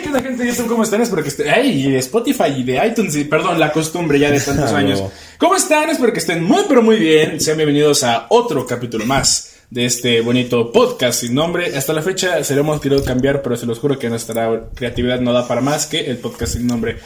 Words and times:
¿qué 0.00 0.08
onda 0.08 0.22
gente 0.22 0.46
YouTube? 0.46 0.68
¿Cómo 0.68 0.82
están? 0.82 1.02
Espero 1.02 1.22
que 1.22 1.28
estén... 1.28 1.48
¡Ay! 1.48 1.86
y 1.86 1.90
de 1.90 1.98
Spotify 1.98 2.54
y 2.56 2.62
de 2.62 2.86
iTunes, 2.86 3.16
y, 3.16 3.24
perdón, 3.24 3.58
la 3.58 3.72
costumbre 3.72 4.18
ya 4.18 4.30
de 4.30 4.40
tantos 4.40 4.72
años. 4.72 5.02
¿Cómo 5.38 5.56
están? 5.56 5.90
Espero 5.90 6.12
que 6.12 6.18
estén 6.18 6.44
muy, 6.44 6.64
pero 6.68 6.82
muy 6.82 6.96
bien. 6.96 7.40
Sean 7.40 7.56
bienvenidos 7.56 8.02
a 8.04 8.26
otro 8.28 8.66
capítulo 8.66 9.04
más 9.06 9.54
de 9.70 9.84
este 9.84 10.20
bonito 10.20 10.72
podcast 10.72 11.20
sin 11.20 11.34
nombre. 11.34 11.76
Hasta 11.76 11.92
la 11.92 12.02
fecha 12.02 12.42
se 12.44 12.54
lo 12.54 12.60
hemos 12.60 12.80
querido 12.80 13.04
cambiar, 13.04 13.42
pero 13.42 13.56
se 13.56 13.66
los 13.66 13.78
juro 13.78 13.98
que 13.98 14.08
nuestra 14.08 14.68
creatividad 14.74 15.20
no 15.20 15.32
da 15.32 15.46
para 15.46 15.60
más 15.60 15.86
que 15.86 16.00
el 16.00 16.18
podcast 16.18 16.54
sin 16.54 16.66
nombre. 16.66 16.98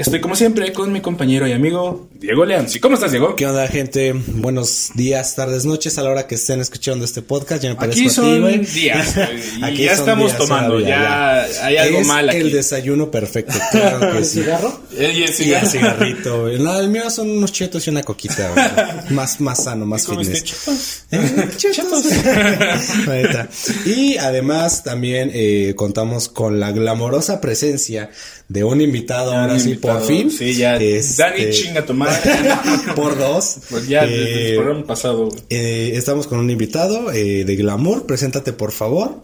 Estoy 0.00 0.18
como 0.22 0.34
siempre 0.34 0.72
con 0.72 0.90
mi 0.92 1.02
compañero 1.02 1.46
y 1.46 1.52
amigo 1.52 2.08
Diego 2.14 2.46
Leanzi. 2.46 2.80
¿Cómo 2.80 2.94
estás, 2.94 3.10
Diego? 3.10 3.36
¿Qué 3.36 3.46
onda, 3.46 3.68
gente? 3.68 4.14
Buenos 4.14 4.92
días, 4.94 5.36
tardes, 5.36 5.66
noches 5.66 5.98
a 5.98 6.02
la 6.02 6.08
hora 6.08 6.26
que 6.26 6.36
estén 6.36 6.58
escuchando 6.58 7.04
este 7.04 7.20
podcast. 7.20 7.62
Ya 7.62 7.68
me 7.68 7.74
Aquí 7.74 7.80
parezco 7.80 8.00
a 8.00 8.04
ti, 8.04 8.08
son 8.08 8.62
días. 8.74 9.14
y 9.58 9.62
Aquí 9.62 9.84
ya 9.84 9.90
son 9.96 10.00
estamos 10.00 10.26
días 10.28 10.38
tomando. 10.38 10.80
Ya 10.80 11.42
hay 11.62 11.76
algo 11.76 11.98
es 11.98 12.06
mal 12.06 12.30
aquí. 12.30 12.38
el 12.38 12.50
desayuno 12.50 13.10
perfecto, 13.10 13.52
claro 13.72 14.10
que 14.12 14.18
¿El 14.18 14.24
sí. 14.24 14.40
cigarro? 14.40 14.80
Eh, 14.96 15.12
y 15.14 15.16
el 15.16 15.18
Y 15.18 15.22
el 15.24 15.34
cigarro. 15.34 15.66
cigarrito, 15.68 16.40
güey. 16.44 16.58
No, 16.58 16.80
el 16.80 16.88
mío 16.88 17.10
son 17.10 17.28
unos 17.28 17.52
chetos 17.52 17.86
y 17.86 17.90
una 17.90 18.02
coquita, 18.02 18.52
güey. 18.54 19.10
Más, 19.10 19.38
más 19.40 19.64
sano, 19.64 19.84
más 19.84 20.04
¿Comiste 20.04 20.34
fitness. 20.36 21.04
chetos? 21.04 21.04
Eh, 21.10 21.48
chetos. 21.58 22.04
Neta. 23.06 23.48
y 23.84 24.16
además 24.16 24.82
también 24.82 25.30
eh, 25.34 25.74
contamos 25.76 26.30
con 26.30 26.58
la 26.58 26.72
glamorosa 26.72 27.38
presencia 27.40 28.08
de 28.48 28.64
un 28.64 28.80
invitado, 28.80 29.32
ahora 29.32 29.58
sí, 29.58 29.70
invitado. 29.70 29.89
Por 29.98 30.06
fin. 30.06 30.30
Sí, 30.30 30.54
ya. 30.54 30.76
Este, 30.76 31.22
Dani, 31.22 31.50
chinga 31.50 31.84
tu 31.84 31.94
madre. 31.94 32.18
por 32.96 33.18
dos. 33.18 33.58
Pues 33.70 33.88
ya, 33.88 34.02
desde 34.06 34.24
Eh, 34.24 34.50
el 34.50 34.56
programa 34.56 34.86
pasado, 34.86 35.28
eh, 35.48 35.92
estamos 35.94 36.26
con 36.26 36.38
un 36.38 36.50
invitado 36.50 37.12
eh, 37.12 37.44
de 37.44 37.56
Glamour. 37.56 38.06
Preséntate, 38.06 38.52
por 38.52 38.72
favor. 38.72 39.22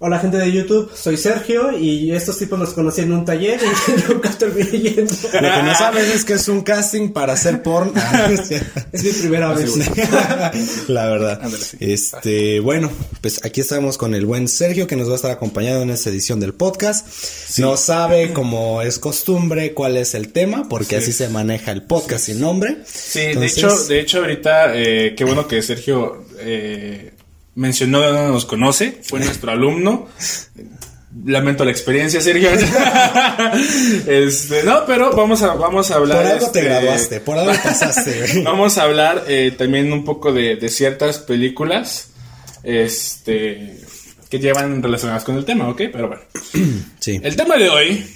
Hola 0.00 0.20
gente 0.20 0.36
de 0.36 0.52
YouTube, 0.52 0.92
soy 0.94 1.16
Sergio 1.16 1.76
y 1.76 2.12
estos 2.12 2.38
tipos 2.38 2.56
los 2.56 2.70
conocí 2.70 3.00
en 3.00 3.12
un 3.12 3.24
taller 3.24 3.58
y 3.60 4.00
nunca 4.12 4.30
terminé 4.30 4.70
yendo. 4.70 5.12
Lo 5.12 5.40
que 5.40 5.62
no 5.64 5.74
sabes 5.74 6.14
es 6.14 6.24
que 6.24 6.34
es 6.34 6.46
un 6.46 6.60
casting 6.60 7.08
para 7.08 7.32
hacer 7.32 7.64
porno. 7.64 7.92
Es 8.92 9.02
mi 9.02 9.10
primera 9.10 9.52
vez. 9.52 9.74
La 10.88 11.06
verdad. 11.06 11.40
Sí. 11.50 11.76
Este, 11.80 12.60
bueno, 12.60 12.92
pues 13.20 13.44
aquí 13.44 13.60
estamos 13.60 13.98
con 13.98 14.14
el 14.14 14.24
buen 14.24 14.46
Sergio 14.46 14.86
que 14.86 14.94
nos 14.94 15.08
va 15.08 15.14
a 15.14 15.16
estar 15.16 15.32
acompañando 15.32 15.82
en 15.82 15.90
esta 15.90 16.10
edición 16.10 16.38
del 16.38 16.54
podcast. 16.54 17.58
No 17.58 17.76
sabe, 17.76 18.32
como 18.32 18.82
es 18.82 19.00
costumbre, 19.00 19.74
cuál 19.74 19.96
es 19.96 20.14
el 20.14 20.32
tema, 20.32 20.68
porque 20.68 20.94
así 20.94 21.12
se 21.12 21.28
maneja 21.28 21.72
el 21.72 21.82
podcast 21.82 22.26
sin 22.26 22.38
nombre. 22.40 22.78
Sí, 22.86 23.20
Entonces, 23.20 23.56
de 23.56 23.66
hecho, 23.66 23.84
de 23.84 24.00
hecho 24.00 24.18
ahorita, 24.18 24.76
eh, 24.76 25.14
qué 25.16 25.24
bueno 25.24 25.48
que 25.48 25.60
Sergio 25.60 26.24
eh, 26.38 27.14
mencionó 27.58 28.00
de 28.00 28.06
dónde 28.06 28.32
nos 28.32 28.44
conoce, 28.44 29.00
fue 29.02 29.18
nuestro 29.18 29.50
alumno. 29.50 30.08
Lamento 31.24 31.64
la 31.64 31.72
experiencia, 31.72 32.20
Sergio. 32.20 32.50
este, 34.06 34.62
no, 34.62 34.86
pero 34.86 35.12
vamos 35.16 35.42
a, 35.42 35.54
vamos 35.54 35.90
a 35.90 35.96
hablar. 35.96 36.18
por 36.18 36.26
algo 36.26 36.50
te 36.50 36.60
este, 36.60 36.70
graduaste, 36.70 37.20
por 37.20 37.38
algo 37.38 37.52
pasaste. 37.60 38.42
Vamos 38.44 38.78
a 38.78 38.84
hablar 38.84 39.24
eh, 39.26 39.52
también 39.58 39.92
un 39.92 40.04
poco 40.04 40.32
de, 40.32 40.54
de 40.56 40.68
ciertas 40.68 41.18
películas 41.18 42.10
este, 42.62 43.80
que 44.30 44.38
llevan 44.38 44.80
relacionadas 44.80 45.24
con 45.24 45.36
el 45.36 45.44
tema, 45.44 45.68
¿ok? 45.68 45.82
Pero 45.92 46.08
bueno. 46.08 46.22
Sí. 47.00 47.20
El 47.22 47.34
tema 47.34 47.56
de 47.56 47.70
hoy 47.70 48.06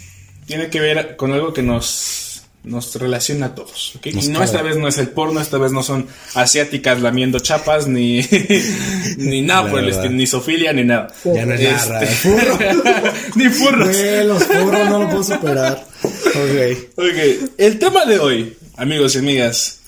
tiene 0.46 0.68
que 0.68 0.78
ver 0.78 1.16
con 1.16 1.32
algo 1.32 1.52
que 1.52 1.62
nos, 1.62 2.21
nos 2.64 2.94
relaciona 2.94 3.46
a 3.46 3.54
todos. 3.54 3.94
Y 4.04 4.12
no 4.28 4.34
cabe. 4.34 4.44
esta 4.44 4.62
vez 4.62 4.76
no 4.76 4.86
es 4.88 4.98
el 4.98 5.08
porno, 5.08 5.40
esta 5.40 5.58
vez 5.58 5.72
no 5.72 5.82
son 5.82 6.06
asiáticas 6.34 7.00
lamiendo 7.00 7.40
chapas, 7.40 7.86
ni, 7.88 8.20
ni 9.16 9.42
nada 9.42 9.68
por 9.70 9.80
el 9.80 9.88
estilo, 9.88 10.10
ni 10.10 10.26
sofilia, 10.26 10.72
ni 10.72 10.84
nada. 10.84 11.08
Ya 11.24 11.44
no 11.44 11.54
es 11.54 11.60
Este, 11.60 11.90
nada. 11.92 12.06
Furro. 12.06 12.58
ni 13.36 13.48
furros. 13.48 13.88
Güey, 13.88 14.26
los 14.26 14.44
furros 14.44 14.88
no 14.88 14.98
lo 15.00 15.08
puedo 15.10 15.24
superar. 15.24 15.86
Ok. 16.04 16.78
Ok, 16.96 17.50
el 17.58 17.78
tema 17.78 18.04
de 18.04 18.18
hoy, 18.18 18.56
amigos 18.76 19.14
y 19.16 19.18
amigas, 19.18 19.80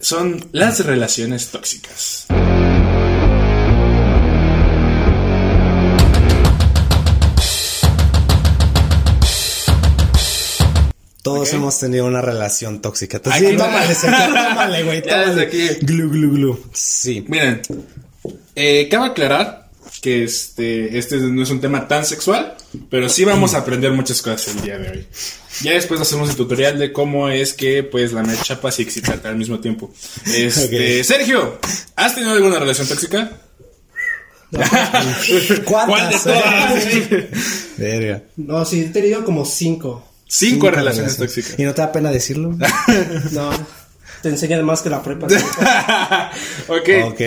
son 0.00 0.48
las 0.52 0.84
relaciones 0.84 1.48
tóxicas. 1.48 2.26
Todos 11.24 11.52
hemos 11.54 11.78
tenido 11.80 12.04
una 12.06 12.20
relación 12.20 12.80
tóxica. 12.82 13.16
Entonces, 13.16 13.42
Aquí- 13.42 13.50
sí, 13.52 13.56
tómale, 13.56 13.94
tómale, 13.94 14.82
güey, 14.84 15.02
tómale. 15.08 15.42
aquí. 15.42 15.68
Glu, 15.80 16.10
glu, 16.10 16.30
glu. 16.32 16.60
Sí. 16.72 17.24
Miren, 17.28 17.62
eh, 18.54 18.88
cabe 18.90 19.06
aclarar 19.06 19.70
que 20.02 20.22
este, 20.24 20.98
este 20.98 21.16
no 21.16 21.42
es 21.42 21.48
un 21.50 21.60
tema 21.62 21.88
tan 21.88 22.04
sexual, 22.04 22.54
pero 22.90 23.08
sí 23.08 23.24
vamos 23.24 23.54
a 23.54 23.58
aprender 23.58 23.90
muchas 23.92 24.20
cosas 24.20 24.54
el 24.54 24.60
día 24.62 24.76
de 24.78 24.90
hoy. 24.90 25.06
Ya 25.62 25.72
después 25.72 25.98
hacemos 26.00 26.28
el 26.28 26.36
tutorial 26.36 26.78
de 26.78 26.92
cómo 26.92 27.28
es 27.30 27.54
que 27.54 27.82
puedes 27.84 28.12
lamer 28.12 28.36
chapas 28.38 28.78
y 28.78 28.82
excitarte 28.82 29.26
al 29.28 29.36
mismo 29.36 29.60
tiempo. 29.60 29.90
Este, 30.26 31.02
Sergio, 31.04 31.58
¿has 31.96 32.14
tenido 32.14 32.32
alguna 32.34 32.58
relación 32.58 32.86
tóxica? 32.86 33.30
¿Cuál 34.50 34.60
de 35.48 35.64
¿Cuántas? 35.64 36.22
todas? 36.24 36.84
Verga. 37.78 38.22
No, 38.36 38.64
sí, 38.64 38.80
he 38.82 38.88
tenido 38.90 39.24
como 39.24 39.44
cinco. 39.46 40.06
Cinco 40.36 40.70
relaciones 40.70 41.16
tóxicas. 41.16 41.54
¿Y 41.58 41.62
no 41.64 41.74
te 41.74 41.82
da 41.82 41.92
pena 41.92 42.10
decirlo? 42.10 42.56
No, 43.32 43.50
te 44.22 44.28
enseñan 44.30 44.64
más 44.64 44.82
que 44.82 44.90
la 44.90 45.02
prepa. 45.02 45.26
ok. 46.68 46.88
ok. 47.12 47.20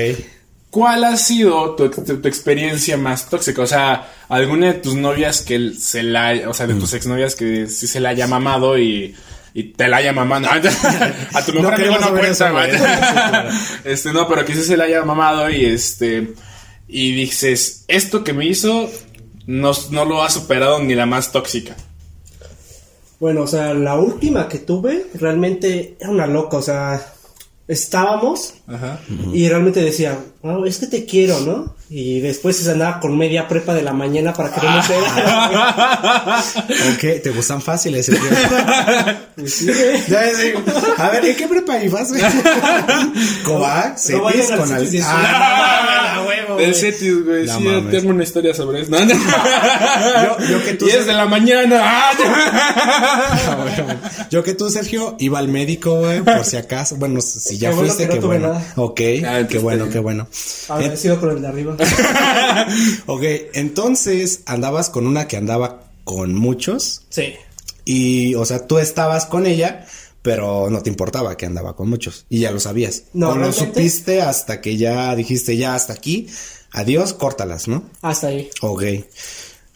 ¿Cuál 0.70 1.06
ha 1.06 1.16
sido 1.18 1.76
tu, 1.76 1.90
tu- 1.90 2.18
tu 2.22 2.28
experiencia 2.28 2.98
más 2.98 3.30
tóxica? 3.30 3.62
O 3.62 3.68
sea, 3.68 4.12
alguna 4.30 4.68
de 4.68 4.74
tus 4.74 4.96
novias 4.96 5.42
que 5.42 5.72
se 5.80 6.04
la, 6.04 6.34
o 6.48 6.54
sea, 6.54 6.68
de 6.68 6.74
tus 6.76 6.94
exnovias 6.94 7.36
que 7.36 7.68
sí 7.68 7.88
se 7.88 8.00
la 8.00 8.10
haya 8.10 8.28
mamado 8.28 8.78
y, 8.78 9.16
y 9.54 9.64
te 9.74 9.88
la 9.88 9.98
haya 9.98 10.12
mamado. 10.12 10.48
A 11.34 11.46
tu 11.46 11.54
No 11.54 11.62
mejor 11.62 11.74
amigo 11.74 11.76
queremos 11.76 12.02
no 12.02 12.10
cuenta, 12.20 12.52
güey. 12.52 12.72
Este, 13.86 14.12
no, 14.12 14.28
pero 14.28 14.46
que 14.46 14.54
sí 14.54 14.64
se 14.64 14.76
la 14.78 14.84
haya 14.84 15.04
mamado 15.04 15.50
y 15.50 15.66
este, 15.66 16.34
y 16.88 17.14
dices, 17.14 17.86
esto 17.88 18.24
que 18.24 18.34
me 18.34 18.46
hizo 18.46 18.92
no, 19.46 19.72
no 19.92 20.06
lo 20.06 20.22
ha 20.24 20.30
superado 20.30 20.80
ni 20.84 20.94
la 20.96 21.06
más 21.06 21.32
tóxica. 21.32 21.76
Bueno, 23.20 23.42
o 23.44 23.48
sea, 23.48 23.74
la 23.74 23.96
última 23.98 24.48
que 24.48 24.60
tuve 24.60 25.08
realmente 25.16 25.96
era 26.00 26.10
una 26.10 26.28
loca, 26.28 26.58
o 26.58 26.62
sea, 26.62 27.14
estábamos 27.68 28.54
Ajá. 28.68 29.00
y 29.34 29.50
realmente 29.50 29.82
decía, 29.82 30.20
"Oh, 30.50 30.66
es 30.66 30.78
que 30.78 30.88
te 30.88 31.06
quiero, 31.06 31.40
¿no? 31.42 31.76
Y 31.90 32.20
después 32.20 32.58
se 32.58 32.70
andaba 32.70 33.00
con 33.00 33.18
media 33.18 33.48
prepa 33.48 33.74
de 33.74 33.82
la 33.82 33.94
mañana 33.94 34.34
para 34.34 34.52
que 34.52 34.60
no 34.62 34.72
me. 34.74 34.80
Ok, 36.94 37.22
¿te 37.24 37.32
gustan 37.36 37.62
fáciles? 37.62 38.06
Sergio? 38.08 38.30
Pues 39.38 39.54
sí, 39.54 39.66
güey. 39.68 40.04
ya 40.08 40.22
les 40.24 40.40
digo. 40.42 40.62
A 40.98 41.10
ver, 41.10 41.26
¿en 41.26 41.36
qué 41.36 41.48
prepa 41.48 41.78
ibas. 41.84 42.10
No 43.46 43.62
¿Cetis? 43.96 44.52
con 44.58 44.72
al... 44.74 44.88
Ah, 45.04 46.14
no, 46.16 46.24
huevo, 46.28 46.56
Del. 46.58 46.74
Cetis, 46.76 47.24
güey. 47.24 47.48
Sí, 47.48 47.60
mames. 47.64 47.92
tengo 47.92 48.10
una 48.10 48.24
historia 48.24 48.54
sobre 48.54 48.82
eso. 48.82 48.92
No, 48.92 49.00
no. 49.06 49.14
Yo- 49.14 50.40
yo 50.50 50.64
que 50.66 50.74
tú 50.74 50.88
Y 50.88 50.92
es 50.92 51.06
de 51.06 51.14
la 51.14 51.26
mañana. 51.26 51.82
Bueno. 53.58 54.00
Yo 54.32 54.44
que 54.44 54.54
tú, 54.56 54.70
Sergio, 54.70 55.16
iba 55.20 55.40
al 55.40 55.48
médico, 55.48 56.00
güey, 56.00 56.22
por 56.22 56.44
si 56.44 56.58
acaso. 56.58 56.96
Bueno, 56.98 57.22
si 57.22 57.58
ya 57.58 57.72
fuiste, 57.72 58.10
que 58.10 58.20
bueno. 58.20 58.62
Ok, 58.76 59.00
Ah, 59.26 59.42
qué 59.50 59.60
bueno, 59.60 59.88
qué 59.90 60.00
bueno. 60.00 60.28
Agradecido 60.70 61.20
con 61.20 61.32
el 61.32 61.42
de 61.42 61.48
arriba. 61.48 61.76
Ok, 63.06 63.24
entonces 63.54 64.42
andabas 64.46 64.90
con 64.90 65.08
una 65.08 65.28
que 65.28 65.38
andaba 65.38 65.84
con 66.04 66.34
muchos 66.36 67.04
Sí. 67.10 67.34
y, 67.86 68.36
o 68.36 68.46
sea, 68.46 68.68
tú 68.68 68.80
estabas 68.80 69.26
con 69.26 69.46
ella, 69.46 69.86
pero 70.22 70.70
no 70.70 70.82
te 70.82 70.90
importaba 70.90 71.38
que 71.38 71.46
andaba 71.46 71.76
con 71.76 71.90
muchos 71.90 72.26
y 72.30 72.40
ya 72.40 72.52
lo 72.52 72.60
sabías. 72.60 73.04
No, 73.14 73.36
lo 73.36 73.52
supiste 73.54 74.22
hasta 74.22 74.60
que 74.62 74.78
ya 74.78 75.16
dijiste 75.16 75.56
ya 75.58 75.76
hasta 75.76 75.94
aquí, 75.94 76.28
adiós, 76.72 77.14
córtalas, 77.14 77.68
¿no? 77.68 77.84
Hasta 78.02 78.28
ahí. 78.28 78.50
Ok. 78.62 78.84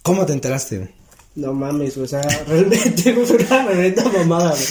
¿Cómo 0.04 0.26
te 0.26 0.34
enteraste? 0.34 0.94
No 1.36 1.54
mames, 1.54 1.96
o 1.98 2.06
sea, 2.08 2.22
realmente 2.48 3.14
fue 3.26 3.38
una 3.38 3.64
reverenda 3.68 4.04
mamada, 4.10 4.52
güey. 4.52 4.66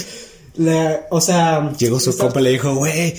La- 0.57 1.07
o 1.11 1.21
sea, 1.21 1.73
Llegó 1.79 1.99
su 2.01 2.11
esta- 2.11 2.25
compa 2.25 2.41
y 2.41 2.43
le 2.45 2.51
dijo, 2.51 2.75
güey, 2.75 3.15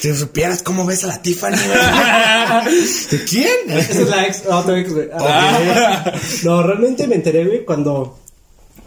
si 0.00 0.14
supieras 0.14 0.62
cómo 0.62 0.84
ves 0.86 1.04
a 1.04 1.08
la 1.08 1.22
Tiffany, 1.22 1.56
güey. 1.56 2.74
¿De 3.10 3.24
quién? 3.24 3.70
Esa 3.70 3.92
es 4.02 4.08
la 4.08 4.26
ex, 4.26 4.42
otra 4.46 4.78
ex, 4.78 4.92
güey. 4.92 5.08
Ah, 5.12 6.12
No, 6.44 6.62
realmente 6.62 7.06
me 7.06 7.16
enteré, 7.16 7.44
güey, 7.46 7.64
cuando 7.64 8.18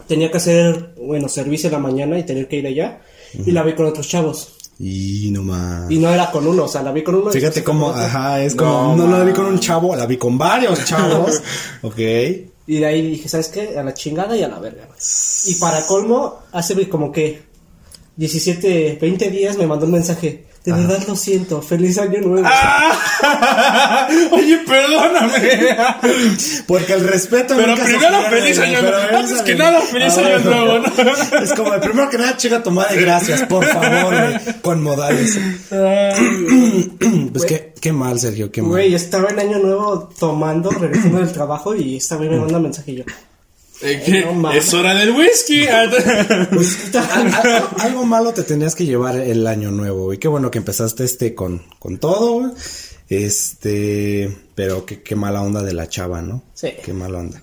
tenía 0.06 0.30
que 0.30 0.36
hacer, 0.38 0.94
bueno, 1.00 1.28
servicio 1.28 1.68
en 1.68 1.72
la 1.74 1.78
mañana 1.78 2.18
y 2.18 2.24
tener 2.24 2.48
que 2.48 2.56
ir 2.56 2.66
allá. 2.66 3.00
Y 3.46 3.52
la 3.52 3.62
vi 3.62 3.74
con 3.74 3.86
otros 3.86 4.08
chavos. 4.08 4.54
Y 4.78 5.28
no 5.30 5.42
más. 5.42 5.90
Y 5.90 5.98
no 5.98 6.08
era 6.10 6.30
con 6.30 6.46
uno, 6.46 6.64
o 6.64 6.68
sea, 6.68 6.82
la 6.82 6.90
vi 6.90 7.02
con 7.04 7.14
uno. 7.16 7.30
Fíjate 7.30 7.62
cómo, 7.62 7.90
ajá, 7.90 8.42
es 8.42 8.54
como, 8.54 8.96
no, 8.96 9.06
la 9.06 9.22
vi 9.24 9.32
con 9.32 9.44
un 9.46 9.60
chavo, 9.60 9.94
la 9.94 10.06
vi 10.06 10.16
con 10.16 10.38
varios 10.38 10.84
chavos. 10.86 11.40
ok. 11.82 11.98
Y 12.66 12.78
de 12.78 12.86
ahí 12.86 13.02
dije, 13.10 13.28
¿sabes 13.28 13.48
qué? 13.48 13.76
A 13.78 13.82
la 13.82 13.92
chingada 13.94 14.36
y 14.36 14.42
a 14.42 14.48
la 14.48 14.58
verga. 14.58 14.86
güey. 14.86 14.98
Y 15.46 15.54
para 15.56 15.84
colmo, 15.86 16.38
hace 16.52 16.88
como 16.88 17.12
que 17.12 17.42
17, 18.16 18.98
20 19.00 19.30
días 19.30 19.56
me 19.58 19.66
mandó 19.66 19.86
un 19.86 19.92
mensaje. 19.92 20.46
De 20.64 20.72
verdad 20.72 21.02
lo 21.08 21.16
siento. 21.16 21.62
Feliz 21.62 21.96
año 21.98 22.20
nuevo. 22.20 22.46
Ah. 22.46 24.06
Oye, 24.32 24.58
perdóname. 24.66 25.76
Porque 26.66 26.92
el 26.92 27.06
respeto. 27.08 27.54
Pero 27.56 27.68
nunca 27.68 27.84
primero 27.84 28.22
feliz 28.28 28.58
año 28.58 28.82
nuevo. 28.82 29.16
Antes 29.16 29.40
que 29.42 29.52
de- 29.52 29.58
nada, 29.58 29.80
feliz 29.80 30.18
Ah, 30.18 30.20
año 30.20 30.38
nuevo, 30.40 30.78
¿no? 30.80 31.38
Es 31.42 31.52
como 31.54 31.72
el 31.74 31.80
primero 31.80 32.10
que 32.10 32.18
nada, 32.18 32.36
chica 32.36 32.62
tu 32.62 32.70
madre, 32.70 33.00
gracias, 33.00 33.42
por 33.44 33.64
favor, 33.64 34.14
con 34.60 34.82
modales. 34.82 35.38
Pues 37.32 37.44
qué, 37.46 37.72
qué 37.80 37.92
mal, 37.92 38.18
Sergio, 38.20 38.50
qué 38.52 38.60
mal. 38.62 38.70
Güey, 38.72 38.94
estaba 38.94 39.30
en 39.30 39.38
año 39.40 39.58
nuevo 39.58 40.10
tomando, 40.18 40.70
regresando 40.70 41.18
del 41.18 41.32
trabajo 41.32 41.74
y 41.74 41.96
esta 41.96 42.16
vez 42.16 42.30
me 42.30 42.38
manda 42.38 42.58
mensajillo. 42.58 43.04
Eh, 43.82 44.02
que 44.04 44.24
No 44.26 44.34
mames. 44.34 44.66
es 44.66 44.74
hora 44.74 44.94
del 44.94 45.10
whisky. 45.12 45.66
Al- 45.68 45.94
al- 45.94 47.68
algo 47.78 48.04
malo 48.04 48.32
te 48.34 48.42
tenías 48.42 48.74
que 48.74 48.84
llevar 48.86 49.16
el 49.16 49.46
año 49.46 49.70
nuevo, 49.70 50.04
güey. 50.04 50.18
Qué 50.18 50.28
bueno 50.28 50.50
que 50.50 50.58
empezaste 50.58 51.04
este 51.04 51.34
con, 51.34 51.62
con 51.78 51.98
todo, 51.98 52.32
güey. 52.40 52.52
Este, 53.08 54.36
pero 54.54 54.84
qué, 54.86 55.02
qué 55.02 55.16
mala 55.16 55.42
onda 55.42 55.62
de 55.62 55.72
la 55.72 55.88
chava, 55.88 56.22
¿no? 56.22 56.42
Sí. 56.54 56.72
Qué 56.84 56.92
mala 56.92 57.18
onda. 57.18 57.42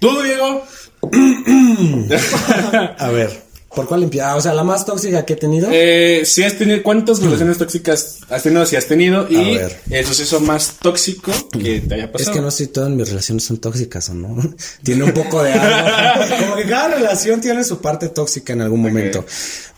¿Tú, 0.00 0.20
Diego? 0.22 0.62
A 2.98 3.08
ver, 3.10 3.42
¿por 3.74 3.86
cuál 3.86 4.02
empieza? 4.02 4.32
Ah, 4.32 4.36
o 4.36 4.40
sea, 4.40 4.52
la 4.54 4.64
más 4.64 4.84
tóxica 4.84 5.24
que 5.24 5.32
he 5.34 5.36
tenido. 5.36 5.68
Eh, 5.72 6.22
si 6.24 6.42
has 6.44 6.56
tenido, 6.58 6.82
¿cuántas 6.82 7.20
relaciones 7.20 7.58
tóxicas 7.58 8.18
has 8.28 8.42
tenido? 8.42 8.64
Si 8.66 8.76
has 8.76 8.86
tenido 8.86 9.26
y 9.30 9.36
A 9.36 9.58
ver. 9.58 9.80
el 9.90 10.06
suceso 10.06 10.40
más 10.40 10.74
tóxico 10.80 11.32
que 11.52 11.80
te 11.80 11.94
haya 11.94 12.04
Es 12.04 12.10
pasado. 12.10 12.32
que 12.34 12.40
no 12.40 12.50
sé 12.50 12.64
si 12.64 12.70
todas 12.72 12.90
mis 12.90 13.08
relaciones 13.08 13.44
son 13.44 13.58
tóxicas 13.58 14.08
o 14.10 14.14
no. 14.14 14.36
tiene 14.82 15.04
un 15.04 15.12
poco 15.12 15.42
de 15.42 15.52
algo. 15.52 16.36
Como 16.40 16.56
que 16.56 16.64
cada 16.66 16.88
relación 16.96 17.40
tiene 17.40 17.64
su 17.64 17.80
parte 17.80 18.08
tóxica 18.08 18.52
en 18.52 18.62
algún 18.62 18.82
momento. 18.82 19.24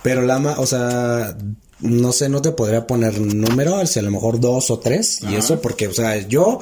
Pero 0.03 0.23
la 0.23 0.39
ma, 0.39 0.59
o 0.59 0.67
sea, 0.67 1.37
no 1.81 2.13
sé, 2.13 2.29
no 2.29 2.41
te 2.43 2.53
podría 2.53 2.87
poner 2.87 3.19
número, 3.21 3.87
si 3.87 3.99
a 3.99 4.03
lo 4.03 4.11
mejor 4.11 4.41
dos 4.41 4.71
o 4.71 4.79
tres. 4.79 5.21
Y 5.23 5.35
eso 5.35 5.61
porque, 5.61 5.89
o 5.89 5.93
sea, 5.95 6.17
yo, 6.29 6.61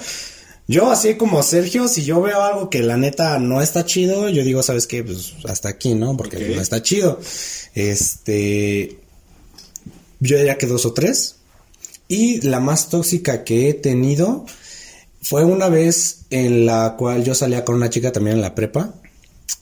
yo 0.72 0.90
así 0.90 1.16
como 1.16 1.42
Sergio, 1.42 1.86
si 1.86 2.02
yo 2.02 2.22
veo 2.22 2.42
algo 2.42 2.70
que 2.70 2.82
la 2.82 2.96
neta 2.96 3.38
no 3.38 3.60
está 3.60 3.84
chido, 3.84 4.30
yo 4.30 4.42
digo, 4.42 4.62
¿sabes 4.62 4.86
qué? 4.86 5.04
Pues 5.04 5.34
hasta 5.46 5.68
aquí, 5.68 5.94
¿no? 5.94 6.16
Porque 6.16 6.38
no 6.48 6.62
está 6.62 6.82
chido. 6.82 7.20
Este, 7.74 8.98
yo 10.18 10.38
diría 10.38 10.56
que 10.56 10.66
dos 10.66 10.86
o 10.86 10.94
tres. 10.94 11.36
Y 12.08 12.40
la 12.40 12.58
más 12.58 12.88
tóxica 12.88 13.44
que 13.44 13.68
he 13.68 13.74
tenido 13.74 14.46
fue 15.20 15.44
una 15.44 15.68
vez 15.68 16.22
en 16.30 16.64
la 16.64 16.96
cual 16.98 17.22
yo 17.22 17.34
salía 17.34 17.66
con 17.66 17.76
una 17.76 17.90
chica 17.90 18.10
también 18.10 18.36
en 18.36 18.42
la 18.42 18.54
prepa. 18.54 18.94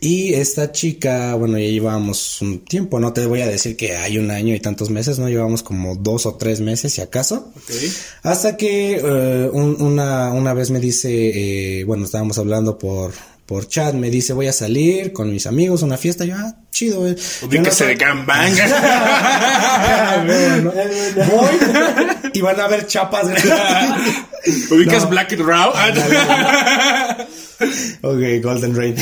Y 0.02 0.32
esta 0.32 0.72
chica, 0.72 1.34
bueno, 1.34 1.58
ya 1.58 1.66
llevábamos 1.66 2.40
un 2.40 2.60
tiempo, 2.64 2.98
no 3.00 3.12
te 3.12 3.26
voy 3.26 3.42
a 3.42 3.46
decir 3.46 3.76
que 3.76 3.96
hay 3.96 4.16
un 4.16 4.30
año 4.30 4.54
y 4.54 4.60
tantos 4.60 4.88
meses, 4.88 5.18
¿no? 5.18 5.28
Llevamos 5.28 5.62
como 5.62 5.94
dos 5.94 6.24
o 6.24 6.36
tres 6.36 6.60
meses, 6.60 6.94
si 6.94 7.02
acaso. 7.02 7.52
Hasta 8.22 8.56
que 8.56 8.96
eh, 8.96 9.50
un- 9.52 9.76
una, 9.82 10.32
una 10.32 10.54
vez 10.54 10.70
me 10.70 10.80
dice, 10.80 11.80
eh, 11.80 11.84
bueno, 11.84 12.04
estábamos 12.06 12.38
hablando 12.38 12.78
por, 12.78 13.12
por 13.50 13.66
chat, 13.66 13.94
me 13.94 14.10
dice, 14.10 14.32
voy 14.32 14.46
a 14.46 14.52
salir 14.52 15.12
con 15.12 15.28
mis 15.32 15.44
amigos 15.48 15.82
a 15.82 15.86
una 15.86 15.96
fiesta. 15.96 16.24
Yo, 16.24 16.36
ah, 16.38 16.54
chido, 16.70 17.00
güey. 17.00 17.16
Ubíquese 17.42 17.80
Yo 17.80 17.84
no 17.84 17.88
de 17.88 17.94
gangbang. 17.96 18.54
Voy 21.16 22.30
y 22.32 22.40
van 22.40 22.60
a 22.60 22.68
ver 22.68 22.86
chapas. 22.86 23.26
Ubicas 24.70 25.02
No. 25.02 25.08
Black 25.10 25.32
Raw. 25.36 25.72
Ok, 28.02 28.20
Golden 28.42 28.74
Rain. 28.74 28.94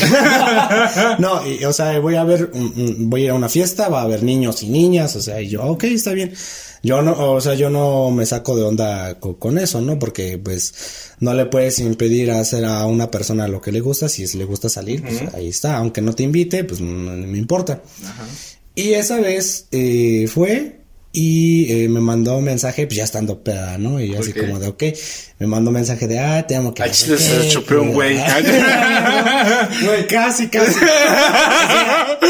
no, 1.19 1.45
y, 1.47 1.63
o 1.63 1.71
sea, 1.71 1.97
voy 1.99 2.15
a 2.15 2.25
ver, 2.25 2.49
un- 2.53 2.73
un- 2.75 3.09
voy 3.09 3.21
a 3.21 3.25
ir 3.25 3.29
a 3.29 3.33
una 3.35 3.47
fiesta, 3.47 3.87
va 3.87 3.99
a 4.01 4.03
haber 4.03 4.21
niños 4.23 4.61
y 4.63 4.67
niñas, 4.67 5.15
o 5.15 5.21
sea, 5.21 5.39
y 5.39 5.47
yo, 5.47 5.63
ok, 5.63 5.85
está 5.85 6.11
bien. 6.11 6.33
Yo 6.81 7.01
no, 7.01 7.33
o 7.33 7.41
sea, 7.41 7.55
yo 7.55 7.69
no 7.69 8.09
me 8.11 8.25
saco 8.25 8.55
de 8.55 8.63
onda 8.63 9.19
co- 9.19 9.37
con, 9.37 9.57
eso, 9.57 9.81
¿no? 9.81 9.99
Porque, 9.99 10.37
pues, 10.37 10.73
no 11.19 11.33
le 11.33 11.45
puedes 11.45 11.79
impedir 11.79 12.31
hacer 12.31 12.63
a 12.65 12.85
una 12.85 13.11
persona 13.11 13.47
lo 13.47 13.59
que 13.61 13.71
le 13.71 13.81
gusta, 13.81 14.07
si 14.09 14.23
es- 14.23 14.35
le 14.35 14.45
gusta 14.45 14.69
salir, 14.69 15.01
pues 15.03 15.21
ahí 15.33 15.49
está, 15.49 15.77
aunque 15.77 16.01
no 16.01 16.13
te 16.13 16.23
invite, 16.23 16.63
pues 16.63 16.79
no, 16.81 16.91
no 16.91 17.27
me 17.27 17.37
importa. 17.37 17.81
Y 18.75 18.93
esa 18.93 19.19
vez 19.19 19.65
eh, 19.71 20.27
fue 20.31 20.78
y 21.11 21.71
eh, 21.71 21.89
me 21.89 21.99
mandó 22.01 22.37
un 22.37 22.43
mensaje, 22.43 22.85
pues 22.85 22.97
ya 22.97 23.03
estando 23.03 23.43
peda, 23.43 23.77
¿no? 23.79 23.99
Y 23.99 24.11
yo 24.11 24.19
así 24.19 24.29
Ok. 24.31 24.37
como 24.41 24.59
de, 24.59 24.67
ok, 24.67 24.83
me 25.39 25.47
mandó 25.47 25.69
un 25.71 25.73
mensaje 25.75 26.07
de, 26.07 26.19
ah, 26.19 26.45
te 26.45 26.55
amo, 26.55 26.71
que 26.73 26.83
Ay, 26.83 26.93
sé 26.93 27.05
chile, 27.05 27.17
se 27.17 27.47
chupé 27.49 27.77
un 27.77 27.87
que- 27.89 27.93
güey. 27.93 28.17
Güey, 29.85 30.07
casi, 30.07 30.47
casi. 30.49 30.75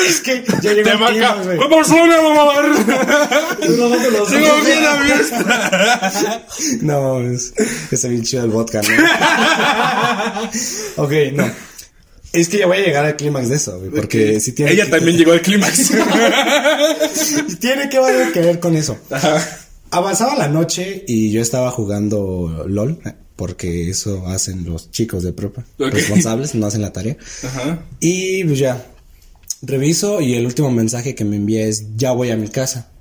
es 0.07 0.21
que 0.21 0.43
ya 0.61 0.73
llegó 0.73 0.83
Te 0.83 0.91
el 0.91 0.99
marca. 0.99 1.13
clima, 1.13 1.35
güey. 1.43 1.59
¿Qué 1.59 1.65
pasó, 1.75 1.93
mi 2.05 2.13
amor? 2.13 2.85
Grabando 3.59 4.09
los 4.11 4.29
Sigo 4.29 4.55
bien 4.65 4.85
abierta. 4.85 6.41
No, 6.81 7.19
es, 7.21 7.53
está 7.91 8.07
bien 8.07 8.23
chido 8.23 8.43
el 8.45 8.51
vodka, 8.51 8.81
¿no? 10.97 11.03
ok, 11.03 11.11
no. 11.33 11.51
Es 12.31 12.47
que 12.49 12.59
ya 12.59 12.67
voy 12.67 12.77
a 12.77 12.81
llegar 12.81 13.05
al 13.05 13.15
clímax 13.15 13.49
de 13.49 13.55
eso, 13.55 13.79
güey, 13.79 13.91
porque 13.91 14.39
si 14.39 14.51
tiene 14.51 14.71
Ella 14.73 14.85
que- 14.85 14.91
también 14.91 15.17
llegó 15.17 15.31
al 15.31 15.41
clímax. 15.41 15.91
tiene 17.59 17.89
que 17.89 17.99
ver 17.99 18.31
que 18.31 18.39
ver 18.41 18.59
con 18.59 18.75
eso. 18.75 18.97
Avanzaba 19.91 20.35
la 20.35 20.47
noche 20.47 21.03
y 21.07 21.31
yo 21.31 21.41
estaba 21.41 21.71
jugando 21.71 22.65
LOL, 22.67 22.99
porque 23.35 23.89
eso 23.89 24.27
hacen 24.27 24.65
los 24.65 24.91
chicos 24.91 25.23
de 25.23 25.33
prepa, 25.33 25.65
responsables, 25.79 26.53
no 26.55 26.67
hacen 26.67 26.81
la 26.81 26.93
tarea. 26.93 27.17
Ajá. 27.43 27.83
Y 27.99 28.43
pues 28.43 28.59
ya, 28.59 28.85
reviso 29.63 30.21
y 30.21 30.35
el 30.35 30.45
último 30.45 30.69
mensaje 30.71 31.15
que 31.15 31.25
me 31.25 31.37
envía 31.37 31.65
es, 31.65 31.95
ya 31.97 32.11
voy 32.11 32.29
a 32.29 32.35
mi 32.37 32.49
casa. 32.49 32.91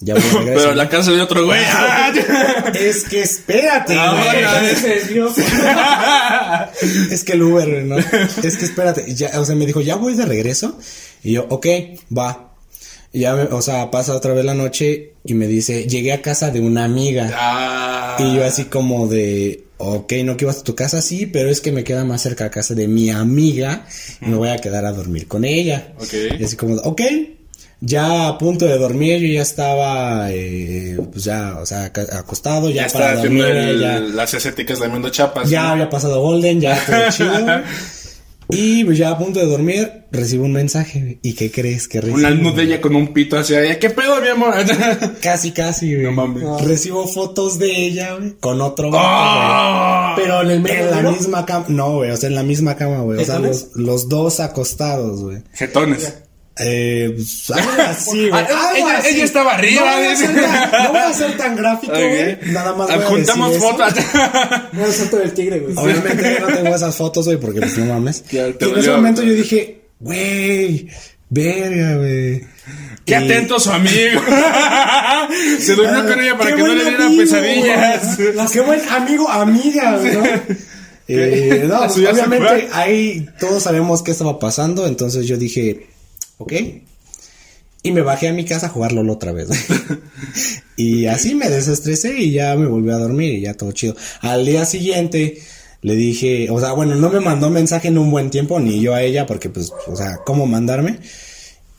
Ya 0.00 0.14
voy 0.14 0.22
a 0.22 0.32
regreso. 0.38 0.60
Pero 0.62 0.74
la 0.74 0.88
casa 0.88 1.10
de 1.12 1.20
otro 1.20 1.44
güey. 1.44 1.60
Es 2.78 3.04
que 3.04 3.22
espérate, 3.22 3.94
Ah, 3.96 4.60
desvió. 4.82 5.32
Es 7.10 7.24
que 7.24 7.32
el 7.32 7.42
Uber, 7.42 7.84
¿no? 7.84 7.98
Es 7.98 8.56
que 8.56 8.64
espérate, 8.64 9.12
ya, 9.14 9.40
o 9.40 9.44
sea, 9.44 9.54
me 9.56 9.66
dijo, 9.66 9.80
ya 9.80 9.96
voy 9.96 10.14
de 10.14 10.24
regreso. 10.24 10.78
Y 11.22 11.32
yo, 11.32 11.46
ok, 11.48 11.66
va. 12.16 12.52
Y 13.12 13.20
ya, 13.20 13.34
me- 13.34 13.42
o 13.44 13.62
sea, 13.62 13.90
pasa 13.90 14.14
otra 14.14 14.34
vez 14.34 14.44
la 14.44 14.54
noche 14.54 15.14
y 15.24 15.34
me 15.34 15.46
dice, 15.46 15.84
llegué 15.86 16.12
a 16.12 16.22
casa 16.22 16.50
de 16.50 16.60
una 16.60 16.84
amiga. 16.84 17.30
Ah. 17.34 18.16
Y 18.18 18.36
yo 18.36 18.44
así 18.44 18.64
como 18.66 19.06
de, 19.08 19.64
ok, 19.78 20.12
no 20.24 20.36
que 20.36 20.44
ibas 20.44 20.58
a 20.58 20.64
tu 20.64 20.74
casa, 20.74 21.00
sí, 21.02 21.26
pero 21.26 21.48
es 21.50 21.60
que 21.60 21.72
me 21.72 21.84
queda 21.84 22.04
más 22.04 22.22
cerca 22.22 22.44
a 22.46 22.50
casa 22.50 22.74
de 22.74 22.86
mi 22.86 23.10
amiga 23.10 23.86
y 24.20 24.26
me 24.26 24.36
voy 24.36 24.50
a 24.50 24.58
quedar 24.58 24.84
a 24.84 24.92
dormir 24.92 25.26
con 25.26 25.44
ella. 25.44 25.92
Ok. 25.98 26.14
Y 26.38 26.44
así 26.44 26.56
como, 26.56 26.76
de, 26.76 26.82
ok, 26.84 27.00
ya 27.80 28.28
a 28.28 28.38
punto 28.38 28.64
de 28.64 28.76
dormir, 28.78 29.20
yo 29.20 29.28
ya 29.34 29.42
estaba, 29.42 30.28
eh, 30.32 30.98
pues 31.12 31.24
ya, 31.24 31.58
o 31.60 31.66
sea, 31.66 31.92
acostado, 32.12 32.70
ya, 32.70 32.86
Ya 32.86 32.92
para 32.92 33.16
dormir, 33.16 33.44
el- 33.44 33.80
ya, 33.80 34.00
las 34.00 34.34
estéticas 34.34 34.80
de 34.80 34.88
Mendo 34.88 35.10
Chapas. 35.10 35.48
ya 35.48 35.62
¿no? 35.64 35.68
había 35.70 35.90
pasado 35.90 36.20
Golden, 36.20 36.60
ya 36.60 36.78
todo 36.84 36.96
chido. 37.10 37.62
Y 38.50 38.82
pues 38.84 38.96
ya 38.96 39.10
a 39.10 39.18
punto 39.18 39.40
de 39.40 39.44
dormir, 39.46 40.04
recibo 40.10 40.46
un 40.46 40.54
mensaje. 40.54 41.18
¿Y 41.22 41.34
qué 41.34 41.50
crees 41.50 41.86
que 41.86 42.00
recibo? 42.00 42.16
Una 42.16 42.30
nudella 42.30 42.80
con 42.80 42.96
un 42.96 43.12
pito 43.12 43.38
hacia 43.38 43.62
ella. 43.62 43.78
¿Qué 43.78 43.90
pedo, 43.90 44.22
mi 44.22 44.28
amor? 44.28 44.54
Casi, 45.20 45.50
casi, 45.52 45.92
güey. 45.92 46.06
No 46.06 46.12
mames. 46.12 46.44
Recibo 46.62 47.06
fotos 47.06 47.58
de 47.58 47.70
ella, 47.70 48.14
güey, 48.14 48.36
con 48.40 48.58
otro 48.62 48.88
güey. 48.88 49.02
Pero 50.16 50.40
en 50.40 50.50
el 50.50 50.66
En 50.66 50.90
la 50.90 50.96
medio. 50.96 51.12
misma 51.12 51.44
cama. 51.44 51.66
No, 51.68 51.96
güey, 51.96 52.10
o 52.10 52.16
sea, 52.16 52.30
en 52.30 52.36
la 52.36 52.42
misma 52.42 52.74
cama, 52.74 53.00
güey. 53.02 53.20
O 53.20 53.24
sea, 53.26 53.38
los, 53.38 53.68
los 53.74 54.08
dos 54.08 54.40
acostados, 54.40 55.22
güey. 55.22 55.42
Jetones. 55.52 56.14
Eh, 56.60 57.12
pues, 57.14 57.50
algo 57.54 57.70
así, 57.88 58.28
güey. 58.28 58.32
Ah, 58.32 58.72
ella- 58.76 58.98
así. 58.98 59.08
ella 59.14 59.24
estaba 59.24 59.54
arriba, 59.54 59.80
No 59.84 59.96
voy 59.98 60.06
a 60.06 60.16
ser 60.16 60.34
tan, 60.34 60.70
no 60.84 60.88
voy 60.90 60.98
a 60.98 61.12
ser 61.12 61.36
tan 61.36 61.56
gráfico, 61.56 61.92
güey. 61.92 62.38
Nada 62.52 62.74
más 62.74 62.88
voy 62.88 63.20
a 63.20 63.22
eso. 63.22 63.60
fotos. 63.60 63.94
Era 64.14 64.86
el 64.86 64.92
salto 64.92 65.16
del 65.18 65.32
tigre, 65.32 65.60
güey. 65.60 65.74
Obviamente 65.76 66.36
yo 66.40 66.48
no 66.48 66.54
tengo 66.56 66.74
esas 66.74 66.96
fotos, 66.96 67.26
güey, 67.26 67.38
porque 67.38 67.60
pues 67.60 67.78
no 67.78 67.86
mames. 67.94 68.24
Y 68.30 68.38
en 68.38 68.56
ese 68.76 68.90
momento 68.90 69.22
yo 69.22 69.32
dije, 69.34 69.82
güey, 70.00 70.88
verga, 71.28 71.96
güey. 71.96 72.40
Qué 73.04 73.12
Y- 73.12 73.14
atento 73.14 73.58
su 73.60 73.70
amigo. 73.70 74.20
Se 75.60 75.74
durmió 75.74 76.06
con 76.06 76.20
ella 76.20 76.36
para 76.36 76.54
que 76.54 76.62
no 76.62 76.74
le 76.74 76.84
diera 76.84 77.06
amigo, 77.06 77.22
pesadillas. 77.22 78.16
güey. 78.16 78.46
Qué 78.52 78.60
buen 78.60 78.80
amigo, 78.90 79.28
amiga, 79.28 79.96
güey, 79.98 80.12
¿no? 80.16 80.24
Eh, 81.10 81.64
no, 81.66 81.78
pues, 81.78 81.96
obviamente 81.96 82.68
ahí 82.72 83.26
todos 83.40 83.62
sabemos 83.62 84.02
qué 84.02 84.10
estaba 84.10 84.38
pasando, 84.38 84.86
entonces 84.86 85.26
yo 85.26 85.38
dije, 85.38 85.86
ok. 86.38 86.52
Y 87.82 87.92
me 87.92 88.02
bajé 88.02 88.28
a 88.28 88.32
mi 88.32 88.44
casa 88.44 88.66
a 88.66 88.70
jugar 88.70 88.92
LOL 88.92 89.10
otra 89.10 89.32
vez. 89.32 89.48
y 90.76 91.06
así 91.06 91.34
me 91.34 91.48
desestresé 91.48 92.18
y 92.18 92.32
ya 92.32 92.56
me 92.56 92.66
volví 92.66 92.90
a 92.90 92.98
dormir 92.98 93.34
y 93.34 93.42
ya 93.42 93.54
todo 93.54 93.72
chido. 93.72 93.94
Al 94.20 94.44
día 94.44 94.64
siguiente 94.64 95.38
le 95.82 95.94
dije, 95.94 96.48
o 96.50 96.58
sea, 96.58 96.72
bueno, 96.72 96.96
no 96.96 97.08
me 97.08 97.20
mandó 97.20 97.50
mensaje 97.50 97.88
en 97.88 97.98
un 97.98 98.10
buen 98.10 98.30
tiempo, 98.30 98.58
ni 98.58 98.80
yo 98.80 98.94
a 98.94 99.02
ella, 99.02 99.26
porque 99.26 99.48
pues, 99.48 99.72
o 99.86 99.94
sea, 99.94 100.18
¿cómo 100.24 100.46
mandarme? 100.46 100.98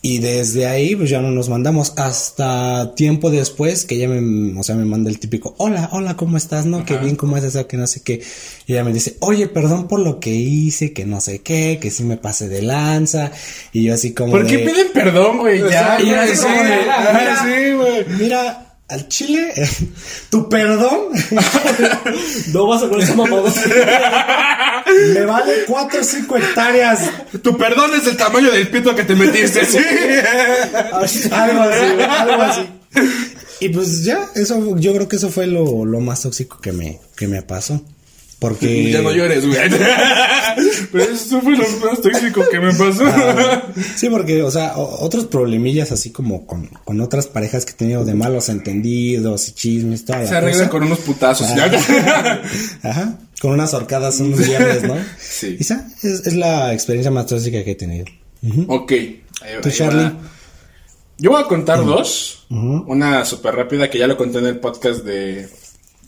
Y 0.01 0.19
desde 0.19 0.65
ahí, 0.65 0.95
pues 0.95 1.09
ya 1.09 1.19
no 1.19 1.29
nos 1.29 1.49
mandamos 1.49 1.91
hasta 1.97 2.95
tiempo 2.95 3.29
después 3.29 3.83
que 3.83 3.95
ella 3.95 4.07
me, 4.07 4.57
o 4.57 4.63
sea, 4.63 4.75
me 4.75 4.85
manda 4.85 5.09
el 5.09 5.19
típico, 5.19 5.55
hola, 5.57 5.89
hola, 5.91 6.15
¿cómo 6.15 6.37
estás? 6.37 6.65
No, 6.65 6.85
qué 6.85 6.97
bien, 6.97 7.17
¿cómo 7.17 7.35
es 7.35 7.43
eso? 7.43 7.67
Que 7.67 7.75
no 7.75 7.85
sé 7.85 8.01
qué. 8.01 8.21
Y 8.65 8.73
ella 8.73 8.85
me 8.85 8.93
dice, 8.93 9.17
oye, 9.19 9.47
perdón 9.47 9.89
por 9.89 9.99
lo 9.99 10.21
que 10.21 10.29
hice, 10.29 10.93
que 10.93 11.05
no 11.05 11.19
sé 11.19 11.39
qué, 11.39 11.79
que 11.81 11.91
sí 11.91 12.05
me 12.05 12.15
pasé 12.15 12.47
de 12.47 12.61
lanza. 12.61 13.33
Y 13.73 13.83
yo 13.83 13.93
así 13.93 14.13
como 14.13 14.31
¿Por 14.31 14.47
qué 14.47 14.57
de, 14.57 14.69
piden 14.69 14.87
perdón, 14.93 15.39
güey? 15.39 15.59
Ya, 15.69 15.99
ya, 15.99 16.23
Ajá, 16.23 17.43
sí, 17.43 17.73
güey. 17.73 18.05
Mira, 18.17 18.68
al 18.89 19.08
chile, 19.08 19.53
tu 20.29 20.50
perdón 20.50 21.10
No 22.53 22.67
vas 22.67 22.84
a 22.84 22.89
con 22.89 23.01
esa 23.01 23.13
mamada. 23.13 23.51
me 25.13 25.25
vale 25.25 25.65
4 25.67 26.01
o 26.01 26.03
5 26.03 26.38
hectáreas. 26.38 27.00
Tu 27.41 27.58
perdón 27.58 27.91
es 27.96 28.08
el 28.08 28.17
tamaño 28.17 28.51
del 28.51 28.67
pito 28.69 28.96
que 28.96 29.03
te 29.03 29.15
metiste, 29.15 29.65
sí. 29.65 29.77
algo 31.31 31.62
así, 31.62 32.01
algo 32.01 32.41
así. 32.41 32.62
Y 33.60 33.69
pues 33.69 34.03
ya, 34.03 34.29
eso, 34.36 34.77
yo 34.77 34.93
creo 34.93 35.08
que 35.08 35.17
eso 35.17 35.29
fue 35.29 35.46
lo, 35.46 35.86
lo 35.86 36.00
más 36.00 36.22
tóxico 36.22 36.60
que 36.60 36.72
me, 36.72 37.00
que 37.15 37.27
me 37.27 37.41
pasó. 37.43 37.81
Porque. 38.39 38.91
Ya 38.91 39.01
no 39.01 39.12
llores, 39.12 39.46
güey. 39.46 39.60
Pero 40.91 41.03
eso 41.03 41.41
fue 41.41 41.58
lo 41.58 41.67
más 41.79 42.01
tóxico 42.01 42.43
que 42.50 42.60
me 42.60 42.74
pasó. 42.74 43.05
Ah, 43.05 43.63
sí, 43.96 44.10
porque, 44.10 44.41
o 44.43 44.51
sea, 44.51 44.74
otros 44.77 45.25
problemillas 45.25 45.91
así 45.91 46.12
como 46.12 46.48
con, 46.48 46.67
con 46.86 47.01
otras 47.01 47.27
parejas 47.27 47.65
que 47.65 47.72
he 47.72 47.75
tenido 47.75 48.05
de 48.05 48.13
malos 48.13 48.50
entendidos 48.50 49.50
y 49.50 49.51
chismes, 49.51 50.05
toda 50.05 50.25
Se 50.25 50.36
arreglan 50.36 50.69
con 50.69 50.84
unos 50.84 51.00
putazos. 51.00 51.48
Ah. 51.50 52.41
Ajá, 52.84 53.19
con 53.41 53.51
unas 53.51 53.74
horcadas 53.74 54.19
unos 54.19 54.46
viernes, 54.46 54.84
¿no? 54.84 54.96
Sí. 55.19 55.58
Esa 55.60 55.88
es, 56.01 56.25
es 56.25 56.34
la 56.36 56.74
experiencia 56.74 57.12
más 57.12 57.25
tóxica 57.27 57.63
que 57.63 57.72
he 57.72 57.75
tenido. 57.75 58.05
Ujú. 58.41 58.65
ok. 58.67 58.93
Tú, 59.62 59.69
Charlie. 59.69 60.12
Yo 61.17 61.31
voy 61.31 61.41
a 61.41 61.46
contar 61.46 61.84
dos. 61.84 62.46
Una 62.50 63.25
súper 63.25 63.55
rápida 63.55 63.89
que 63.89 64.00
ya 64.00 64.08
lo 64.08 64.17
conté 64.17 64.39
en 64.39 64.46
el 64.46 64.60
podcast 64.60 65.03
de. 65.03 65.50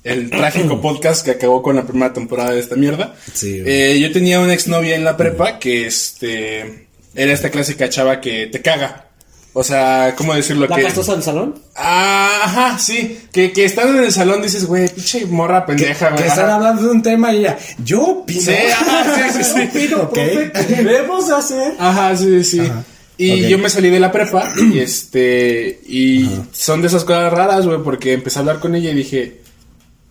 El 0.04 0.30
trágico 0.30 0.82
podcast 0.82 1.24
que 1.24 1.32
acabó 1.32 1.62
con 1.62 1.76
la 1.76 1.84
primera 1.84 2.14
temporada 2.14 2.52
de 2.52 2.60
esta 2.60 2.76
mierda. 2.76 3.16
Sí, 3.34 3.62
güey. 3.62 3.72
Eh, 3.72 4.00
yo 4.00 4.12
tenía 4.12 4.40
una 4.40 4.54
exnovia 4.54 4.96
en 4.96 5.04
la 5.04 5.18
prepa 5.18 5.60
que 5.60 5.86
este. 5.86 6.88
Era 7.14 7.34
esta 7.34 7.50
clásica 7.50 7.90
chava 7.90 8.22
que 8.22 8.48
te 8.48 8.62
caga. 8.62 9.08
O 9.54 9.66
sea, 9.66 10.14
¿cómo 10.18 10.34
decirlo? 10.34 10.66
¿La 10.66 10.78
que, 10.78 10.84
castosa 10.84 11.12
del 11.12 11.24
salón? 11.24 11.62
Ah, 11.76 12.42
ajá, 12.46 12.80
sí. 12.80 13.20
Que, 13.34 13.52
que 13.52 13.66
están 13.66 13.90
en 13.98 14.06
el 14.06 14.12
salón 14.14 14.42
dices, 14.42 14.66
güey, 14.66 14.88
pinche 14.88 15.26
morra 15.26 15.66
pendeja, 15.66 16.08
Que 16.08 16.16
güey. 16.16 16.28
están 16.28 16.50
hablando 16.50 16.84
de 16.84 16.90
un 16.90 17.04
tema 17.04 17.34
y 17.34 17.40
ella, 17.40 17.58
yo 17.84 18.02
opino. 18.02 18.40
Sí, 18.42 18.54
ajá, 18.54 19.32
sí, 19.34 19.44
sí, 19.44 19.70
sí. 19.88 19.94
Ok. 19.94 20.16
Debemos 20.70 21.28
de 21.28 21.36
hacer. 21.36 21.74
Ajá, 21.78 22.16
sí, 22.16 22.44
sí. 22.46 22.62
Y 23.18 23.50
yo 23.50 23.58
me 23.60 23.70
salí 23.70 23.90
de 23.90 24.00
la 24.00 24.12
prepa 24.12 24.50
y 24.72 24.80
este. 24.80 25.82
Y 25.86 26.30
son 26.54 26.82
de 26.82 26.88
esas 26.88 27.04
cosas 27.04 27.32
raras, 27.34 27.66
güey, 27.68 27.80
porque 27.84 28.14
empecé 28.14 28.40
a 28.40 28.42
hablar 28.42 28.60
con 28.60 28.74
ella 28.74 28.92
y 28.92 28.96
dije. 28.96 29.42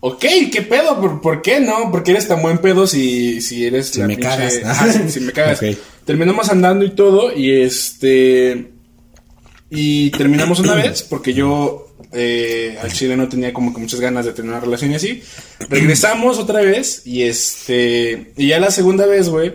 Ok, 0.03 0.25
¿qué 0.51 0.61
pedo? 0.63 0.99
¿Por, 0.99 1.21
por 1.21 1.41
qué 1.41 1.59
no? 1.59 1.89
¿Por 1.91 2.03
qué 2.03 2.11
eres 2.11 2.27
tan 2.27 2.41
buen 2.41 2.57
pedo 2.57 2.87
si, 2.87 3.39
si 3.41 3.65
eres 3.65 3.89
Si 3.89 3.99
la 3.99 4.07
me 4.07 4.17
pinche- 4.17 4.21
cagas. 4.29 4.59
Ajá, 4.65 4.91
si, 4.91 5.09
si 5.11 5.19
me 5.21 5.31
cagas. 5.31 5.59
Terminamos 6.05 6.49
andando 6.49 6.83
y 6.83 6.89
todo 6.91 7.31
y 7.35 7.51
este... 7.61 8.71
Y 9.69 10.09
terminamos 10.11 10.59
una 10.59 10.73
vez 10.75 11.01
porque 11.03 11.33
yo 11.33 11.95
eh, 12.11 12.77
al 12.81 12.91
chile 12.91 13.15
no 13.15 13.29
tenía 13.29 13.53
como 13.53 13.73
que 13.73 13.79
muchas 13.79 14.01
ganas 14.01 14.25
de 14.25 14.33
tener 14.33 14.51
una 14.51 14.59
relación 14.59 14.91
y 14.91 14.95
así. 14.95 15.21
Regresamos 15.69 16.39
otra 16.39 16.61
vez 16.61 17.03
y 17.05 17.21
este... 17.23 18.33
Y 18.35 18.47
ya 18.47 18.59
la 18.59 18.71
segunda 18.71 19.05
vez, 19.05 19.29
güey, 19.29 19.53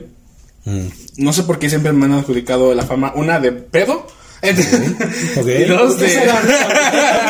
Mm. 0.68 0.88
no 1.18 1.32
sé 1.32 1.44
por 1.44 1.60
qué 1.60 1.68
siempre 1.68 1.92
me 1.92 2.06
han 2.06 2.12
adjudicado 2.14 2.74
la 2.74 2.84
fama. 2.84 3.12
Una 3.14 3.38
de 3.38 3.52
pedo. 3.52 4.04
Ok. 4.42 5.46
Y 5.46 5.64
dos 5.64 5.94
¿Por 5.94 6.04
qué 6.06 6.14
de. 6.14 6.30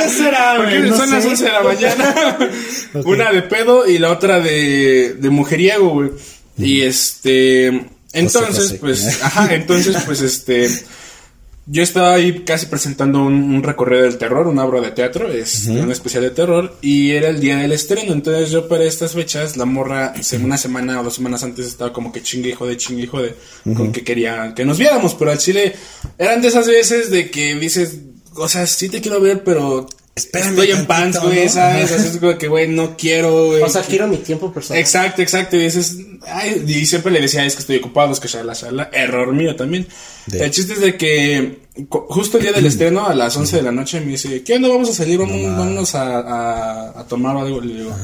qué 0.02 0.08
será, 0.08 0.56
güey? 0.58 0.80
No 0.90 0.96
son 0.96 1.10
las 1.10 1.22
sé. 1.22 1.28
11 1.30 1.44
de 1.44 1.50
la 1.52 1.62
mañana. 1.62 2.38
Ok. 2.94 3.06
Una 3.06 3.30
de 3.32 3.42
pedo 3.42 3.86
y 3.86 3.98
la 3.98 4.10
otra 4.10 4.40
de, 4.40 5.16
de 5.18 5.30
mujeriego, 5.30 5.88
güey. 5.90 6.10
Y 6.58 6.82
este. 6.82 7.86
Entonces, 8.12 8.64
José. 8.68 8.78
pues. 8.80 9.22
Ajá, 9.22 9.54
entonces, 9.54 9.96
pues 10.06 10.20
este. 10.22 10.68
Yo 11.68 11.82
estaba 11.82 12.14
ahí 12.14 12.44
casi 12.44 12.66
presentando 12.66 13.24
un, 13.24 13.34
un 13.34 13.62
recorrido 13.64 14.02
del 14.02 14.18
terror, 14.18 14.46
una 14.46 14.64
obra 14.64 14.80
de 14.80 14.92
teatro, 14.92 15.28
es 15.32 15.66
un 15.66 15.90
especial 15.90 16.22
de 16.22 16.30
terror, 16.30 16.76
y 16.80 17.10
era 17.10 17.28
el 17.28 17.40
día 17.40 17.56
del 17.56 17.72
estreno. 17.72 18.12
Entonces, 18.12 18.52
yo 18.52 18.68
para 18.68 18.84
estas 18.84 19.14
fechas, 19.14 19.56
la 19.56 19.64
morra, 19.64 20.14
una 20.42 20.58
semana 20.58 21.00
o 21.00 21.04
dos 21.04 21.16
semanas 21.16 21.42
antes, 21.42 21.66
estaba 21.66 21.92
como 21.92 22.12
que 22.12 22.22
chingue 22.22 22.50
hijo 22.50 22.66
de 22.66 22.76
chingue 22.76 23.02
hijo 23.02 23.20
de, 23.20 23.34
con 23.74 23.90
que 23.90 24.04
quería 24.04 24.54
que 24.54 24.64
nos 24.64 24.78
viéramos. 24.78 25.14
Pero 25.14 25.32
al 25.32 25.38
chile, 25.38 25.74
eran 26.18 26.40
de 26.40 26.48
esas 26.48 26.68
veces 26.68 27.10
de 27.10 27.30
que 27.30 27.56
dices, 27.56 27.98
o 28.36 28.48
sea, 28.48 28.64
sí 28.68 28.88
te 28.88 29.00
quiero 29.00 29.20
ver, 29.20 29.42
pero 29.42 29.88
Espérame 30.16 30.48
estoy 30.58 30.70
en 30.70 30.86
pants, 30.86 31.20
güey, 31.20 31.44
¿no? 31.44 31.50
¿sabes? 31.50 31.92
Así 31.92 32.08
es 32.08 32.16
como 32.16 32.38
que, 32.38 32.48
güey, 32.48 32.68
no 32.68 32.96
quiero, 32.96 33.48
güey. 33.48 33.62
O 33.62 33.68
sea, 33.68 33.82
quiero 33.82 34.08
mi 34.08 34.16
tiempo 34.16 34.50
personal. 34.50 34.80
Exacto, 34.80 35.20
exacto. 35.20 35.56
Y 35.56 35.64
dices, 35.64 35.98
ay, 36.26 36.64
y 36.66 36.86
siempre 36.86 37.12
le 37.12 37.20
decía, 37.20 37.44
es 37.44 37.54
que 37.54 37.60
estoy 37.60 37.76
ocupado, 37.76 38.12
es 38.12 38.20
que 38.20 38.26
shala, 38.26 38.54
shala. 38.54 38.88
Error 38.94 39.30
mío 39.34 39.54
también. 39.56 39.86
De- 40.24 40.42
El 40.42 40.50
chiste 40.50 40.72
es 40.72 40.80
de 40.80 40.96
que 40.96 41.58
justo 42.08 42.38
el 42.38 42.44
día 42.44 42.52
del 42.54 42.64
estreno, 42.64 43.06
a 43.06 43.14
las 43.14 43.36
11 43.36 43.56
de 43.56 43.62
la 43.62 43.72
noche, 43.72 44.00
me 44.00 44.12
dice, 44.12 44.42
¿qué 44.42 44.54
onda? 44.54 44.68
Vamos 44.70 44.88
a 44.88 44.94
salir, 44.94 45.18
vamos, 45.18 45.36
vámonos 45.42 45.94
a, 45.94 46.18
a, 46.20 47.00
a 47.00 47.06
tomar 47.06 47.36
algo. 47.36 47.60
Le 47.60 47.74
digo, 47.74 47.94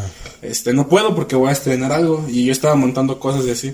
este, 0.43 0.75
no 0.75 0.87
puedo 0.91 1.15
porque 1.15 1.35
voy 1.35 1.49
a 1.49 1.53
estrenar 1.53 1.93
algo. 1.93 2.27
Y 2.29 2.45
yo 2.45 2.53
estaba 2.53 2.75
montando 2.75 3.19
cosas 3.19 3.47
de 3.47 3.53
así. 3.53 3.73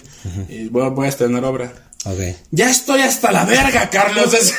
Y 0.48 0.68
voy, 0.68 0.88
voy 0.90 1.06
a 1.06 1.08
estrenar 1.08 1.44
obra. 1.44 1.72
Ok. 2.04 2.20
Ya 2.52 2.70
estoy 2.70 3.00
hasta 3.00 3.32
la 3.32 3.44
verga, 3.44 3.90
Carlos. 3.90 4.30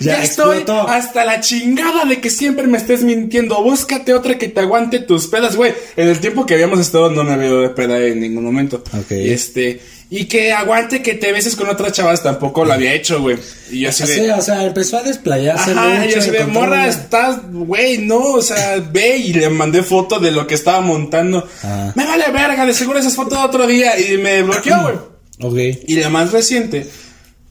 ya, 0.00 0.16
Ya 0.16 0.22
estoy 0.22 0.64
hasta 0.88 1.24
la 1.24 1.40
chingada 1.40 2.04
de 2.04 2.20
que 2.20 2.30
siempre 2.30 2.66
me 2.66 2.78
estés 2.78 3.02
mintiendo. 3.02 3.62
Búscate 3.62 4.14
otra 4.14 4.38
que 4.38 4.48
te 4.48 4.60
aguante 4.60 4.98
tus 5.00 5.26
pedas, 5.26 5.56
güey. 5.56 5.74
En 5.96 6.08
el 6.08 6.20
tiempo 6.20 6.46
que 6.46 6.54
habíamos 6.54 6.80
estado 6.80 7.10
no 7.10 7.22
me 7.24 7.32
había 7.34 7.48
dado 7.48 7.60
de 7.62 7.68
peda 7.70 7.98
en 8.00 8.20
ningún 8.20 8.44
momento. 8.44 8.82
Ok. 8.98 9.10
Y 9.12 9.30
este, 9.30 9.80
y 10.08 10.24
que 10.24 10.52
aguante 10.52 11.02
que 11.02 11.14
te 11.14 11.32
beses 11.32 11.54
con 11.54 11.68
otras 11.68 11.92
chavas 11.92 12.22
tampoco 12.22 12.64
lo 12.64 12.72
había 12.72 12.94
hecho, 12.94 13.20
güey. 13.20 13.36
Y 13.70 13.80
yo 13.80 13.90
así 13.90 14.06
Sí, 14.06 14.20
de. 14.20 14.32
o 14.32 14.40
sea, 14.42 14.64
empezó 14.64 14.98
a 14.98 15.02
desplayarse 15.02 15.72
Ajá, 15.72 15.88
mucho. 15.88 16.08
y 16.08 16.12
yo 16.12 16.18
así 16.18 16.30
de 16.30 16.44
morra, 16.46 16.88
estás, 16.88 17.38
güey, 17.50 17.98
no, 17.98 18.18
o 18.20 18.42
sea, 18.42 18.76
ve 18.90 19.18
y 19.18 19.32
le 19.34 19.48
mandé 19.50 19.82
foto 19.82 20.18
de 20.18 20.30
lo 20.30 20.46
que 20.46 20.54
estaba 20.54 20.80
montando. 20.80 21.46
Ah. 21.62 21.92
Me 21.94 22.06
vale 22.06 22.24
verga, 22.32 22.64
de 22.66 22.74
seguro 22.74 22.98
esas 22.98 23.14
fotos 23.14 23.38
de 23.38 23.44
otro 23.44 23.66
día. 23.66 23.98
Y 24.00 24.16
me 24.16 24.42
bloqueó, 24.42 24.80
güey. 24.82 25.11
Ok. 25.42 25.58
Y 25.86 25.96
la 25.96 26.08
más 26.08 26.32
reciente, 26.32 26.86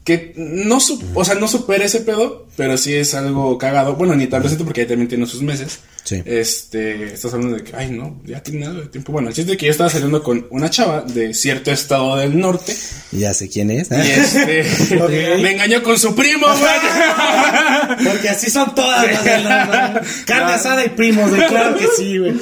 que 0.04 0.32
no, 0.36 0.80
su- 0.80 1.00
o 1.14 1.24
sea, 1.24 1.36
no 1.36 1.46
supera 1.46 1.84
ese 1.84 2.00
pedo, 2.00 2.46
pero 2.56 2.76
sí 2.76 2.92
es 2.94 3.14
algo 3.14 3.56
cagado. 3.58 3.94
Bueno, 3.94 4.14
ni 4.16 4.26
tan 4.26 4.42
reciente 4.42 4.64
porque 4.64 4.82
ya 4.82 4.88
también 4.88 5.08
tiene 5.08 5.26
sus 5.26 5.42
meses. 5.42 5.78
Sí. 6.04 6.20
Este, 6.24 7.12
estás 7.14 7.32
hablando 7.32 7.56
de 7.58 7.62
que, 7.62 7.76
ay, 7.76 7.90
no, 7.92 8.20
ya 8.24 8.42
tiene 8.42 8.66
nada 8.66 8.80
de 8.80 8.86
tiempo. 8.88 9.12
Bueno, 9.12 9.28
el 9.28 9.34
chiste 9.34 9.52
es 9.52 9.58
que 9.58 9.66
yo 9.66 9.70
estaba 9.72 9.88
saliendo 9.88 10.20
con 10.22 10.48
una 10.50 10.68
chava 10.68 11.02
de 11.02 11.32
cierto 11.32 11.70
estado 11.70 12.16
del 12.16 12.36
norte. 12.40 12.74
Ya 13.12 13.32
sé 13.32 13.48
quién 13.48 13.70
es. 13.70 13.88
Y 13.92 13.94
este, 13.94 14.64
me 15.40 15.52
engañó 15.52 15.80
con 15.84 15.96
su 15.98 16.12
primo, 16.16 16.46
güey. 16.48 18.04
Porque 18.10 18.28
así 18.28 18.50
son 18.50 18.74
todas 18.74 19.06
las 19.06 19.24
de 19.24 19.38
la 19.42 20.02
Carne 20.26 20.52
asada 20.54 20.84
y 20.84 20.88
primos, 20.88 21.30
güey. 21.30 21.46
Claro 21.46 21.76
que 21.76 21.86
sí, 21.96 22.18
güey. 22.18 22.34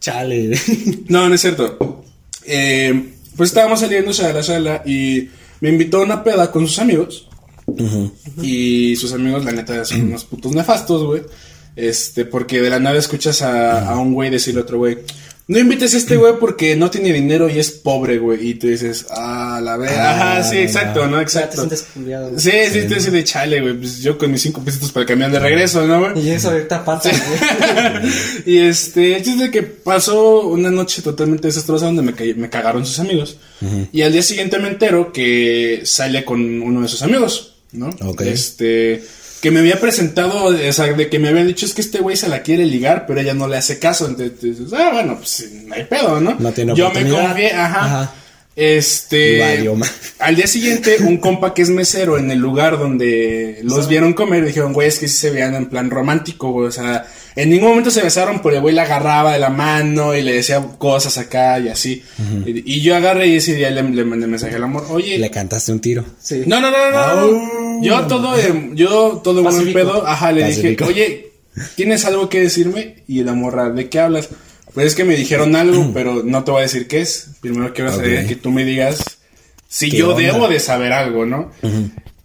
Chale. 0.00 0.58
No, 1.08 1.28
no 1.28 1.34
es 1.36 1.40
cierto. 1.40 2.04
Eh, 2.46 3.13
pues 3.36 3.50
estábamos 3.50 3.80
saliendo 3.80 4.12
shala 4.12 4.40
shala 4.40 4.82
y 4.86 5.28
me 5.60 5.70
invitó 5.70 5.98
a 5.98 6.04
una 6.04 6.24
peda 6.24 6.50
con 6.50 6.66
sus 6.66 6.78
amigos. 6.78 7.28
Y 8.42 8.94
sus 8.96 9.12
amigos, 9.12 9.44
la 9.44 9.52
neta, 9.52 9.84
son 9.84 10.02
unos 10.02 10.24
putos 10.24 10.54
nefastos, 10.54 11.04
güey. 11.04 11.22
Este, 11.76 12.24
porque 12.24 12.60
de 12.60 12.70
la 12.70 12.78
nada 12.78 12.98
escuchas 12.98 13.42
a, 13.42 13.88
a 13.88 13.98
un 13.98 14.14
güey 14.14 14.30
decirle 14.30 14.60
a 14.60 14.62
otro 14.64 14.78
güey, 14.78 14.98
no 15.46 15.58
invites 15.58 15.92
a 15.92 15.98
este 15.98 16.16
güey 16.16 16.38
porque 16.40 16.74
no 16.74 16.90
tiene 16.90 17.12
dinero 17.12 17.50
y 17.50 17.58
es 17.58 17.70
pobre, 17.70 18.16
güey. 18.16 18.48
Y 18.48 18.54
tú 18.54 18.66
dices, 18.66 19.04
ah, 19.10 19.60
la 19.62 19.76
verga. 19.76 20.36
Ajá, 20.36 20.42
sí, 20.42 20.56
exacto, 20.56 21.06
¿no? 21.06 21.18
O 21.18 21.28
sea, 21.28 21.50
te 21.50 21.56
Exacto. 21.56 21.76
sientes 21.76 21.86
güey. 21.94 22.40
Sí, 22.40 22.50
sí, 22.72 22.88
te 22.88 22.94
dices 22.94 23.12
de 23.12 23.24
chale, 23.24 23.60
güey. 23.60 23.74
Pues 23.74 24.00
yo 24.00 24.16
con 24.16 24.30
mis 24.30 24.40
cinco 24.40 24.62
pesitos 24.64 24.90
para 24.90 25.04
cambiar 25.04 25.30
de 25.32 25.40
regreso, 25.40 25.86
¿no, 25.86 26.00
güey? 26.00 26.26
Y 26.26 26.30
eso 26.30 26.48
ahorita 26.48 26.82
pasa, 26.82 27.10
güey. 27.10 28.12
y 28.46 28.56
este, 28.56 29.16
el 29.16 29.22
chiste 29.22 29.44
es 29.44 29.50
que 29.50 29.62
pasó 29.62 30.46
una 30.46 30.70
noche 30.70 31.02
totalmente 31.02 31.48
desastrosa 31.48 31.86
donde 31.86 32.00
me, 32.00 32.14
me 32.36 32.48
cagaron 32.48 32.86
sus 32.86 32.98
amigos. 33.00 33.36
Y 33.92 34.00
al 34.00 34.12
día 34.12 34.22
siguiente 34.22 34.58
me 34.58 34.68
entero 34.68 35.12
que 35.12 35.82
sale 35.84 36.24
con 36.24 36.62
uno 36.62 36.80
de 36.80 36.88
sus 36.88 37.02
amigos, 37.02 37.56
¿no? 37.72 37.90
Ok. 38.00 38.22
Este, 38.22 39.04
que 39.44 39.50
me 39.50 39.60
había 39.60 39.78
presentado, 39.78 40.44
o 40.44 40.72
sea, 40.72 40.86
de 40.86 41.10
que 41.10 41.18
me 41.18 41.28
habían 41.28 41.46
dicho 41.46 41.66
es 41.66 41.74
que 41.74 41.82
este 41.82 41.98
güey 41.98 42.16
se 42.16 42.30
la 42.30 42.40
quiere 42.40 42.64
ligar, 42.64 43.04
pero 43.06 43.20
ella 43.20 43.34
no 43.34 43.46
le 43.46 43.58
hace 43.58 43.78
caso. 43.78 44.06
Entonces, 44.06 44.72
ah, 44.72 44.88
bueno, 44.90 45.18
pues 45.18 45.46
no 45.66 45.74
hay 45.74 45.84
pedo, 45.84 46.18
¿no? 46.18 46.34
No 46.38 46.50
tiene 46.50 46.74
Yo 46.74 46.90
me 46.90 47.06
confié, 47.06 47.52
ajá. 47.52 47.84
Ajá. 47.84 48.14
Este. 48.56 49.68
Al 50.20 50.36
día 50.36 50.46
siguiente, 50.46 50.96
un 51.00 51.16
compa 51.18 51.54
que 51.54 51.62
es 51.62 51.70
mesero 51.70 52.18
en 52.18 52.30
el 52.30 52.38
lugar 52.38 52.78
donde 52.78 53.58
los 53.64 53.88
vieron 53.88 54.12
comer, 54.12 54.44
dijeron, 54.44 54.72
güey, 54.72 54.88
es 54.88 54.98
que 54.98 55.08
sí 55.08 55.16
se 55.16 55.30
veían 55.30 55.54
en 55.54 55.66
plan 55.68 55.90
romántico, 55.90 56.52
güey. 56.52 56.68
O 56.68 56.72
sea, 56.72 57.04
en 57.34 57.50
ningún 57.50 57.70
momento 57.70 57.90
se 57.90 58.02
besaron, 58.02 58.40
pero 58.42 58.54
el 58.56 58.60
güey 58.62 58.74
la 58.74 58.82
agarraba 58.82 59.32
de 59.32 59.40
la 59.40 59.50
mano 59.50 60.14
y 60.14 60.22
le 60.22 60.34
decía 60.34 60.64
cosas 60.78 61.18
acá 61.18 61.58
y 61.58 61.68
así. 61.68 62.02
y, 62.46 62.76
y 62.76 62.80
yo 62.80 62.94
agarré 62.94 63.26
y 63.26 63.36
ese 63.36 63.54
día 63.54 63.70
le, 63.70 63.82
le 63.82 64.04
mandé 64.04 64.26
mensaje 64.28 64.54
al 64.54 64.64
amor, 64.64 64.84
oye. 64.88 65.18
Le 65.18 65.30
cantaste 65.30 65.72
un 65.72 65.80
tiro. 65.80 66.04
Sí. 66.20 66.44
No, 66.46 66.60
no, 66.60 66.70
no, 66.70 66.90
no. 66.90 67.82
Yo 67.82 68.06
todo, 68.06 68.38
eh, 68.38 68.70
yo 68.74 69.20
todo 69.24 69.42
buen 69.42 69.52
Pacífico. 69.56 69.78
pedo, 69.80 70.06
ajá, 70.06 70.30
le 70.30 70.42
Pacífico. 70.42 70.86
dije, 70.86 71.00
oye, 71.02 71.32
¿tienes 71.74 72.04
algo 72.04 72.28
que 72.28 72.40
decirme? 72.40 73.02
Y 73.08 73.24
la 73.24 73.32
morra, 73.32 73.70
¿de 73.70 73.88
qué 73.88 73.98
hablas? 73.98 74.28
Pues 74.74 74.88
es 74.88 74.94
que 74.94 75.04
me 75.04 75.16
dijeron 75.16 75.54
algo, 75.56 75.90
pero 75.94 76.22
no 76.24 76.44
te 76.44 76.50
voy 76.50 76.60
a 76.60 76.62
decir 76.64 76.86
qué 76.88 77.00
es. 77.00 77.28
Primero 77.40 77.72
quiero 77.72 77.90
saber 77.92 78.26
que 78.26 78.36
tú 78.36 78.50
me 78.50 78.64
digas 78.64 79.18
si 79.68 79.90
¿Qué 79.90 79.98
yo 79.98 80.10
onda? 80.14 80.22
debo 80.22 80.48
de 80.48 80.60
saber 80.60 80.92
algo, 80.92 81.24
¿no? 81.26 81.50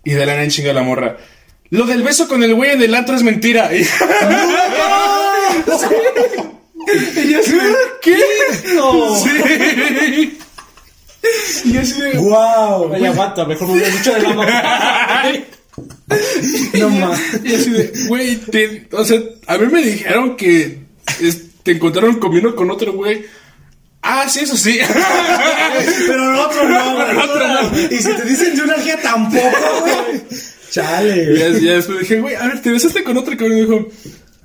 Y 0.03 0.11
de 0.11 0.25
la 0.25 0.33
nada 0.33 0.43
en 0.43 0.49
chinga 0.49 0.73
la 0.73 0.83
morra. 0.83 1.17
Lo 1.71 1.85
del 1.85 2.01
beso 2.03 2.27
con 2.27 2.41
el 2.43 2.55
güey 2.55 2.71
en 2.71 2.81
el 2.81 2.95
antro 2.95 3.15
es 3.15 3.23
mentira. 3.23 3.69
Y- 3.75 3.83
Y 6.91 7.31
yo 7.31 7.39
así 7.39 7.51
de, 7.51 7.75
¿qué? 8.01 8.17
Sí. 9.23 10.37
Y 11.65 11.73
yo 11.73 11.81
así 11.81 12.01
de, 12.01 12.17
¡Wow! 12.17 12.93
Oye, 12.93 13.07
aguanta, 13.07 13.43
mejor 13.45 13.67
me 13.67 13.73
hubiera 13.73 13.89
dicho 13.89 14.13
de 14.13 14.21
la 14.21 14.29
mamá. 14.33 15.23
No 16.73 16.89
más. 16.89 17.19
Y 17.43 17.55
así 17.55 17.69
de, 17.71 17.91
güey, 18.07 18.37
te- 18.37 18.87
o 18.93 19.03
sea, 19.03 19.19
a 19.47 19.57
mí 19.57 19.67
me 19.67 19.81
dijeron 19.83 20.35
que 20.37 20.79
es- 21.21 21.41
te 21.69 21.75
encontraron 21.75 22.19
comiendo 22.19 22.55
con 22.55 22.71
otro 22.71 22.93
güey. 22.93 23.23
Ah, 24.01 24.27
sí, 24.27 24.39
eso 24.39 24.57
sí. 24.57 24.79
Pero 26.07 26.33
el 26.33 26.39
otro 26.39 26.67
no, 26.67 26.95
güey. 26.95 27.05
Pero 27.05 27.11
el 27.11 27.29
otro 27.29 27.47
no. 27.47 27.79
Y 27.91 27.97
si 27.99 28.11
te 28.11 28.25
dicen 28.25 28.55
de 28.55 28.63
una 28.63 28.73
energía 28.73 28.99
tampoco, 28.99 29.81
güey. 29.81 30.23
Chale, 30.71 31.25
güey. 31.25 31.37
ya, 31.37 31.59
ya 31.59 31.73
después 31.73 31.99
dije, 31.99 32.19
güey, 32.21 32.33
a 32.33 32.47
ver, 32.47 32.61
te 32.63 32.71
besaste 32.71 33.03
con 33.03 33.17
otro 33.17 33.37
cabrón. 33.37 33.57
Y 33.59 33.61
dijo, 33.61 33.87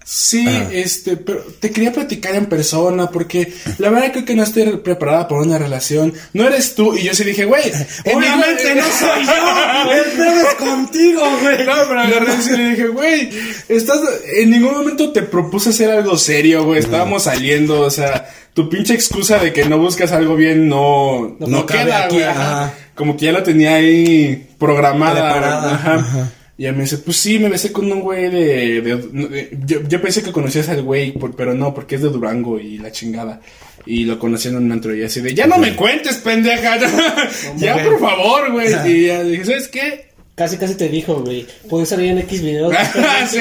sí, 0.05 0.47
este, 0.73 1.17
pero 1.17 1.41
te 1.59 1.71
quería 1.71 1.93
platicar 1.93 2.35
en 2.35 2.47
persona 2.47 3.11
porque 3.11 3.53
la 3.79 3.91
verdad 3.91 4.13
creo 4.13 4.25
que 4.25 4.35
no 4.35 4.43
estoy 4.43 4.65
preparada 4.79 5.27
para 5.27 5.41
una 5.41 5.59
relación. 5.59 6.13
No 6.33 6.47
eres 6.47 6.75
tú. 6.75 6.95
Y 6.97 7.05
yo 7.05 7.15
sí 7.15 7.25
dije, 7.25 7.45
güey, 7.45 7.63
en 8.05 8.17
Obviamente 8.17 8.75
no 8.75 8.83
soy 8.83 9.25
yo. 9.27 9.33
Es 10.45 10.55
contigo, 10.55 11.23
güey. 11.43 11.67
No, 11.67 11.75
pero 11.89 12.57
le 12.57 12.71
dije, 12.71 12.89
güey, 12.89 13.31
estás, 13.69 14.01
en 14.37 14.51
ningún 14.51 14.73
momento 14.73 15.13
te 15.13 15.23
propuse 15.23 15.71
hacer 15.71 15.91
algo 15.91 16.17
serio, 16.17 16.65
güey. 16.65 16.81
Estábamos 16.81 17.25
saliendo, 17.25 17.81
o 17.81 17.91
sea, 17.91 18.29
tu 18.53 18.69
pinche 18.69 18.95
excusa 18.95 19.39
de 19.39 19.53
que 19.53 19.65
no 19.65 19.79
buscas 19.79 20.13
algo 20.13 20.37
bien 20.37 20.69
no, 20.69 21.37
no, 21.39 21.47
No 21.47 21.67
cabe 21.67 21.85
queda, 21.87 22.05
aquí, 22.05 22.17
güey. 22.17 22.85
Como 22.95 23.17
que 23.17 23.27
ya 23.27 23.33
la 23.33 23.43
tenía 23.43 23.75
ahí 23.75 24.51
programada. 24.59 25.33
Preparada, 25.33 25.75
Ajá. 25.75 25.95
ajá. 25.95 26.31
Y 26.57 26.65
ella 26.65 26.73
me 26.73 26.83
dice, 26.83 26.99
pues 26.99 27.17
sí, 27.17 27.39
me 27.41 27.49
besé 27.49 27.73
con 27.73 27.91
un 27.91 28.01
güey 28.01 28.31
de... 28.31 28.81
de- 28.81 28.97
de- 28.97 29.59
yo, 29.67 29.83
yo 29.89 30.01
pensé 30.01 30.23
que 30.23 30.31
conocías 30.31 30.69
al 30.69 30.83
güey, 30.83 31.11
por- 31.13 31.35
pero 31.35 31.53
no, 31.55 31.75
porque 31.75 31.97
es 31.97 32.03
de 32.03 32.11
Durango 32.11 32.61
y 32.61 32.79
la 32.79 32.93
chingada. 32.93 33.41
Y 33.87 34.05
lo 34.05 34.19
conocí 34.19 34.49
en 34.49 34.57
un 34.57 34.71
antro 34.71 34.95
y 34.95 35.03
así 35.03 35.21
de, 35.21 35.35
ya 35.35 35.47
no 35.49 35.59
me 35.59 35.75
cuentes, 35.75 36.17
pendeja. 36.19 36.79
ya, 37.57 37.83
por 37.83 37.99
favor, 37.99 38.53
güey. 38.53 38.69
Y 38.87 39.07
ya 39.07 39.23
dije, 39.25 39.45
¿sabes 39.45 39.69
qué? 39.69 40.07
Casi, 40.37 40.57
casi 40.57 40.75
te 40.77 40.89
dijo, 40.89 41.23
güey. 41.23 41.47
Puedes 41.69 41.89
salir 41.89 42.11
en 42.11 42.19
X 42.19 42.41
videos. 42.43 42.73
Sí. 43.31 43.39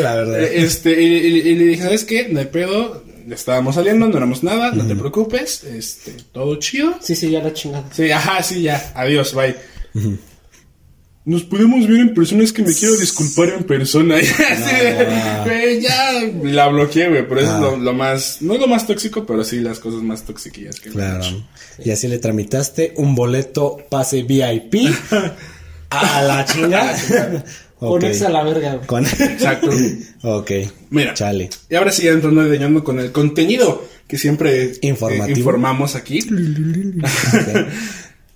La 0.00 0.14
verdad. 0.14 0.40
Eh, 0.42 0.62
Este, 0.62 1.02
y, 1.02 1.06
y- 1.06 1.48
y 1.50 1.54
le 1.56 1.64
dije, 1.66 1.82
¿sabes 1.82 2.04
qué? 2.04 2.28
No 2.28 2.40
hay 2.40 2.46
pedo. 2.46 3.04
Estábamos 3.30 3.74
saliendo, 3.76 4.08
no 4.08 4.16
éramos 4.16 4.42
nada, 4.42 4.72
no 4.72 4.84
te 4.86 4.96
preocupes. 4.96 5.62
Este, 5.64 6.12
todo 6.32 6.56
chido. 6.56 6.94
Sí, 7.00 7.14
sí, 7.14 7.30
ya 7.30 7.40
la 7.42 7.52
chingada. 7.52 7.84
Sí, 7.92 8.10
ajá, 8.10 8.42
sí, 8.42 8.62
ya. 8.62 8.92
Adiós, 8.96 9.34
bye. 9.34 9.54
Nos 11.24 11.44
podemos 11.44 11.86
ver 11.86 12.00
en 12.00 12.14
persona, 12.14 12.42
es 12.42 12.52
que 12.52 12.62
me 12.62 12.74
quiero 12.74 12.96
disculpar 12.96 13.50
en 13.50 13.62
persona. 13.64 14.16
Y 14.20 14.24
así 14.26 14.74
de, 14.74 15.06
güey, 15.44 15.80
ya 15.80 16.20
la 16.42 16.66
bloqueé, 16.68 17.08
güey. 17.10 17.28
Pero 17.28 17.40
eso 17.40 17.54
es 17.54 17.60
lo, 17.60 17.76
lo 17.76 17.92
más, 17.92 18.38
no 18.40 18.54
es 18.54 18.60
lo 18.60 18.66
más 18.66 18.86
tóxico, 18.88 19.24
pero 19.24 19.44
sí 19.44 19.60
las 19.60 19.78
cosas 19.78 20.02
más 20.02 20.24
toxiquillas 20.24 20.80
que 20.80 20.90
Claro. 20.90 21.22
hecho. 21.24 21.46
Y 21.84 21.90
así 21.92 22.08
le 22.08 22.18
tramitaste 22.18 22.94
un 22.96 23.14
boleto 23.14 23.76
pase 23.88 24.24
VIP 24.24 24.74
a 25.90 26.22
la 26.22 26.44
chingada. 26.44 27.44
Ok. 27.78 27.88
Ponerse 28.00 28.26
a 28.26 28.30
la 28.30 28.42
verga, 28.42 28.74
güey. 28.74 28.86
Con... 28.88 29.06
Exacto. 29.06 29.70
ok. 30.22 30.50
Mira. 30.90 31.14
Chale. 31.14 31.50
Y 31.70 31.74
ahora 31.76 31.92
sí, 31.92 32.08
entrando 32.08 32.42
de 32.44 32.58
lleno 32.58 32.82
con 32.82 32.98
el 32.98 33.12
contenido 33.12 33.86
que 34.08 34.18
siempre 34.18 34.64
eh, 34.64 34.78
Informativo. 34.82 35.38
informamos 35.38 35.94
aquí. 35.94 36.18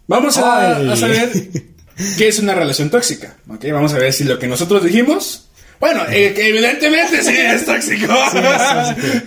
Vamos 0.09 0.39
a, 0.39 0.93
a 0.93 0.97
saber 0.97 1.31
qué 2.19 2.29
es 2.29 2.39
una 2.39 2.55
relación 2.55 2.91
tóxica. 2.91 3.37
¿ok? 3.49 3.65
Vamos 3.73 3.95
a 3.95 3.99
ver 3.99 4.13
si 4.13 4.25
lo 4.25 4.39
que 4.39 4.47
nosotros 4.47 4.85
dijimos. 4.85 5.43
Bueno, 5.79 6.05
eh, 6.11 6.33
que 6.35 6.49
evidentemente 6.49 7.23
sí 7.23 7.35
es 7.37 7.67
tóxico. 7.67 8.07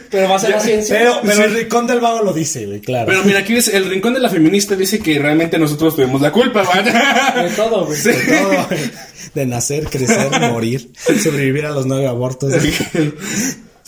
Pero 0.09 0.29
va 0.29 0.35
a 0.35 0.39
ser 0.39 0.49
la 0.49 0.59
ciencia. 0.59 0.97
Pero, 0.97 1.19
pero 1.23 1.43
el 1.43 1.53
rincón 1.53 1.85
del 1.85 1.99
vago 1.99 2.23
lo 2.23 2.33
dice, 2.33 2.65
güey, 2.65 2.81
claro. 2.81 3.05
Pero 3.05 3.23
mira, 3.23 3.39
aquí 3.39 3.53
dice, 3.53 3.77
el 3.77 3.87
rincón 3.87 4.15
de 4.15 4.19
la 4.19 4.29
feminista 4.29 4.75
dice 4.75 4.99
que 4.99 5.19
realmente 5.19 5.59
nosotros 5.59 5.95
tuvimos 5.95 6.21
la 6.21 6.31
culpa, 6.31 6.63
¿va? 6.63 6.81
De 7.43 7.49
todo, 7.51 7.85
güey. 7.85 8.01
De 8.01 8.13
todo, 8.13 8.67
güey. 8.67 8.79
De 9.35 9.45
nacer, 9.45 9.85
crecer, 9.85 10.31
morir, 10.51 10.91
sobrevivir 11.21 11.67
a 11.67 11.69
los 11.69 11.85
nueve 11.85 12.07
abortos. 12.07 12.51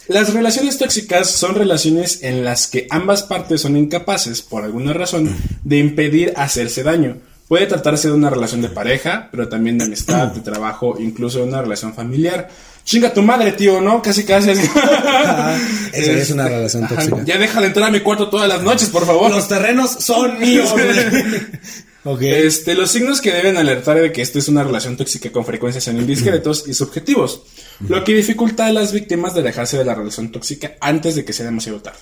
Las 0.08 0.34
relaciones 0.34 0.78
tóxicas 0.78 1.30
son 1.30 1.56
relaciones 1.56 2.22
en 2.22 2.44
las 2.44 2.67
que 2.67 2.86
ambas 2.89 3.24
partes 3.24 3.62
son 3.62 3.78
incapaces, 3.78 4.41
por 4.41 4.63
alguna 4.63 4.91
razón, 4.91 5.34
de 5.63 5.78
impedir 5.78 6.34
hacerse 6.36 6.84
daño. 6.84 7.20
Puede 7.52 7.66
tratarse 7.66 8.08
de 8.08 8.14
una 8.14 8.30
relación 8.30 8.62
de 8.62 8.70
pareja, 8.70 9.28
pero 9.30 9.50
también 9.50 9.78
de 9.78 9.84
amistad, 9.84 10.30
de 10.30 10.40
trabajo, 10.40 10.96
incluso 10.98 11.40
de 11.40 11.44
una 11.44 11.62
relación 11.62 11.94
familiar. 11.94 12.48
Chinga 12.86 13.14
tu 13.14 13.24
madre, 13.24 13.52
tío, 13.52 13.82
¿no? 13.82 14.02
Casi, 14.02 14.24
casi. 14.24 14.52
Ajá, 14.52 15.58
esa 15.92 16.12
es 16.14 16.32
una 16.32 16.48
relación 16.48 16.86
Ajá, 16.86 16.96
tóxica. 16.96 17.24
Ya 17.26 17.38
déjale 17.38 17.68
entrar 17.68 17.90
a 17.90 17.92
mi 17.92 18.00
cuarto 18.00 18.30
todas 18.30 18.48
las 18.48 18.64
noches, 18.64 18.88
por 18.88 19.06
favor. 19.06 19.32
Los 19.32 19.50
terrenos 19.50 19.92
son 19.92 20.40
míos, 20.40 20.72
güey. 20.72 20.86
Ok. 22.06 22.22
Este, 22.22 22.74
los 22.74 22.90
signos 22.90 23.20
que 23.20 23.34
deben 23.34 23.58
alertar 23.58 24.00
de 24.00 24.14
que 24.14 24.22
esto 24.22 24.40
es 24.40 24.48
una 24.48 24.64
relación 24.64 24.96
tóxica 24.96 25.30
con 25.30 25.46
frecuencia 25.46 25.82
son 25.82 25.98
indiscretos 25.98 26.64
y 26.68 26.74
subjetivos, 26.74 27.44
lo 27.88 28.04
que 28.06 28.16
dificulta 28.16 28.66
a 28.66 28.72
las 28.72 28.94
víctimas 28.94 29.36
de 29.36 29.42
alejarse 29.42 29.78
de 29.78 29.86
la 29.86 29.94
relación 29.94 30.32
tóxica 30.32 30.78
antes 30.80 31.16
de 31.16 31.26
que 31.26 31.34
sea 31.34 31.46
demasiado 31.46 31.82
tarde. 31.82 32.00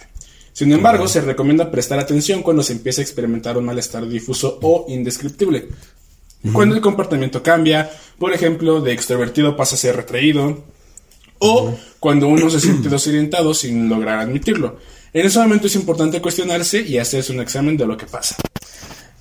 Sin 0.60 0.74
embargo, 0.74 1.08
se 1.08 1.22
recomienda 1.22 1.72
prestar 1.72 2.00
atención 2.00 2.44
cuando 2.44 2.64
se 2.64 2.74
empieza 2.74 3.00
a 3.00 3.06
experimentar 3.06 3.58
un 3.58 3.64
malestar 3.64 4.06
difuso 4.06 4.60
o 4.62 4.88
indescriptible. 4.90 5.70
Cuando 6.52 6.76
el 6.76 6.82
comportamiento 6.82 7.42
cambia, 7.42 7.90
por 8.18 8.34
ejemplo, 8.34 8.82
de 8.82 8.92
extrovertido 8.92 9.56
pasa 9.56 9.76
a 9.76 9.78
ser 9.78 9.96
retraído, 9.96 10.62
o 11.38 11.74
cuando 12.02 12.28
uno 12.28 12.50
se 12.50 12.60
siente 12.60 12.90
desorientado 12.90 13.54
sin 13.54 13.88
lograr 13.88 14.20
admitirlo. 14.20 14.80
En 15.14 15.28
ese 15.28 15.40
momento 15.40 15.68
es 15.68 15.76
importante 15.76 16.22
cuestionarse 16.22 16.82
y 16.82 16.98
hacerse 16.98 17.32
un 17.32 17.40
examen 17.40 17.78
de 17.78 17.88
lo 17.88 17.96
que 17.96 18.08
pasa. 18.08 18.36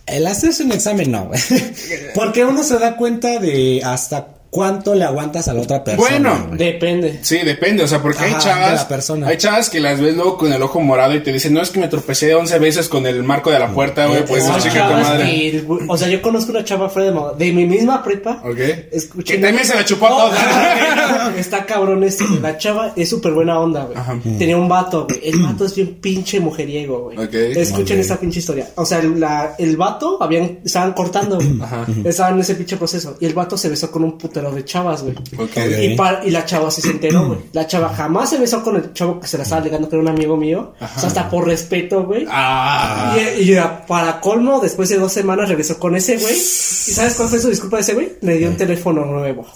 El 0.07 0.27
hacerse 0.27 0.65
un 0.65 0.73
examen 0.73 1.13
no. 1.13 1.31
Porque 2.17 2.45
uno 2.45 2.65
se 2.65 2.81
da 2.81 2.97
cuenta 2.97 3.39
de 3.39 3.81
hasta 3.85 4.38
cuánto 4.51 4.95
le 4.95 5.05
aguantas 5.05 5.47
a 5.49 5.55
la 5.55 5.61
otra 5.63 5.85
persona. 5.85 6.09
Bueno, 6.11 6.45
güey. 6.49 6.59
Depende. 6.59 7.19
Sí, 7.23 7.39
depende, 7.45 7.83
o 7.85 7.87
sea, 7.89 8.01
porque 8.01 8.25
hay 8.25 8.35
chavas, 8.39 8.71
de 8.71 8.77
la 8.77 8.89
persona. 8.89 9.29
hay 9.29 9.37
chavas 9.37 9.69
que 9.71 9.79
las 9.81 10.01
ves 10.01 10.15
luego 10.15 10.37
con 10.39 10.53
el 10.53 10.63
ojo 10.63 10.81
morado 10.81 11.15
y 11.15 11.21
te 11.23 11.33
dicen, 11.33 11.53
no, 11.55 11.61
es 11.61 11.71
que 11.71 11.79
me 11.81 11.89
tropecé 11.89 12.35
11 12.35 12.59
veces 12.59 12.89
con 12.89 13.07
el 13.07 13.23
marco 13.23 13.51
de 13.51 13.59
la 13.59 13.69
puerta, 13.73 14.07
güey, 14.07 14.25
pues 14.25 14.45
Hay 14.49 14.61
chica 14.63 14.89
tu 14.89 14.95
madre. 14.95 15.25
que- 15.25 15.67
o 15.87 15.97
sea, 15.99 16.09
yo 16.09 16.23
conozco 16.23 16.51
una 16.53 16.65
chava 16.65 16.89
fuera 16.89 17.09
de, 17.11 17.15
moda- 17.15 17.35
de 17.35 17.53
mi 17.53 17.67
misma 17.67 18.03
prepa. 18.03 18.41
Ok. 18.45 18.59
Escuché- 18.93 19.35
Que 19.35 19.39
también 19.39 19.65
se 19.67 19.75
la 19.75 19.85
chupó 19.85 20.09
No, 20.09 20.17
toda. 20.17 21.35
Está 21.39 21.65
cabrón 21.67 22.03
este. 22.05 22.25
La 22.41 22.57
chava 22.59 22.93
es 22.97 23.09
súper 23.09 23.33
buena 23.33 23.61
onda, 23.61 23.85
güey. 23.85 23.97
Ajá. 23.99 24.19
Tenía 24.39 24.57
un 24.57 24.69
vato, 24.69 25.07
güey. 25.09 25.21
El 25.29 25.43
vato 25.43 25.65
es 25.67 25.75
bien 25.75 25.95
pinche 26.01 26.41
mujeriego, 26.41 27.05
güey. 27.05 27.19
Ok. 27.19 27.35
Escuchen 27.35 27.97
Ok. 27.99 28.01
esta 28.03 28.17
pinche 28.19 28.39
historia. 28.41 28.69
O 28.77 28.85
sea, 28.85 29.03
la- 29.03 29.55
el 29.59 29.77
vato 29.77 30.23
habían, 30.23 30.61
estaban 30.65 30.93
cortando, 30.93 31.37
güey. 31.37 31.61
Ajá. 31.61 31.87
Estaban 32.05 32.35
en 32.35 32.41
ese 32.41 32.55
pinche 32.55 32.77
proceso. 32.77 33.17
Y 33.21 33.27
el 33.27 33.35
vato 33.35 33.57
se 33.57 33.69
besó 33.69 33.91
con 33.91 34.05
un 34.05 34.17
putero 34.39 34.55
de 34.55 34.65
chavas, 34.65 35.03
güey. 35.03 35.15
Ok. 35.39 35.57
Y, 35.57 36.29
y 36.29 36.31
la 36.31 36.45
chava 36.45 36.71
sí 36.71 36.81
se 36.81 36.91
enteró, 36.91 37.27
güey. 37.27 37.39
La 37.53 37.67
chava 37.67 37.89
jamás 37.91 38.31
se 38.31 38.39
besó 38.39 38.63
con 38.63 38.77
el 38.77 38.93
chavo 38.93 39.21
que 39.21 39.27
se 39.27 39.37
la 39.37 39.45
estaba 39.45 39.61
ligando, 39.63 39.89
que 39.89 39.97
era 39.97 40.03
un 40.03 40.09
amigo 40.09 40.37
mío. 40.37 40.75
O 40.81 41.01
sea, 41.01 41.09
hasta 41.09 41.29
por 41.29 41.47
respeto, 41.47 42.05
güey. 42.05 42.27
Ah. 42.29 43.17
Y, 43.17 43.43
y 43.43 43.47
ya, 43.55 43.85
para 43.87 44.21
colmo, 44.21 44.61
después 44.61 44.89
de 44.89 44.99
dos 44.99 45.13
semanas 45.13 45.49
regresó 45.49 45.79
con 45.79 45.97
ese 45.97 46.17
güey. 46.17 46.35
¿Y 46.89 46.93
sabes 46.93 47.15
cuál 47.15 47.29
fue 47.29 47.39
su 47.39 47.49
disculpa 47.49 47.77
de 47.77 47.83
ese 47.83 47.95
güey? 47.95 48.13
Le 48.21 48.39
dio 48.39 48.49
un 48.49 48.57
teléfono 48.57 49.05
nuevo. 49.05 49.47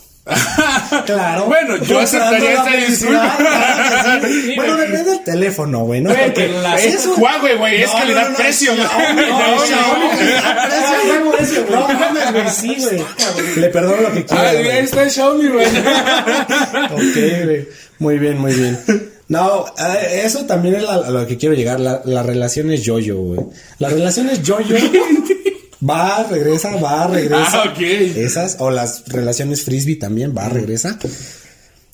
Claro. 1.07 1.47
Bueno, 1.47 1.77
yo 1.79 1.99
aceptaría 1.99 2.63
felicidad, 2.63 2.89
disculpa. 2.89 3.37
claro 3.39 4.21
que 4.21 4.29
sí. 4.29 4.53
Bueno, 4.57 4.77
depende 4.77 5.11
del 5.11 5.25
teléfono, 5.25 5.81
güey, 5.81 6.01
¿no? 6.01 6.11
Güey, 6.11 6.25
Porque 6.27 6.49
la- 6.49 6.77
es 6.79 7.07
un- 7.07 7.21
Huawei, 7.21 7.57
güey, 7.57 7.83
es 7.83 7.89
No, 7.93 7.99
calidad 7.99 8.23
no, 8.25 8.31
no, 8.31 8.37
precio, 8.37 8.73
güey. 8.77 8.87
Xiaomi, 8.87 9.23
no, 9.29 9.39
No, 9.39 11.33
precio, 11.33 11.65
güey. 11.67 11.79
No 11.81 11.89
mames, 11.89 12.33
güey, 12.33 12.49
sí, 12.51 12.77
güey. 12.79 13.05
Le 13.57 13.69
perdono 13.69 14.03
lo 14.03 14.13
que 14.13 14.25
quiera. 14.25 14.43
Ah, 14.45 14.51
ahí 14.51 14.69
está 14.79 15.03
el 15.03 15.11
Xiaomi, 15.11 15.49
güey. 15.49 15.67
Ok, 15.67 17.45
güey. 17.45 17.69
Muy 17.99 18.19
bien, 18.19 18.39
muy 18.39 18.53
bien. 18.53 18.79
No, 19.29 19.65
eh, 19.79 20.23
eso 20.25 20.45
también 20.45 20.75
es 20.75 20.85
a 20.89 21.09
lo 21.11 21.27
que 21.27 21.39
quiero 21.39 21.55
llegar. 21.55 21.81
La, 21.81 22.03
las 22.05 22.27
relaciones 22.27 22.83
yo-yo, 22.83 23.17
güey. 23.17 23.41
Las 23.79 23.93
relaciones 23.93 24.43
yo-yo. 24.43 24.77
Va, 25.88 26.25
regresa, 26.31 26.77
va, 26.77 27.07
regresa. 27.09 27.62
Ah, 27.64 27.64
ok. 27.73 27.81
Esas, 27.81 28.57
o 28.61 28.71
las 28.71 29.05
relaciones 29.09 29.64
frisbee 29.64 29.97
también, 29.97 30.35
va, 30.37 30.49
regresa. 30.49 30.99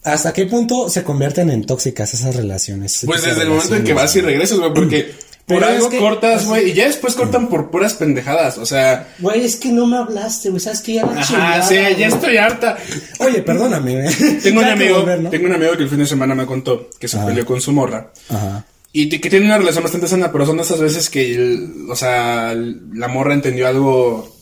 ¿Hasta 0.05 0.33
qué 0.33 0.47
punto 0.47 0.89
se 0.89 1.03
convierten 1.03 1.51
en 1.51 1.65
tóxicas 1.67 2.13
esas 2.15 2.37
relaciones? 2.37 3.01
Pues 3.07 3.21
Esas 3.21 3.31
desde 3.33 3.43
el 3.45 3.49
momento 3.51 3.77
en 3.77 3.85
que 3.85 3.95
vas 3.95 4.15
y 4.17 4.21
regresas, 4.21 4.59
güey, 4.59 4.73
porque 4.73 5.15
por 5.47 5.63
es 5.63 5.69
algo 5.71 5.89
que- 5.91 5.99
cortas, 5.99 6.47
güey, 6.47 6.71
y 6.71 6.75
ya 6.75 6.87
después 6.87 7.15
cortan 7.15 7.49
por 7.49 7.71
puras 7.71 7.95
pendejadas, 7.95 8.59
o 8.59 8.67
sea... 8.67 9.09
Güey, 9.19 9.45
es 9.45 9.57
que 9.57 9.71
no 9.71 9.87
me 9.87 9.97
hablaste, 9.97 10.51
güey. 10.51 10.61
¿Sabes 10.61 10.81
que 10.83 10.95
Ya 10.95 11.07
la 11.07 11.21
Ajá, 11.21 11.63
sí, 11.63 11.75
ya 11.99 12.07
estoy 12.09 12.37
harta. 12.37 12.77
Oye, 13.19 13.43
perdóname, 13.43 14.03
güey. 14.03 14.15
Tengo 14.43 14.61
un 14.61 14.67
amigo, 14.67 15.01
volver, 15.01 15.21
¿no? 15.21 15.31
tengo 15.31 15.47
un 15.47 15.55
amigo 15.55 15.77
que 15.77 15.83
el 15.85 15.89
fin 15.91 15.99
de 15.99 16.07
semana 16.07 16.35
me 16.35 16.47
contó 16.47 16.89
que 16.99 17.09
se 17.09 17.17
Ajá. 17.17 17.27
peleó 17.27 17.45
con 17.47 17.61
su 17.61 17.73
morra. 17.73 18.13
Ajá. 18.29 18.65
Y 18.93 19.09
que 19.09 19.31
tiene 19.31 19.47
una 19.47 19.59
relación 19.59 19.83
bastante 19.85 20.09
sana, 20.09 20.33
pero 20.33 20.47
son 20.47 20.57
de 20.57 20.63
esas 20.63 20.81
veces 20.81 21.11
que, 21.11 21.35
el- 21.35 21.87
o 21.91 21.95
sea, 21.97 22.55
la 22.95 23.09
morra 23.09 23.35
entendió 23.35 23.69
algo 23.69 24.35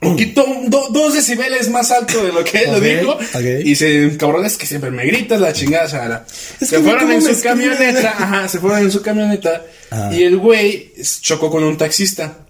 poquito, 0.00 0.44
do- 0.66 0.88
dos 0.90 1.14
decibeles 1.14 1.70
más 1.70 1.90
alto 1.90 2.22
de 2.24 2.32
lo 2.32 2.44
que 2.44 2.58
él 2.64 2.70
lo 2.72 2.80
dijo. 2.80 3.18
Y 3.64 3.74
se, 3.74 4.16
cabrón, 4.18 4.44
es 4.44 4.56
que 4.58 4.66
siempre 4.66 4.90
me 4.90 5.06
gritas 5.06 5.40
la 5.40 5.52
chingada, 5.52 5.88
Sara. 5.88 6.26
Es 6.60 6.68
se 6.68 6.80
fueron 6.80 7.00
¿cómo 7.00 7.12
en 7.14 7.22
su 7.22 7.42
camioneta, 7.42 8.10
ajá, 8.16 8.48
se 8.48 8.58
fueron 8.58 8.80
en 8.80 8.90
su 8.90 9.00
camioneta. 9.02 9.62
Ah. 9.90 10.10
Y 10.12 10.22
el 10.22 10.36
güey 10.36 10.92
chocó 11.22 11.50
con 11.50 11.64
un 11.64 11.76
taxista. 11.78 12.46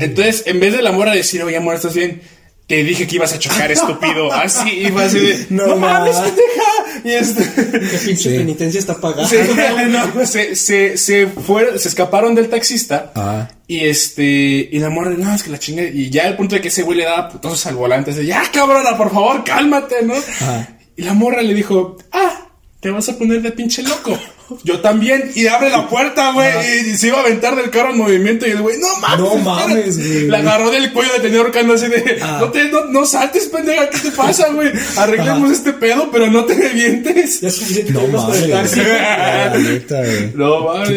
Entonces, 0.00 0.42
en 0.46 0.60
vez 0.60 0.72
de 0.76 0.82
la 0.82 0.92
morra 0.92 1.12
decir, 1.14 1.42
oye, 1.42 1.56
amor, 1.56 1.74
¿estás 1.76 1.94
bien? 1.94 2.20
Te 2.66 2.82
dije 2.82 3.06
que 3.06 3.14
ibas 3.14 3.32
a 3.32 3.38
chocar, 3.38 3.70
estúpido. 3.72 4.32
Así, 4.32 4.68
y 4.68 4.86
fue 4.90 5.04
así 5.04 5.20
de, 5.20 5.46
no, 5.50 5.68
No 5.68 5.76
mames, 5.76 6.14
mames. 6.16 6.32
pendeja. 6.32 6.95
Y 7.06 7.12
este, 7.12 7.44
Que 7.44 7.98
pinche 8.04 8.30
Sí. 8.30 8.36
penitencia 8.36 8.80
está 8.80 9.00
pagada. 9.00 9.28
se, 9.28 9.44
no, 9.88 10.26
se, 10.26 10.56
se, 10.56 10.96
se 10.96 11.26
fueron, 11.28 11.78
se 11.78 11.88
escaparon 11.88 12.34
del 12.34 12.48
taxista. 12.48 13.12
Ah. 13.14 13.48
Y 13.68 13.84
este, 13.86 14.22
y 14.24 14.78
la 14.78 14.90
morra, 14.90 15.10
no, 15.10 15.32
es 15.34 15.42
que 15.42 15.50
la 15.50 15.58
chinga. 15.58 15.82
Y 15.84 16.10
ya 16.10 16.24
el 16.26 16.36
punto 16.36 16.54
de 16.56 16.60
que 16.60 16.68
ese 16.68 16.82
güey 16.82 16.98
le 16.98 17.04
daba 17.04 17.28
putazos 17.28 17.64
al 17.66 17.76
volante, 17.76 18.10
así, 18.10 18.26
ya 18.26 18.42
cabrona, 18.52 18.96
por 18.96 19.12
favor, 19.12 19.44
cálmate, 19.44 20.02
¿no? 20.02 20.14
Ajá. 20.14 20.68
Y 20.96 21.02
la 21.02 21.14
morra 21.14 21.42
le 21.42 21.54
dijo, 21.54 21.96
ah, 22.12 22.48
te 22.80 22.90
vas 22.90 23.08
a 23.08 23.16
poner 23.18 23.42
de 23.42 23.52
pinche 23.52 23.82
loco. 23.82 24.18
Yo 24.62 24.80
también. 24.80 25.32
Y 25.34 25.46
abre 25.46 25.70
la 25.70 25.88
puerta, 25.88 26.32
güey. 26.32 26.48
Y 26.90 26.96
se 26.96 27.08
iba 27.08 27.18
a 27.18 27.20
aventar 27.22 27.56
del 27.56 27.70
carro 27.70 27.90
en 27.90 27.98
movimiento. 27.98 28.46
Y 28.46 28.50
el 28.50 28.62
güey, 28.62 28.78
no 28.78 28.88
mames. 29.00 29.18
No 29.18 29.26
espérate". 29.36 29.44
mames, 29.68 29.96
güey. 29.98 30.26
La 30.28 30.38
agarró 30.38 30.70
del 30.70 30.92
cuello 30.92 31.12
de 31.14 31.20
tenía 31.20 31.38
ahorcando 31.40 31.74
así 31.74 31.88
de, 31.88 32.18
Ah. 32.22 32.38
no, 32.40 32.50
te, 32.50 32.64
no, 32.70 32.84
no 32.86 33.04
saltes, 33.06 33.46
pendeja, 33.46 33.90
¿qué 33.90 33.98
te 33.98 34.10
pasa, 34.12 34.48
güey? 34.52 34.70
Arreglemos 34.96 35.50
este 35.50 35.72
pedo, 35.72 36.10
pero 36.12 36.30
no 36.30 36.44
te 36.44 36.54
revientes. 36.54 37.40
Ya 37.40 37.50
suficiente 37.50 37.92
No 37.92 38.06
mames. 38.06 38.50
taxi. 38.50 38.80
La 38.80 39.58
neta, 39.58 39.98
güey. 40.04 40.32
No 40.34 40.60
mames. 40.60 40.90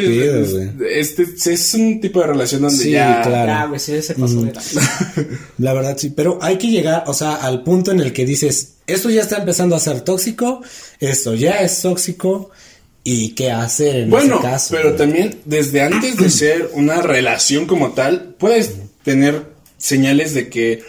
Este 0.91 1.25
es 1.53 1.73
un 1.73 1.99
tipo 2.01 2.19
de 2.21 2.27
relación 2.27 2.61
donde 2.61 2.77
Sí, 2.83 2.91
ya. 2.91 3.21
claro. 3.21 3.47
Ya, 3.51 3.65
güey, 3.65 3.79
sí, 3.79 4.01
se 4.01 4.15
pasó 4.15 4.41
de 4.41 4.53
la- 4.53 4.61
La 5.57 5.73
verdad 5.73 5.97
sí, 5.97 6.09
pero 6.15 6.39
hay 6.41 6.57
que 6.57 6.67
llegar, 6.67 7.03
o 7.07 7.13
sea, 7.13 7.35
al 7.35 7.63
punto 7.63 7.91
en 7.91 7.99
el 7.99 8.13
que 8.13 8.25
dices, 8.25 8.73
esto 8.87 9.09
ya 9.09 9.21
está 9.21 9.37
empezando 9.37 9.75
a 9.75 9.79
ser 9.79 10.01
tóxico, 10.01 10.61
esto 10.99 11.35
ya 11.35 11.61
es 11.61 11.81
tóxico, 11.81 12.49
y 13.03 13.29
qué 13.29 13.51
hacer 13.51 13.95
en 13.95 14.09
Bueno, 14.09 14.35
ese 14.35 14.43
caso. 14.43 14.67
pero 14.71 14.89
güey? 14.89 14.97
también 14.97 15.39
desde 15.45 15.81
antes 15.81 16.17
de 16.17 16.29
ser 16.29 16.69
una 16.73 17.01
relación 17.01 17.65
como 17.65 17.91
tal, 17.91 18.35
puedes 18.37 18.73
tener 19.03 19.43
señales 19.77 20.33
de 20.33 20.49
que 20.49 20.83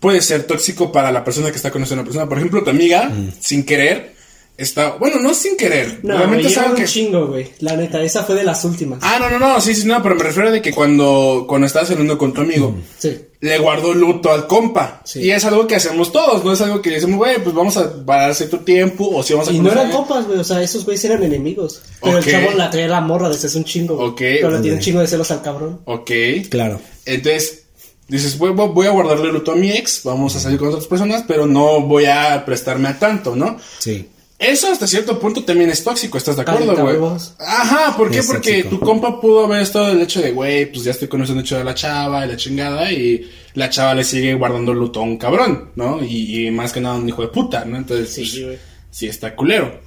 puede 0.00 0.20
ser 0.20 0.44
tóxico 0.44 0.92
para 0.92 1.10
la 1.12 1.24
persona 1.24 1.50
que 1.50 1.56
está 1.56 1.70
conociendo 1.70 2.00
a 2.00 2.04
la 2.04 2.08
persona. 2.08 2.28
Por 2.28 2.38
ejemplo, 2.38 2.62
tu 2.64 2.70
amiga, 2.70 3.10
sin 3.40 3.64
querer, 3.64 4.14
está. 4.58 4.90
Bueno, 4.96 5.18
no 5.20 5.32
sin 5.32 5.56
querer. 5.56 6.00
No, 6.02 6.16
realmente 6.18 6.44
me 6.44 6.50
es 6.50 6.58
algo 6.58 6.70
un 6.72 6.76
que. 6.76 6.84
chingo, 6.84 7.26
güey. 7.28 7.48
La 7.60 7.74
neta, 7.76 8.02
esa 8.02 8.24
fue 8.24 8.34
de 8.34 8.44
las 8.44 8.62
últimas. 8.64 8.98
Ah, 9.02 9.16
no, 9.18 9.30
no, 9.30 9.38
no, 9.38 9.60
sí, 9.62 9.74
sí, 9.74 9.86
no, 9.86 10.02
pero 10.02 10.14
me 10.16 10.24
refiero 10.24 10.50
de 10.50 10.60
que 10.60 10.72
cuando, 10.72 11.46
cuando 11.48 11.66
estabas 11.66 11.88
saliendo 11.88 12.18
con 12.18 12.32
tu 12.34 12.42
amigo, 12.42 12.74
Sí. 12.98 13.18
le 13.40 13.58
guardó 13.58 13.94
luto 13.94 14.30
al 14.32 14.46
compa. 14.46 15.00
Sí. 15.04 15.20
Y 15.20 15.30
es 15.30 15.44
algo 15.44 15.66
que 15.66 15.76
hacemos 15.76 16.12
todos, 16.12 16.44
no 16.44 16.52
es 16.52 16.60
algo 16.60 16.82
que 16.82 16.90
decimos, 16.90 17.16
güey, 17.18 17.42
pues 17.42 17.54
vamos 17.54 17.76
a 17.76 18.04
parar 18.04 18.34
cierto 18.34 18.58
tiempo, 18.60 19.08
o 19.08 19.22
si 19.22 19.32
vamos 19.32 19.48
a 19.48 19.52
Y 19.52 19.60
no 19.60 19.70
eran 19.72 19.90
compas, 19.90 20.26
güey. 20.26 20.38
O 20.40 20.44
sea, 20.44 20.60
esos 20.62 20.84
güeyes 20.84 21.04
eran 21.06 21.22
enemigos. 21.22 21.80
Pero 22.02 22.18
Ok. 22.18 22.26
el 22.26 22.32
chavo 22.32 22.50
la 22.56 22.68
traía 22.70 22.88
la 22.88 23.00
morra 23.00 23.28
desde 23.28 23.46
hace 23.46 23.58
un 23.58 23.64
chingo. 23.64 23.94
güey. 23.96 24.08
Ok, 24.08 24.18
Pero 24.18 24.50
le 24.50 24.58
tiene 24.60 24.76
un 24.76 24.82
chingo 24.82 25.00
de 25.00 25.06
celos 25.06 25.30
al 25.30 25.40
cabrón. 25.42 25.80
Ok. 25.84 26.10
Claro. 26.50 26.80
Entonces, 27.06 27.62
dices, 28.08 28.36
voy- 28.38 28.50
voy 28.52 28.86
a 28.86 28.90
guardarle 28.90 29.32
luto 29.32 29.52
a 29.52 29.54
mi 29.56 29.70
ex, 29.70 30.02
vamos 30.04 30.34
a 30.34 30.40
salir 30.40 30.58
con 30.58 30.68
otras 30.68 30.86
personas, 30.86 31.24
pero 31.28 31.46
no 31.46 31.80
voy 31.82 32.06
a 32.06 32.44
prestarme 32.44 32.88
a 32.88 32.98
tanto, 32.98 33.36
¿no? 33.36 33.56
Sí. 33.78 34.08
Eso 34.38 34.70
hasta 34.70 34.86
cierto 34.86 35.18
punto 35.18 35.42
también 35.44 35.68
es 35.70 35.82
tóxico, 35.82 36.16
¿estás 36.16 36.36
de 36.36 36.42
acuerdo, 36.42 36.76
güey? 36.76 36.96
Ajá, 37.40 37.96
¿por 37.96 38.08
qué? 38.08 38.18
Es 38.18 38.26
Porque 38.26 38.62
tóxico. 38.62 38.68
tu 38.78 38.80
compa 38.80 39.20
pudo 39.20 39.44
haber 39.46 39.62
estado 39.62 39.88
el 39.90 40.00
hecho 40.00 40.20
de, 40.22 40.30
güey, 40.30 40.70
pues 40.70 40.84
ya 40.84 40.92
estoy 40.92 41.08
conociendo 41.08 41.40
el 41.40 41.44
hecho 41.46 41.58
de 41.58 41.64
la 41.64 41.74
chava 41.74 42.24
y 42.24 42.28
la 42.28 42.36
chingada, 42.36 42.92
y 42.92 43.28
la 43.54 43.68
chava 43.68 43.94
le 43.96 44.04
sigue 44.04 44.34
guardando 44.34 44.72
luto 44.72 45.00
a 45.00 45.02
un 45.02 45.16
cabrón, 45.18 45.72
¿no? 45.74 46.04
Y, 46.04 46.46
y 46.46 46.50
más 46.52 46.72
que 46.72 46.80
nada 46.80 46.94
un 46.94 47.08
hijo 47.08 47.22
de 47.22 47.28
puta, 47.28 47.64
¿no? 47.64 47.76
Entonces, 47.78 48.12
Sí, 48.14 48.20
pues, 48.20 48.44
güey. 48.44 48.58
sí 48.90 49.06
está 49.08 49.34
culero. 49.34 49.80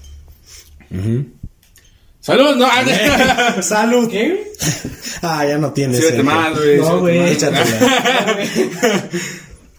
Salud, 2.19 2.55
no. 2.57 2.67
Salud. 3.63 4.09
¿Qué? 4.09 4.51
Ah, 5.21 5.45
ya 5.47 5.57
no 5.57 5.71
tienes. 5.71 5.97
Síguete 5.97 6.19
eh. 6.19 6.23
mal, 6.23 6.53
güey. 6.53 6.77
No, 6.77 6.99
güey. 6.99 7.19
mal. 7.19 7.27
Échatela. 7.29 9.09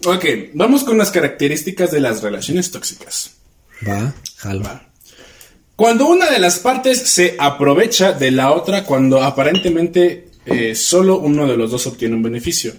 Ok, 0.05 0.25
vamos 0.53 0.83
con 0.83 0.97
las 0.97 1.11
características 1.11 1.89
de 1.91 2.01
las 2.01 2.21
relaciones 2.21 2.71
tóxicas. 2.71 3.35
Va, 3.87 4.13
jalo. 4.37 4.81
Cuando 5.75 6.07
una 6.07 6.29
de 6.29 6.39
las 6.39 6.59
partes 6.59 6.99
se 6.99 7.35
aprovecha 7.39 8.13
de 8.13 8.31
la 8.31 8.51
otra 8.51 8.83
cuando 8.83 9.21
aparentemente 9.23 10.29
eh, 10.45 10.75
solo 10.75 11.19
uno 11.19 11.47
de 11.47 11.57
los 11.57 11.71
dos 11.71 11.87
obtiene 11.87 12.15
un 12.15 12.23
beneficio. 12.23 12.73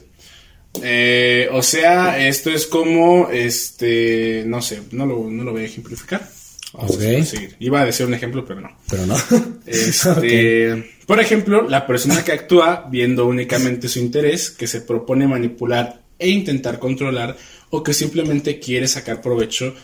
Eh, 0.82 1.48
o 1.52 1.62
sea, 1.62 2.26
esto 2.26 2.50
es 2.50 2.66
como, 2.66 3.28
este, 3.30 4.44
no 4.46 4.60
sé, 4.62 4.82
no 4.92 5.06
lo, 5.06 5.28
no 5.30 5.44
lo 5.44 5.52
voy 5.52 5.62
a 5.62 5.66
ejemplificar. 5.66 6.28
Vamos 6.72 6.96
Ok. 6.96 7.02
a 7.02 7.24
seguir. 7.24 7.56
Iba 7.60 7.80
a 7.82 7.86
decir 7.86 8.06
un 8.06 8.14
ejemplo, 8.14 8.44
pero 8.44 8.60
no. 8.60 8.76
Pero 8.88 9.06
no. 9.06 9.16
Este, 9.66 10.92
Por 11.06 11.20
ejemplo, 11.20 11.68
la 11.68 11.86
persona 11.86 12.24
que 12.24 12.32
actúa 12.32 12.88
viendo 12.90 13.26
únicamente 13.26 13.88
su 13.88 13.98
interés, 13.98 14.50
que 14.50 14.66
se 14.66 14.80
propone 14.80 15.26
manipular 15.26 16.00
e 16.18 16.28
intentar 16.30 16.78
controlar, 16.78 17.36
o 17.70 17.82
que 17.82 17.92
simplemente 17.94 18.58
quiere 18.58 18.88
sacar 18.88 19.20
provecho. 19.20 19.74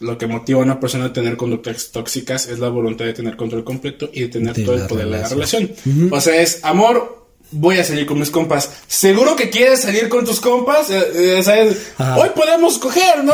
Lo 0.00 0.18
que 0.18 0.26
motiva 0.26 0.60
a 0.60 0.62
una 0.64 0.80
persona 0.80 1.06
a 1.06 1.12
tener 1.12 1.36
conductas 1.36 1.90
tóxicas 1.92 2.46
es 2.48 2.58
la 2.58 2.68
voluntad 2.68 3.04
de 3.04 3.12
tener 3.14 3.36
control 3.36 3.64
completo 3.64 4.10
y 4.12 4.22
de 4.22 4.28
tener 4.28 4.54
De 4.54 4.64
todo 4.64 4.74
el 4.76 4.86
poder 4.86 5.06
de 5.06 5.10
la 5.18 5.28
relación. 5.28 5.70
O 6.10 6.20
sea, 6.20 6.40
es 6.40 6.60
amor. 6.62 7.22
Voy 7.56 7.78
a 7.78 7.84
salir 7.84 8.04
con 8.04 8.18
mis 8.18 8.30
compas. 8.30 8.68
¿Seguro 8.88 9.36
que 9.36 9.48
quieres 9.50 9.82
salir 9.82 10.08
con 10.08 10.24
tus 10.24 10.40
compas? 10.40 10.90
Eh, 10.90 11.38
eh, 11.38 11.42
¿sabes? 11.44 11.92
Ajá. 11.98 12.16
Hoy 12.16 12.30
podemos 12.34 12.78
coger, 12.78 13.22
¿no? 13.22 13.32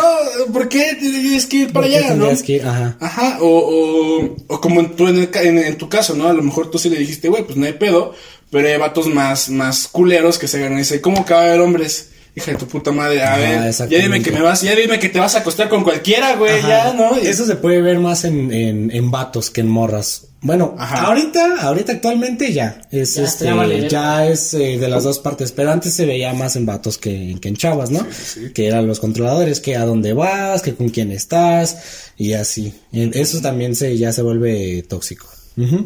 ¿Por 0.53 0.69
qué 0.69 0.95
tienes 1.01 1.47
que 1.47 1.57
ir 1.59 1.73
para 1.73 1.87
¿Por 1.87 1.91
qué 1.97 2.05
allá, 2.05 2.15
no? 2.17 2.29
que 2.45 2.53
ir? 2.55 2.67
Ajá. 2.67 2.97
Ajá, 3.01 3.39
o, 3.41 3.47
o, 3.47 4.37
o 4.49 4.61
como 4.61 4.81
en 4.81 4.95
tu, 4.97 5.09
en, 5.09 5.17
el 5.19 5.31
en- 5.35 5.59
en 5.59 5.79
tu 5.79 5.89
caso, 5.89 6.15
¿no? 6.15 6.27
A 6.29 6.35
lo 6.35 6.43
mejor 6.43 6.71
tú 6.71 6.79
sí 6.79 6.91
le 6.91 6.99
dijiste, 6.99 7.29
güey, 7.29 7.45
pues 7.45 7.57
no 7.57 7.65
hay 7.65 7.73
pedo, 7.73 8.13
pero 8.51 8.69
hay 8.69 8.77
vatos 8.77 9.07
más, 9.07 9.49
más 9.49 9.89
culeros 9.89 10.39
que 10.39 10.49
se 10.49 10.59
ganan 10.59 10.75
y 10.75 10.83
dicen, 10.83 11.01
¿cómo 11.01 11.25
que 11.25 11.33
va 11.33 11.41
a 11.41 11.45
haber 11.45 11.61
hombres? 11.61 12.10
Hija 12.37 12.53
de 12.53 12.59
tu 12.59 12.67
puta 12.67 12.93
madre, 12.93 13.23
a 13.23 13.35
Ah, 13.35 13.39
ver, 13.39 13.73
ya 13.73 13.99
dime 13.99 14.23
que 14.23 14.31
me 14.31 14.41
vas, 14.41 14.63
ya 14.63 14.75
dime 14.75 14.99
que 14.99 15.09
te 15.09 15.19
vas 15.19 15.35
a 15.35 15.39
acostar 15.41 15.69
con 15.69 15.83
cualquiera, 15.83 16.37
güey, 16.37 16.63
ya. 16.63 16.93
¿no? 16.95 17.19
Y- 17.19 17.27
Eso 17.27 17.45
se 17.45 17.57
puede 17.57 17.81
ver 17.83 17.99
más 17.99 18.25
en, 18.25 18.53
en, 18.53 18.91
en 18.93 19.11
vatos 19.11 19.51
que 19.51 19.61
en 19.63 19.69
morras. 19.69 20.27
Bueno, 20.43 20.75
Ajá. 20.79 21.03
ahorita, 21.07 21.57
ahorita 21.61 21.93
actualmente 21.93 22.53
ya. 22.53 22.81
Es 22.91 23.17
Ya, 23.17 23.25
este, 23.25 23.45
ya 23.47 23.55
vale. 23.55 23.89
ya 23.91 24.27
es 24.27 24.55
eh, 24.55 24.79
de 24.79 24.89
las 24.89 25.03
dos 25.05 25.19
partes. 25.19 25.53
Pero 25.53 25.71
antes 25.71 25.93
se 25.93 26.07
veía 26.07 26.33
más 26.33 26.57
en 26.57 26.65
vatos 26.65 26.97
que, 26.97 27.37
que 27.43 27.49
en 27.49 27.57
chavas, 27.57 27.91
¿no? 27.91 28.07
Que 28.55 28.67
eran 28.69 28.87
los 28.87 29.01
controladores, 29.01 29.61
que 29.61 29.77
a 29.77 29.85
dónde 29.85 30.13
vas, 30.15 30.63
que 30.63 30.75
con 30.75 30.89
quién 30.89 31.13
estás, 31.13 32.13
y 32.17 32.33
así. 32.33 32.73
Eso 32.93 33.41
también 33.43 33.75
se, 33.75 33.99
ya 33.99 34.13
se 34.13 34.23
vuelve 34.23 34.83
tóxico. 34.89 35.27
Ujú. 35.59 35.85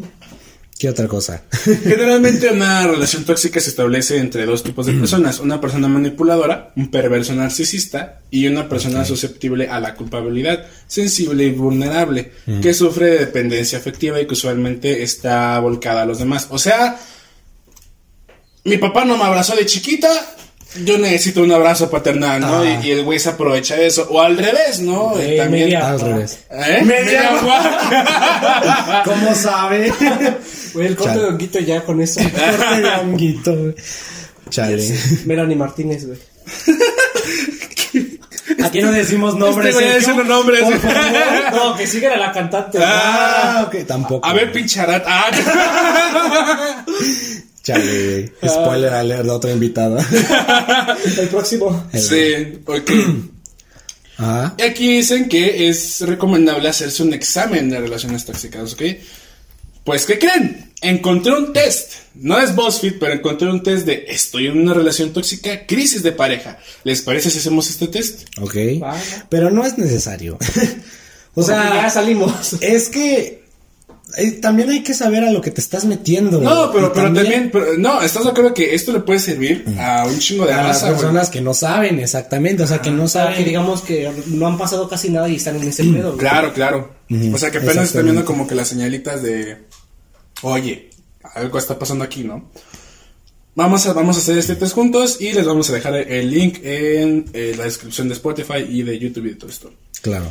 ¿Qué 0.77 0.89
otra 0.89 1.07
cosa? 1.07 1.43
Generalmente 1.83 2.49
una 2.49 2.85
relación 2.85 3.23
tóxica 3.23 3.61
se 3.61 3.69
establece 3.69 4.17
entre 4.17 4.45
dos 4.45 4.61
tipos 4.61 4.85
de 4.85 4.93
personas, 4.93 5.39
una 5.39 5.61
persona 5.61 5.87
manipuladora, 5.87 6.73
un 6.75 6.91
perverso 6.91 7.33
narcisista 7.33 8.19
y 8.29 8.47
una 8.47 8.67
persona 8.67 9.05
susceptible 9.05 9.69
a 9.69 9.79
la 9.79 9.95
culpabilidad, 9.95 10.65
sensible 10.85 11.45
y 11.45 11.51
vulnerable, 11.51 12.33
que 12.61 12.73
sufre 12.73 13.05
de 13.05 13.19
dependencia 13.19 13.77
afectiva 13.77 14.19
y 14.19 14.27
que 14.27 14.33
usualmente 14.33 15.01
está 15.01 15.57
volcada 15.59 16.01
a 16.01 16.05
los 16.05 16.19
demás. 16.19 16.47
O 16.49 16.59
sea, 16.59 16.99
mi 18.65 18.77
papá 18.77 19.05
no 19.05 19.15
me 19.15 19.23
abrazó 19.23 19.55
de 19.55 19.65
chiquita, 19.65 20.09
yo 20.83 20.97
necesito 20.97 21.41
un 21.41 21.51
abrazo 21.51 21.89
paternal, 21.89 22.41
¿no? 22.41 22.59
Ah. 22.59 22.79
Y, 22.83 22.87
y 22.87 22.91
el 22.91 23.03
güey 23.03 23.19
se 23.19 23.29
aprovecha 23.29 23.75
de 23.75 23.87
eso. 23.87 24.07
O 24.09 24.21
al 24.21 24.37
revés, 24.37 24.79
¿no? 24.81 25.17
Eh, 25.19 25.37
También... 25.37 25.65
media- 25.65 25.89
Al 25.89 25.99
revés. 25.99 26.39
¿Eh? 26.51 26.81
Media 26.83 27.31
Media 27.31 29.01
¿Cómo 29.05 29.33
sabe? 29.35 29.93
Güey, 30.73 30.87
el 30.87 30.95
corte 30.97 31.19
de 31.19 31.25
honguito 31.25 31.59
ya 31.59 31.81
con 31.85 32.01
eso. 32.01 32.19
Corte 32.35 32.81
de 32.81 32.89
honguito, 32.89 33.55
güey. 33.55 33.75
Chale. 34.49 34.83
Melanie 35.25 35.55
Martínez, 35.55 36.05
güey. 36.05 36.19
Aquí 38.63 38.81
no 38.81 38.91
decimos 38.91 39.35
nombres. 39.37 39.69
Este 39.69 39.83
Sergio. 39.83 39.99
diciendo 39.99 40.23
nombres. 40.25 40.61
Por 40.63 40.77
favor. 40.79 41.53
No, 41.53 41.75
que 41.77 41.87
sigan 41.87 42.11
a 42.13 42.17
la 42.17 42.31
cantante. 42.33 42.77
Ah, 42.81 43.63
ok, 43.67 43.85
tampoco. 43.87 44.27
A 44.27 44.33
ver, 44.33 44.51
pincharat. 44.51 45.03
Ah. 45.07 46.85
Chale. 47.65 48.31
Spoiler 48.47 48.93
alert 48.93 49.23
de 49.23 49.29
otro 49.31 49.49
invitado. 49.51 49.97
El 51.19 51.27
próximo. 51.29 51.87
Sí, 51.93 52.59
ok. 52.63 52.91
Ajá. 54.17 54.55
Y 54.57 54.61
aquí 54.61 54.97
dicen 54.97 55.27
que 55.27 55.67
es 55.67 55.99
recomendable 56.01 56.69
hacerse 56.69 57.01
un 57.03 57.13
examen 57.13 57.69
de 57.69 57.79
relaciones 57.79 58.23
tóxicas, 58.23 58.73
¿ok? 58.73 58.81
Pues, 59.83 60.05
¿qué 60.05 60.17
creen? 60.19 60.71
Encontré 60.81 61.33
un 61.33 61.53
test. 61.53 61.93
No 62.15 62.39
es 62.39 62.55
BuzzFeed, 62.55 62.99
pero 62.99 63.13
encontré 63.13 63.49
un 63.49 63.61
test 63.63 63.85
de 63.85 64.05
estoy 64.09 64.47
en 64.47 64.59
una 64.59 64.73
relación 64.73 65.11
tóxica, 65.11 65.65
crisis 65.65 66.03
de 66.03 66.11
pareja. 66.11 66.59
¿Les 66.83 67.01
parece 67.01 67.29
si 67.29 67.39
hacemos 67.39 67.69
este 67.69 67.87
test? 67.87 68.21
Ok. 68.39 68.55
Va. 68.81 68.95
Pero 69.29 69.49
no 69.49 69.65
es 69.65 69.77
necesario. 69.77 70.35
o 71.33 71.41
Porque 71.41 71.51
ya 71.51 71.81
sea, 71.81 71.89
salimos. 71.89 72.53
es 72.61 72.89
que 72.89 73.44
también 74.41 74.69
hay 74.69 74.81
que 74.83 74.93
saber 74.93 75.23
a 75.23 75.31
lo 75.31 75.41
que 75.41 75.51
te 75.51 75.59
estás 75.61 75.85
metiendo. 75.85 76.39
No, 76.39 76.71
pero, 76.71 76.93
pero 76.93 77.11
también, 77.13 77.49
pero- 77.51 77.77
no, 77.77 78.01
¿estás 78.01 78.23
de 78.23 78.29
acuerdo 78.29 78.53
que 78.53 78.73
esto 78.75 78.93
le 78.93 78.99
puede 79.01 79.19
servir 79.19 79.65
a 79.79 80.05
un 80.05 80.17
chingo 80.19 80.45
de 80.45 80.53
a 80.53 80.61
güey? 80.71 80.79
personas 80.93 81.29
que 81.29 81.41
no 81.41 81.53
saben 81.53 81.99
exactamente, 81.99 82.63
o 82.63 82.67
sea, 82.67 82.79
que 82.81 82.91
no 82.91 83.07
sea, 83.07 83.23
saben 83.23 83.37
que 83.37 83.43
digamos 83.43 83.81
que 83.81 84.09
no 84.27 84.47
han 84.47 84.57
pasado 84.57 84.87
casi 84.87 85.09
nada 85.09 85.27
y 85.27 85.35
están 85.35 85.57
en 85.57 85.67
ese 85.67 85.83
pedo. 85.83 86.09
güey. 86.13 86.19
Claro, 86.19 86.53
claro. 86.53 86.95
Ujú, 87.09 87.35
o 87.35 87.37
sea, 87.37 87.51
que 87.51 87.57
apenas 87.57 87.85
están 87.85 88.03
viendo 88.03 88.23
como 88.25 88.47
que 88.47 88.55
las 88.55 88.67
señalitas 88.67 89.21
de, 89.21 89.57
oye, 90.41 90.89
algo 91.33 91.57
está 91.57 91.77
pasando 91.77 92.03
aquí, 92.03 92.23
¿no? 92.23 92.49
Vamos 93.55 93.85
a, 93.87 93.93
vamos 93.93 94.17
a 94.17 94.19
hacer 94.19 94.37
este 94.37 94.55
test 94.55 94.73
juntos 94.73 95.17
y 95.21 95.31
les 95.31 95.45
vamos 95.45 95.69
a 95.69 95.73
dejar 95.73 95.95
el 95.95 96.29
link 96.29 96.59
en 96.63 97.25
eh, 97.33 97.53
la 97.57 97.63
descripción 97.63 98.07
de 98.09 98.13
Spotify 98.15 98.65
y 98.69 98.83
de 98.83 98.99
YouTube 98.99 99.25
y 99.25 99.29
de 99.29 99.35
todo 99.35 99.49
esto. 99.49 99.71
Claro. 100.01 100.25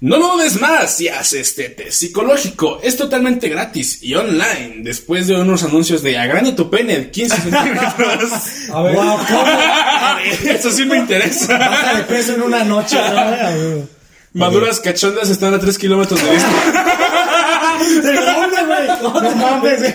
No 0.00 0.16
lo 0.16 0.32
dudes 0.36 0.58
más 0.58 0.96
si 0.96 1.08
haces 1.08 1.48
este 1.48 1.68
test 1.68 1.92
psicológico. 1.92 2.80
Es 2.82 2.96
totalmente 2.96 3.50
gratis 3.50 4.02
y 4.02 4.14
online. 4.14 4.76
Después 4.78 5.26
de 5.26 5.34
unos 5.38 5.62
anuncios 5.62 6.02
de 6.02 6.16
agranda 6.16 6.56
tu 6.56 6.70
pene 6.70 6.96
de 6.96 7.10
15 7.10 7.36
centímetros. 7.42 8.32
A 8.72 8.82
ver, 8.82 8.94
Wow, 8.96 9.18
Eso 10.48 10.70
sí 10.70 10.86
me 10.86 10.96
interesa. 10.98 11.58
Baja 11.58 11.98
de 11.98 12.04
peso 12.04 12.34
en 12.34 12.42
una 12.42 12.64
noche, 12.64 12.96
¿no? 12.96 14.00
Maduras 14.32 14.80
cachondas 14.80 15.28
están 15.28 15.52
a 15.52 15.58
3 15.58 15.76
kilómetros 15.76 16.22
de 16.22 16.30
distancia. 16.30 16.84
¿De 18.02 18.14
dónde, 18.14 18.64
güey? 18.66 18.86
No 19.02 19.36
mames. 19.36 19.94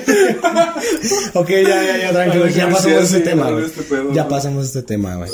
ok, 1.34 1.50
ya, 1.50 1.84
ya, 1.84 1.98
ya, 1.98 2.12
tranquilo. 2.12 2.48
Ya 2.50 2.70
pasamos 2.70 3.04
este 3.04 3.20
tema, 3.22 3.50
güey. 3.50 3.66
Ya 4.14 4.28
pasamos 4.28 4.66
este 4.66 4.84
tema, 4.84 5.16
güey. 5.16 5.32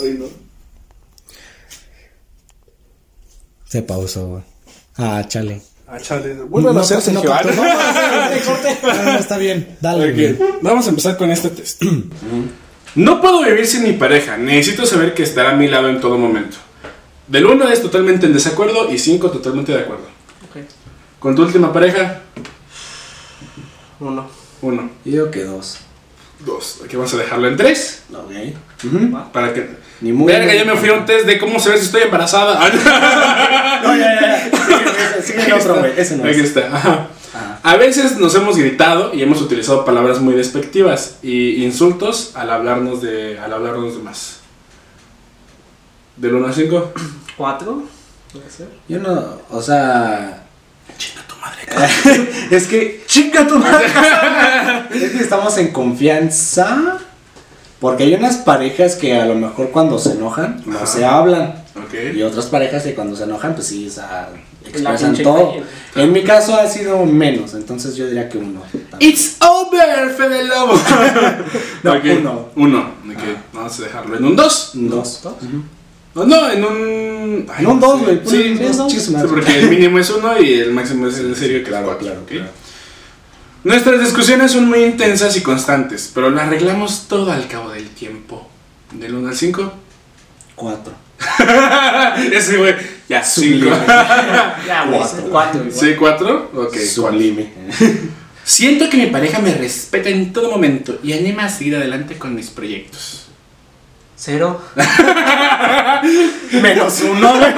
Se 3.66 3.82
pausó, 3.82 4.28
güey. 4.28 4.51
Ah, 4.98 5.24
chale. 5.28 5.62
Ah, 5.88 5.98
chale. 6.00 6.32
A 6.32 6.80
hacer 6.80 6.98
no, 6.98 7.02
Sergio. 7.02 7.30
no, 7.30 7.42
no, 7.44 7.54
no, 7.54 7.64
no, 7.64 8.94
no, 8.94 9.04
no, 9.14 9.20
está 9.20 9.38
bien. 9.38 9.78
Dale. 9.82 10.36
Ok, 10.38 10.42
Vamos 10.62 10.86
a 10.88 10.90
empezar 10.90 11.18
con 11.18 11.32
este 11.32 11.50
test. 11.50 11.82
No 12.94 13.22
puedo 13.22 13.42
vivir 13.44 13.66
sin 13.66 13.84
mi 13.84 13.94
pareja. 13.94 14.36
Necesito 14.36 14.86
saber 14.86 15.14
que 15.14 15.24
estará 15.24 15.52
a 15.52 15.56
mi 15.56 15.70
lado 15.70 15.88
en 15.88 16.02
todo 16.02 16.18
momento. 16.18 16.58
Del 17.26 17.46
1 17.46 17.70
es 17.70 17.82
totalmente 17.82 18.26
en 18.26 18.34
desacuerdo 18.34 18.92
y 18.92 19.00
5 19.00 19.32
totalmente 19.32 19.72
de 19.72 19.80
acuerdo. 19.80 20.04
ok. 20.50 20.66
Con 21.18 21.34
tu 21.34 21.44
última 21.44 21.72
pareja, 21.72 22.20
Uno. 24.02 24.28
1, 24.62 24.90
Yo 25.06 25.12
digo 25.12 25.32
que 25.32 25.46
dos. 25.46 25.78
2. 26.46 26.82
Aquí 26.86 26.96
vamos 26.96 27.14
a 27.14 27.18
dejarlo 27.18 27.48
en 27.48 27.58
3. 27.58 28.04
Ok. 28.14 29.32
Para 29.32 29.54
que. 29.54 29.70
Ni 30.02 30.12
muy- 30.12 30.32
Verga, 30.32 30.54
ya 30.56 30.66
me 30.66 30.76
fui 30.76 30.90
a 30.90 30.94
un 30.94 31.06
test 31.06 31.26
de 31.28 31.38
cómo 31.38 31.60
saber 31.60 31.78
si 31.80 31.86
estoy 31.86 32.02
embarazada. 32.04 32.60
No, 33.84 33.98
ya, 33.98 34.20
ya, 34.22 34.52
ya. 34.52 35.22
Sigue, 35.22 35.42
sigue 35.42 35.46
el 35.46 35.54
otro, 35.54 35.80
güey. 35.80 35.92
Ese 35.98 36.16
no 36.18 36.24
Aquí 36.24 36.40
es. 36.40 36.46
está. 36.56 36.68
ajá. 36.68 37.08
Ajá. 37.34 37.60
A 37.64 37.76
veces 37.78 38.18
nos 38.18 38.36
hemos 38.36 38.58
gritado 38.58 39.12
y 39.14 39.24
hemos 39.24 39.42
utilizado 39.42 39.84
palabras 39.86 40.20
muy 40.20 40.36
despectivas 40.36 41.18
y 41.24 41.64
insultos 41.64 42.32
al 42.36 42.50
hablarnos 42.52 43.02
de 43.02 43.40
al 43.40 43.52
hablarnos 43.54 43.96
de 43.98 44.04
más. 44.04 44.40
Del 46.18 46.36
1 46.36 46.48
a 46.48 46.54
5. 46.54 46.94
Cuatro. 47.38 47.84
Puede 48.32 48.50
ser. 48.50 48.70
Yo 48.88 49.00
no, 49.00 49.40
o 49.50 49.62
sea. 49.62 50.44
Madre. 51.42 52.28
es 52.52 52.68
que. 52.68 53.04
¡Chica 53.08 53.46
tu 53.48 53.58
madre! 53.58 53.88
es 54.94 55.12
que 55.12 55.20
estamos 55.20 55.58
en 55.58 55.72
confianza. 55.72 57.00
Porque 57.80 58.04
hay 58.04 58.14
unas 58.14 58.38
parejas 58.38 58.96
que 58.96 59.20
a 59.20 59.26
lo 59.26 59.34
mejor 59.34 59.72
cuando 59.72 59.98
se 59.98 60.12
enojan 60.12 60.62
no 60.68 60.78
Ajá. 60.78 60.86
se 60.86 61.04
hablan. 61.04 61.56
Y 62.16 62.22
otras 62.22 62.46
parejas 62.46 62.84
que 62.84 62.94
cuando 62.94 63.16
se 63.16 63.24
enojan, 63.24 63.56
pues 63.56 63.68
sí, 63.68 63.88
o 63.88 63.92
sea, 63.92 64.30
expresan 64.66 65.16
todo. 65.18 65.52
calle. 65.52 65.64
En 65.96 66.12
mi 66.14 66.24
caso 66.24 66.56
ha 66.56 66.68
sido 66.68 67.04
menos, 67.06 67.54
entonces 67.54 67.96
yo 67.96 68.06
diría 68.06 68.30
que 68.30 68.38
uno. 68.38 68.62
It's 69.00 69.38
over, 69.42 70.12
Fede 70.16 70.44
Lobo. 70.46 70.74
No, 71.84 71.94
uno. 71.94 72.50
Uno. 72.56 72.80
Ok, 73.10 73.24
Vamos 73.54 73.80
a 73.80 73.84
dejarlo 73.84 74.18
en 74.18 74.26
un 74.26 74.36
2. 74.36 74.72
Dos. 74.74 75.22
No, 76.14 76.26
no, 76.26 76.50
en 76.52 76.66
un. 76.66 77.48
En 77.58 77.68
un 77.68 77.80
dos, 77.80 78.02
güey, 78.02 78.22
Sí, 78.26 78.58
sí, 78.58 78.64
dos, 78.64 78.92
sí, 78.92 79.14
porque 79.30 79.60
el 79.60 79.70
mínimo 79.70 80.00
es 80.00 80.10
uno 80.10 80.42
y 80.42 80.54
el 80.56 80.72
máximo 80.72 81.08
es 81.08 81.18
el 81.20 81.36
serio 81.36 81.64
Claro, 81.64 81.84
es 81.84 81.86
cuatro, 81.86 82.08
claro, 82.08 82.22
¿ok? 82.22 82.28
claro. 82.28 82.50
Nuestras 83.64 84.02
discusiones 84.02 84.52
son 84.52 84.68
muy 84.68 84.84
intensas 84.84 85.38
y 85.38 85.42
constantes, 85.42 86.12
pero 86.14 86.32
las 86.32 86.48
arreglamos 86.48 87.08
todo 87.08 87.32
al 87.32 87.48
cabo 87.48 87.70
del 87.70 87.90
tiempo. 87.90 88.50
Del 88.92 89.14
1 89.14 89.30
al 89.30 89.36
5. 89.36 89.74
Cuatro. 90.56 90.94
Ese 92.32 92.58
güey. 92.58 92.76
Ya, 93.08 93.24
5. 93.24 93.50
Sublime. 93.50 93.78
Ya, 94.68 94.86
güey. 94.86 95.00
Cuatro. 95.00 95.28
Cuatro. 95.30 95.60
igual. 95.62 95.80
¿Sí, 95.80 95.96
4? 95.98 96.52
Ok. 96.56 96.76
Sublime. 96.78 97.54
Siento 98.44 98.90
que 98.90 98.98
mi 98.98 99.06
pareja 99.08 99.40
me 99.40 99.54
respeta 99.54 100.10
en 100.10 100.34
todo 100.34 100.50
momento 100.50 101.00
y 101.04 101.14
anima 101.14 101.46
a 101.46 101.50
seguir 101.50 101.76
adelante 101.76 102.18
con 102.18 102.34
mis 102.36 102.50
proyectos. 102.50 103.28
Cero. 104.24 104.62
Menos 106.62 107.02
uno, 107.10 107.34
güey. 107.38 107.54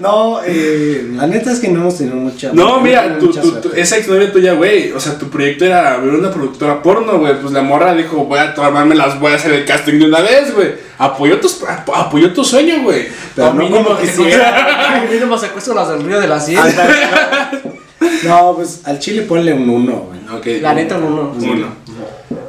No, 0.00 0.40
eh, 0.44 1.08
la 1.14 1.28
neta 1.28 1.52
es 1.52 1.60
que 1.60 1.68
no 1.68 1.80
hemos 1.82 1.96
tenido 1.98 2.16
mucha. 2.16 2.50
No, 2.52 2.80
mira, 2.80 3.18
tu, 3.20 3.26
mucha 3.26 3.40
tu- 3.40 3.52
tu- 3.60 3.72
esa 3.72 3.96
exnovia 3.98 4.32
tuya, 4.32 4.54
güey. 4.54 4.90
O 4.90 4.98
sea, 4.98 5.16
tu 5.16 5.28
proyecto 5.30 5.64
era 5.64 5.96
ver 5.98 6.14
una 6.14 6.30
productora 6.32 6.82
porno, 6.82 7.18
güey. 7.18 7.40
Pues 7.40 7.52
la 7.52 7.62
morra 7.62 7.94
dijo, 7.94 8.16
voy 8.24 8.40
a 8.40 8.52
tomarme 8.52 8.96
las, 8.96 9.20
voy 9.20 9.32
a 9.32 9.36
hacer 9.36 9.52
el 9.52 9.64
casting 9.64 10.00
de 10.00 10.06
una 10.06 10.20
vez, 10.20 10.52
güey. 10.54 10.72
Apoyó, 10.98 11.38
tus, 11.38 11.62
ap- 11.62 11.88
apoyó 11.94 12.32
tu 12.32 12.44
sueño, 12.44 12.82
güey. 12.82 13.06
Pero 13.36 13.48
O 13.50 13.54
no 13.54 13.62
mínimo 13.62 13.84
como 13.84 13.98
que 14.00 14.06
Mínimo 15.12 15.38
secuestro 15.38 15.74
las 15.74 15.88
del 15.90 16.02
río 16.02 16.20
de 16.20 16.26
la 16.26 16.40
Sierra. 16.40 17.50
No, 18.24 18.54
pues 18.56 18.80
al 18.84 18.98
chile 18.98 19.22
ponle 19.22 19.52
un 19.52 19.68
uno, 19.70 20.06
güey. 20.08 20.18
La 20.60 20.74
neta, 20.74 20.96
un 20.96 21.04
uno. 21.04 21.32
Uno. 21.40 21.66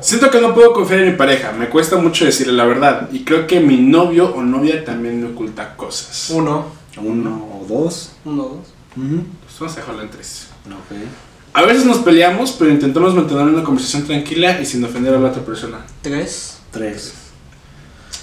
Siento 0.02 0.32
que 0.32 0.40
no 0.40 0.54
puedo 0.54 0.74
confiar 0.74 1.02
en 1.02 1.12
mi 1.12 1.18
pareja. 1.18 1.52
Me 1.52 1.70
cuesta 1.70 1.98
mucho 1.98 2.26
decirle 2.26 2.54
la 2.54 2.66
verdad. 2.66 3.10
Y 3.12 3.24
creo 3.24 3.48
que 3.48 3.60
mi 3.60 3.78
novio 3.78 4.34
o 4.34 4.42
novia 4.42 4.84
también 4.86 5.22
me 5.22 5.30
oculta 5.30 5.76
cosas. 5.76 6.30
Uno. 6.30 6.68
Uno 6.98 7.48
o 7.54 7.66
dos. 7.68 8.14
Uno, 8.26 8.44
dos. 8.44 8.68
Pues 8.96 9.60
vamos 9.60 9.78
a 9.78 9.80
dejarlo 9.80 10.02
en 10.02 10.10
tres. 10.10 10.48
Ok. 10.68 10.98
A 11.54 11.64
veces 11.64 11.86
nos 11.86 11.98
peleamos, 12.00 12.52
pero 12.52 12.72
intentamos 12.72 13.14
mantener 13.14 13.44
una 13.44 13.64
conversación 13.64 14.06
tranquila 14.06 14.60
y 14.62 14.66
sin 14.66 14.84
ofender 14.84 15.14
a 15.16 15.20
la 15.20 15.30
otra 15.30 15.44
persona. 15.44 15.80
Tres. 16.02 16.60
Tres. 16.72 17.14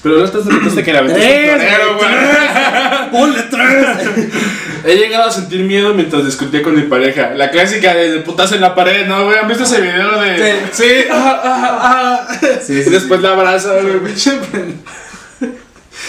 Pero 0.03 0.19
no 0.19 0.31
te 0.31 0.39
notaste 0.39 0.85
que 0.85 0.93
la 0.93 1.05
Tres, 1.05 1.63
güey. 1.99 3.11
¡Ponle 3.11 3.43
tres! 3.51 4.29
He 4.85 4.97
llegado 4.97 5.29
a 5.29 5.33
sentir 5.33 5.63
miedo 5.63 5.95
mientras 5.95 6.25
discutía 6.25 6.63
con 6.63 6.75
mi 6.77 6.83
pareja. 6.83 7.31
La 7.35 7.51
clásica 7.51 7.95
del 7.95 8.23
putazo 8.23 8.55
en 8.55 8.61
la 8.61 8.75
pared, 8.75 9.07
¿no, 9.07 9.25
güey? 9.25 9.39
¿Han 9.39 9.49
visto 9.49 9.65
ese 9.65 9.81
video 9.81 10.21
de.? 10.21 10.61
Sí, 10.73 11.07
ah, 11.11 11.41
ah, 11.45 12.27
ah. 12.31 12.37
Sí, 12.65 12.75
y 12.75 12.83
sí, 12.85 12.91
después 12.91 13.21
la 13.21 13.31
abraza, 13.33 13.71
güey. 13.81 14.15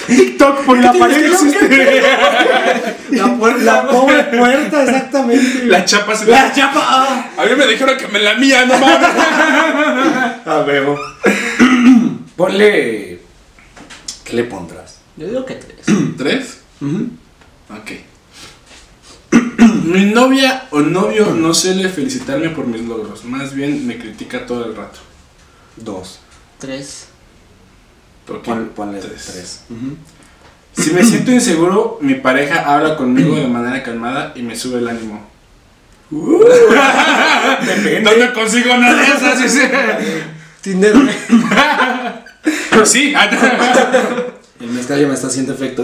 TikTok 0.08 0.66
por 0.66 0.78
la 0.78 0.94
pared 1.00 1.26
existe. 1.26 2.02
La 3.12 3.36
puerta. 3.38 3.64
La 3.64 3.88
pobre 3.90 4.24
puerta, 4.24 4.84
exactamente. 4.84 5.66
La 5.66 5.86
chapa 5.86 6.16
se 6.16 6.26
La 6.26 6.52
chapa. 6.54 6.82
ah. 6.84 7.30
A 7.38 7.46
mí 7.46 7.52
me 7.58 7.68
dijeron 7.68 7.98
que 7.98 8.08
me 8.08 8.20
la 8.20 8.36
mía, 8.36 8.66
no 8.66 8.78
mames. 8.78 9.10
A 10.46 10.64
huevo. 10.66 11.00
Ponle. 12.36 13.20
¿Qué 14.24 14.34
le 14.36 14.44
pondrás? 14.44 15.00
Yo 15.16 15.28
digo 15.28 15.46
que 15.46 15.56
tres. 15.56 15.86
¿Tres? 16.18 16.58
Ok. 16.82 17.92
Mi 19.88 20.06
novia 20.06 20.68
o 20.72 20.80
novio 20.82 21.34
no 21.34 21.54
suele 21.54 21.88
felicitarme 21.90 22.50
por 22.50 22.68
mis 22.68 22.82
logros. 22.82 23.24
Más 23.24 23.54
bien 23.54 23.86
me 23.88 23.98
critica 23.98 24.46
todo 24.46 24.66
el 24.66 24.76
rato. 24.76 25.00
Dos. 25.78 26.20
Tres. 26.60 27.08
Pon- 28.44 28.72
ponle 28.76 29.00
tres. 29.00 29.26
tres. 29.32 29.64
Si 30.74 30.92
me 30.92 31.04
siento 31.04 31.32
inseguro, 31.32 31.98
mi 32.02 32.16
pareja 32.16 32.62
habla 32.76 32.98
conmigo 32.98 33.36
de 33.36 33.48
manera 33.48 33.82
calmada 33.84 34.34
y 34.36 34.42
me 34.42 34.56
sube 34.56 34.80
el 34.80 34.88
ánimo. 34.88 35.26
No 38.04 38.12
me 38.18 38.34
consigo 38.34 38.78
nada 38.78 38.96
de 39.02 39.04
esas. 39.08 39.40
sí, 39.40 39.50
sí. 39.50 39.62
Tinder. 40.62 40.94
Sí. 42.86 43.14
El 44.60 44.68
mezcal 44.70 45.00
ya 45.02 45.08
me 45.08 45.14
está 45.14 45.28
haciendo 45.28 45.54
efecto. 45.54 45.84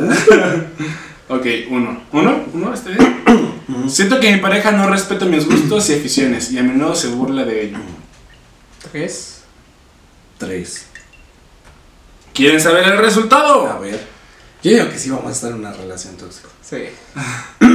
ok, 1.29 1.45
uno. 1.69 2.01
¿Uno? 2.11 2.43
¿Uno? 2.53 2.73
¿Está 2.73 2.89
bien? 2.91 3.52
Siento 3.87 4.19
que 4.19 4.31
mi 4.31 4.39
pareja 4.39 4.71
no 4.71 4.89
respeta 4.89 5.25
mis 5.25 5.45
gustos 5.45 5.89
y 5.89 5.95
aficiones 5.95 6.51
y 6.51 6.57
a 6.57 6.63
menudo 6.63 6.95
se 6.95 7.07
burla 7.07 7.43
de 7.45 7.63
ello. 7.65 7.77
Tres. 8.91 9.41
Tres. 10.37 10.85
¿Quieren 12.33 12.59
saber 12.59 12.85
el 12.85 12.93
A 12.93 13.01
resultado? 13.01 13.79
ver. 13.79 14.05
Yo 14.63 14.71
digo 14.71 14.89
que 14.89 14.97
sí 14.97 15.09
vamos 15.09 15.27
a 15.27 15.31
estar 15.31 15.51
en 15.51 15.57
una 15.59 15.73
relación 15.73 16.15
tóxica. 16.17 16.47
Sí. 16.61 16.77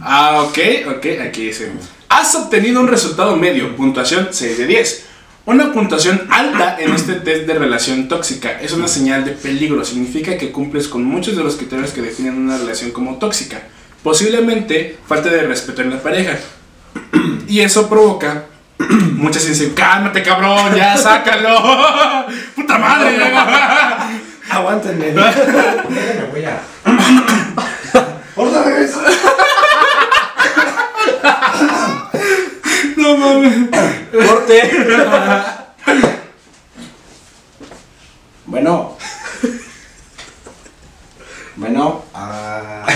Ah, 0.00 0.42
ok, 0.44 0.58
ok, 0.96 1.06
aquí 1.26 1.46
dice. 1.46 1.70
Has 2.08 2.34
obtenido 2.36 2.80
un 2.80 2.86
resultado 2.88 3.36
medio, 3.36 3.74
puntuación 3.76 4.28
6 4.30 4.56
de 4.58 4.66
10. 4.66 5.04
Una 5.44 5.72
puntuación 5.72 6.26
alta 6.30 6.76
en 6.78 6.92
este 6.92 7.14
test 7.14 7.46
de 7.46 7.54
relación 7.54 8.06
tóxica 8.06 8.60
es 8.60 8.72
una 8.72 8.86
señal 8.86 9.24
de 9.24 9.32
peligro, 9.32 9.84
significa 9.84 10.38
que 10.38 10.52
cumples 10.52 10.86
con 10.88 11.04
muchos 11.04 11.36
de 11.36 11.42
los 11.42 11.56
criterios 11.56 11.90
que 11.90 12.00
definen 12.00 12.36
una 12.38 12.56
relación 12.58 12.92
como 12.92 13.18
tóxica. 13.18 13.62
Posiblemente 14.02 14.98
falta 15.06 15.28
de 15.28 15.42
respeto 15.42 15.82
en 15.82 15.90
la 15.90 16.02
pareja. 16.02 16.38
Y 17.48 17.60
eso 17.60 17.88
provoca 17.88 18.44
Muchas 19.16 19.46
dicen, 19.46 19.74
cálmate 19.74 20.22
cabrón, 20.22 20.74
ya 20.74 20.96
sácalo. 20.96 22.26
Puta 22.54 22.78
madre. 22.78 23.18
Aguántenme. 24.50 25.06
Déjenme, 25.06 26.24
voy 26.30 26.44
a. 26.44 26.60
No 32.96 33.16
mames. 33.16 33.68
Corte. 34.26 34.86
Bueno. 38.46 38.96
Bueno. 41.56 42.04
Ah. 42.14 42.86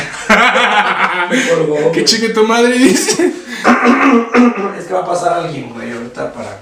Me 1.31 1.49
colgó. 1.49 1.93
Que 1.93 2.05
chingue 2.05 2.31
tu 2.31 2.45
madre 2.47 2.79
dice. 2.79 3.33
Es 4.79 4.85
que 4.87 4.95
va 4.95 5.01
a 5.01 5.07
pasar 5.07 5.33
alguien, 5.45 5.71
güey, 5.73 5.93
ahorita 5.93 6.33
para 6.33 6.59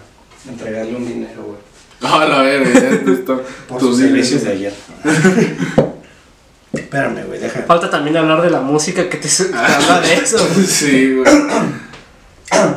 entregarle 0.49 0.97
un 0.97 1.07
dinero, 1.07 1.43
güey. 1.45 1.59
A 2.03 2.25
la 2.27 2.43
verga. 2.43 2.81
Por 3.69 3.79
tus 3.79 3.99
servicios 3.99 4.43
de 4.45 4.53
ayer. 4.53 4.75
Espérame, 6.73 7.25
güey, 7.27 7.41
déjame. 7.41 7.67
Falta 7.67 7.91
también 7.91 8.17
hablar 8.17 8.43
de 8.43 8.51
la 8.51 8.61
música 8.61 9.09
que 9.09 9.17
te, 9.19 9.29
te 9.29 9.57
habla 9.57 10.01
de 10.01 10.15
eso. 10.15 10.39
Sí, 10.67 11.15
güey. 11.17 11.31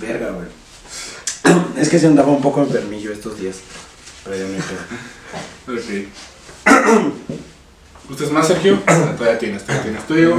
Verga, 0.00 0.30
güey. 0.30 0.46
Es 1.80 1.88
que 1.88 1.98
se 1.98 2.06
andaba 2.06 2.30
un 2.30 2.42
poco 2.42 2.62
enfermillo 2.62 3.12
estos 3.12 3.38
días. 3.38 3.56
Pero 4.24 4.36
ya 4.36 4.44
me 4.44 4.56
quedo. 4.56 4.80
Ok. 5.78 6.08
¿Usted 8.10 8.24
es 8.26 8.30
más, 8.32 8.46
Sergio? 8.46 8.78
Todavía 8.86 9.38
tienes, 9.38 9.62
todavía 9.64 9.82
tienes. 9.84 10.06
¿Tú, 10.06 10.14
Diego? 10.14 10.36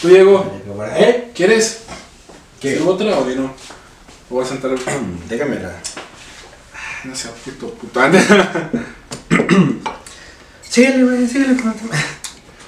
¿Tú, 0.00 0.08
Diego? 0.08 0.60
¿Eh? 0.96 1.30
¿Quieres? 1.34 1.82
¿Qué? 2.60 2.74
¿Sirvo 2.74 2.92
otra 2.92 3.16
o 3.18 3.24
no? 3.24 3.54
¿O 4.30 4.34
voy 4.34 4.44
a 4.44 4.48
sentar 4.48 4.70
el... 4.72 4.78
Déjamela. 5.28 5.72
No 7.04 7.14
sea 7.14 7.30
puto 7.30 7.70
puto. 7.74 8.00
Síguele, 10.68 11.04
güey, 11.04 11.26
síguele. 11.26 11.56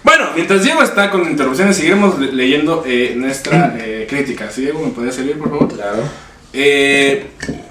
Bueno, 0.02 0.30
mientras 0.34 0.62
Diego 0.62 0.82
está 0.82 1.10
con 1.10 1.28
interrupciones, 1.28 1.76
seguiremos 1.76 2.18
le- 2.18 2.32
leyendo 2.32 2.82
eh, 2.86 3.12
nuestra 3.16 3.76
eh, 3.78 4.06
crítica. 4.08 4.50
¿Sí, 4.50 4.62
Diego? 4.62 4.80
¿Me 4.82 4.90
podría 4.90 5.12
servir, 5.12 5.38
por 5.38 5.50
favor? 5.50 5.68
Claro. 5.74 6.02
Eh, 6.52 7.30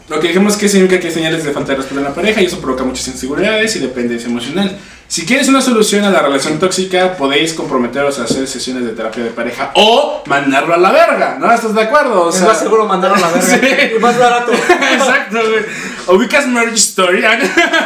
lo 0.09 0.19
que 0.19 0.27
dijimos 0.29 0.57
que 0.57 0.67
significa 0.69 0.99
que 0.99 1.07
hay 1.07 1.13
señales 1.13 1.43
de 1.43 1.51
falta 1.51 1.71
de 1.73 1.77
respeto 1.77 1.99
en 1.99 2.05
la 2.05 2.13
pareja 2.13 2.41
y 2.41 2.45
eso 2.45 2.59
provoca 2.59 2.83
muchas 2.83 3.07
inseguridades 3.09 3.75
y 3.75 3.79
dependencia 3.79 4.27
emocional. 4.29 4.77
Si 5.07 5.25
quieres 5.25 5.47
una 5.49 5.59
solución 5.61 6.03
a 6.05 6.11
la 6.11 6.21
relación 6.21 6.59
tóxica, 6.59 7.17
podéis 7.17 7.53
comprometeros 7.53 8.19
a 8.19 8.25
hacer 8.25 8.47
sesiones 8.47 8.85
de 8.85 8.91
terapia 8.91 9.23
de 9.23 9.31
pareja 9.31 9.71
o 9.73 10.21
mandarlo 10.27 10.75
a 10.75 10.77
la 10.77 10.91
verga, 10.91 11.37
¿no? 11.39 11.51
¿Estás 11.51 11.73
de 11.73 11.81
acuerdo? 11.81 12.25
O 12.25 12.29
es 12.29 12.39
más 12.43 12.59
seguro 12.59 12.85
mandarlo 12.85 13.17
a 13.17 13.19
la 13.19 13.27
verga. 13.29 13.41
Sí. 13.59 13.95
Y 13.95 13.99
más 13.99 14.17
barato. 14.19 14.51
Exacto, 14.53 15.39
güey. 15.49 16.15
Ubicas 16.17 16.47
Merge 16.47 16.75
Story. 16.75 17.23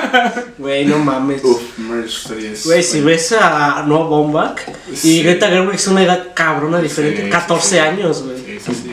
Güey, 0.58 0.86
no 0.86 0.98
mames. 1.00 1.44
Uf, 1.44 1.62
Merge 1.78 2.08
Story 2.10 2.46
es. 2.48 2.66
Güey, 2.66 2.84
si 2.84 3.00
ves 3.02 3.32
a 3.34 3.84
Noah 3.88 4.10
Baumbach 4.10 4.60
Sí. 4.94 5.20
y 5.20 5.24
Greta 5.24 5.48
Gerwig 5.48 5.76
es 5.76 5.88
una 5.88 6.04
edad 6.04 6.28
cabrona 6.34 6.80
diferente, 6.80 7.24
Sí, 7.24 7.30
14 7.30 7.64
sí, 7.68 7.70
sí. 7.76 7.80
años, 7.80 8.24
güey. 8.24 8.38
Sí, 8.38 8.74
sí. 8.74 8.92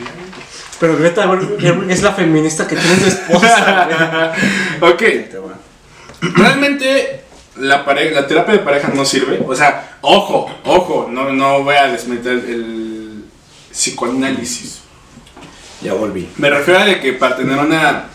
Pero 0.81 0.97
Greta 0.97 1.29
Gerwig 1.59 1.91
es 1.91 2.01
la 2.01 2.11
feminista 2.11 2.67
que 2.67 2.75
tiene 2.75 2.95
su 2.99 3.05
esposa, 3.05 4.33
ok. 4.81 5.03
Realmente 6.21 7.21
la, 7.57 7.85
terapia 8.27 8.53
de 8.55 8.59
pareja 8.59 8.87
no 8.87 9.05
sirve. 9.05 9.43
O 9.47 9.55
sea, 9.55 9.99
ojo, 10.01 10.49
ojo, 10.65 11.07
no, 11.07 11.31
no 11.31 11.61
voy 11.63 11.75
a 11.75 11.85
desmeter 11.85 12.33
el 12.33 13.25
psicoanálisis. 13.69 14.81
Ya 15.83 15.93
volví. 15.93 16.27
Me 16.37 16.49
refiero 16.49 16.79
a 16.79 16.99
que 16.99 17.13
para 17.13 17.37
tener 17.37 17.59
una 17.59 18.05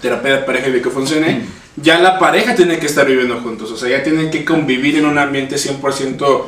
terapia 0.00 0.36
de 0.36 0.42
pareja 0.44 0.68
y 0.68 0.72
de 0.74 0.82
que 0.82 0.90
funcione, 0.90 1.44
ya 1.74 1.98
la 1.98 2.20
pareja 2.20 2.54
tiene 2.54 2.78
que 2.78 2.86
estar 2.86 3.04
viviendo 3.04 3.40
juntos. 3.40 3.72
O 3.72 3.76
sea, 3.76 3.88
ya 3.88 4.04
tienen 4.04 4.30
que 4.30 4.44
convivir 4.44 4.96
en 4.96 5.06
un 5.06 5.18
ambiente 5.18 5.56
100% 5.56 6.44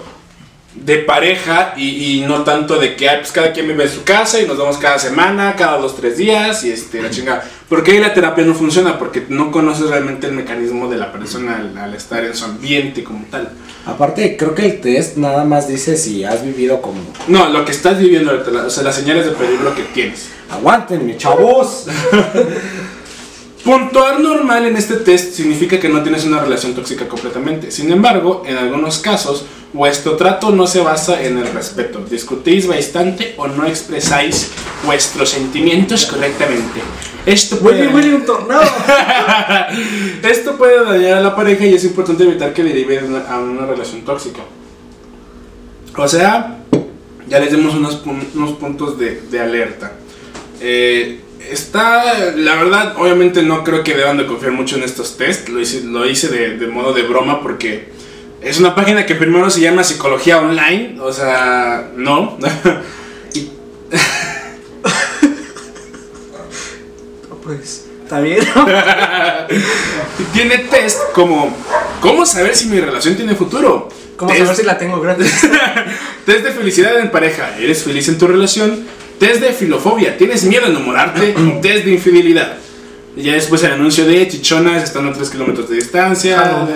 de 0.74 0.98
pareja 0.98 1.74
y, 1.76 2.20
y 2.20 2.20
no 2.26 2.44
tanto 2.44 2.78
de 2.78 2.94
que 2.94 3.08
ay, 3.08 3.18
pues 3.18 3.32
cada 3.32 3.52
quien 3.52 3.66
vive 3.68 3.84
en 3.84 3.90
su 3.90 4.04
casa 4.04 4.40
y 4.40 4.46
nos 4.46 4.58
vemos 4.58 4.76
cada 4.76 4.98
semana, 4.98 5.56
cada 5.56 5.78
dos, 5.78 5.96
tres 5.96 6.16
días 6.18 6.62
y 6.64 6.70
este, 6.70 7.02
la 7.02 7.10
chingada. 7.10 7.48
Porque 7.68 7.92
ahí 7.92 7.98
la 7.98 8.14
terapia 8.14 8.44
no 8.44 8.54
funciona 8.54 8.98
porque 8.98 9.24
no 9.28 9.50
conoces 9.50 9.88
realmente 9.88 10.26
el 10.26 10.32
mecanismo 10.32 10.88
de 10.88 10.96
la 10.96 11.12
persona 11.12 11.56
al, 11.56 11.76
al 11.76 11.94
estar 11.94 12.24
en 12.24 12.34
su 12.34 12.44
ambiente 12.44 13.02
como 13.02 13.24
tal. 13.30 13.50
Aparte, 13.86 14.36
creo 14.36 14.54
que 14.54 14.66
el 14.66 14.80
test 14.80 15.16
nada 15.16 15.44
más 15.44 15.68
dice 15.68 15.96
si 15.96 16.24
has 16.24 16.44
vivido 16.44 16.80
como. 16.82 17.00
No, 17.26 17.48
lo 17.48 17.64
que 17.64 17.72
estás 17.72 17.98
viviendo, 17.98 18.32
o 18.32 18.70
sea, 18.70 18.82
las 18.82 18.94
señales 18.94 19.26
de 19.26 19.32
peligro 19.32 19.74
que 19.74 19.82
tienes. 19.82 20.28
Aguántenme, 20.50 21.16
chavos. 21.16 21.86
Puntuar 23.64 24.20
normal 24.20 24.66
en 24.66 24.76
este 24.76 24.96
test 24.96 25.34
significa 25.34 25.78
que 25.78 25.88
no 25.88 26.02
tienes 26.02 26.24
una 26.24 26.40
relación 26.40 26.74
tóxica 26.74 27.06
completamente. 27.08 27.70
Sin 27.70 27.90
embargo, 27.90 28.42
en 28.46 28.56
algunos 28.56 28.98
casos, 28.98 29.44
vuestro 29.72 30.16
trato 30.16 30.50
no 30.50 30.66
se 30.66 30.80
basa 30.80 31.22
en 31.22 31.38
el 31.38 31.48
respeto. 31.52 32.04
Discutís 32.08 32.66
bastante 32.66 33.34
o 33.36 33.48
no 33.48 33.66
expresáis 33.66 34.50
vuestros 34.84 35.30
sentimientos 35.30 36.06
correctamente. 36.06 36.80
Esto 37.26 37.58
puede, 37.58 37.88
Willy, 37.88 37.94
Willy, 37.94 38.12
un 38.14 38.24
tornado. 38.24 38.62
Esto 40.22 40.56
puede 40.56 40.84
dañar 40.84 41.18
a 41.18 41.20
la 41.20 41.36
pareja 41.36 41.66
y 41.66 41.74
es 41.74 41.84
importante 41.84 42.24
evitar 42.24 42.54
que 42.54 42.62
derive 42.62 43.00
a 43.28 43.38
una 43.38 43.66
relación 43.66 44.02
tóxica. 44.02 44.40
O 45.96 46.08
sea, 46.08 46.58
ya 47.26 47.40
les 47.40 47.50
dimos 47.50 47.74
unos, 47.74 48.02
unos 48.34 48.52
puntos 48.52 48.98
de, 48.98 49.20
de 49.30 49.40
alerta. 49.40 49.92
Eh, 50.60 51.20
está, 51.50 52.34
la 52.34 52.54
verdad, 52.56 52.94
obviamente 52.96 53.42
no 53.42 53.64
creo 53.64 53.84
que 53.84 53.94
deban 53.94 54.16
de 54.16 54.26
confiar 54.26 54.52
mucho 54.52 54.76
en 54.76 54.84
estos 54.84 55.16
test. 55.16 55.48
Lo 55.48 55.60
hice, 55.60 55.82
lo 55.84 56.08
hice 56.08 56.28
de, 56.28 56.56
de 56.56 56.66
modo 56.68 56.92
de 56.92 57.02
broma 57.02 57.42
porque 57.42 57.97
es 58.42 58.58
una 58.60 58.74
página 58.74 59.04
que 59.06 59.14
primero 59.14 59.50
se 59.50 59.60
llama 59.60 59.82
Psicología 59.84 60.38
Online. 60.38 60.96
O 61.00 61.12
sea, 61.12 61.90
no. 61.96 62.38
Y- 63.34 63.50
Pues, 67.42 67.86
está 68.02 68.20
bien. 68.20 68.40
y 70.18 70.22
tiene 70.34 70.58
test 70.58 70.98
como, 71.14 71.54
¿cómo 72.00 72.26
saber 72.26 72.54
si 72.54 72.66
mi 72.66 72.78
relación 72.78 73.16
tiene 73.16 73.34
futuro? 73.34 73.88
¿Cómo 74.16 74.30
Test- 74.30 74.38
saber 74.42 74.56
si 74.56 74.62
la 74.64 74.76
tengo 74.76 75.00
gratis? 75.00 75.32
Test 76.26 76.44
de 76.44 76.50
felicidad 76.52 76.98
en 76.98 77.10
pareja. 77.10 77.56
¿Eres 77.58 77.82
feliz 77.84 78.06
en 78.08 78.18
tu 78.18 78.26
relación? 78.26 78.84
Test 79.18 79.40
de 79.40 79.52
filofobia. 79.54 80.18
¿Tienes 80.18 80.44
miedo 80.44 80.66
a 80.66 80.68
enamorarte? 80.68 81.34
Test 81.62 81.84
de 81.86 81.92
infidelidad. 81.92 82.58
Y 83.18 83.24
ya 83.24 83.32
después 83.32 83.64
el 83.64 83.72
anuncio 83.72 84.06
de 84.06 84.28
chichonas 84.28 84.84
están 84.84 85.08
a 85.08 85.12
3 85.12 85.28
kilómetros 85.28 85.68
de 85.68 85.74
distancia. 85.74 86.68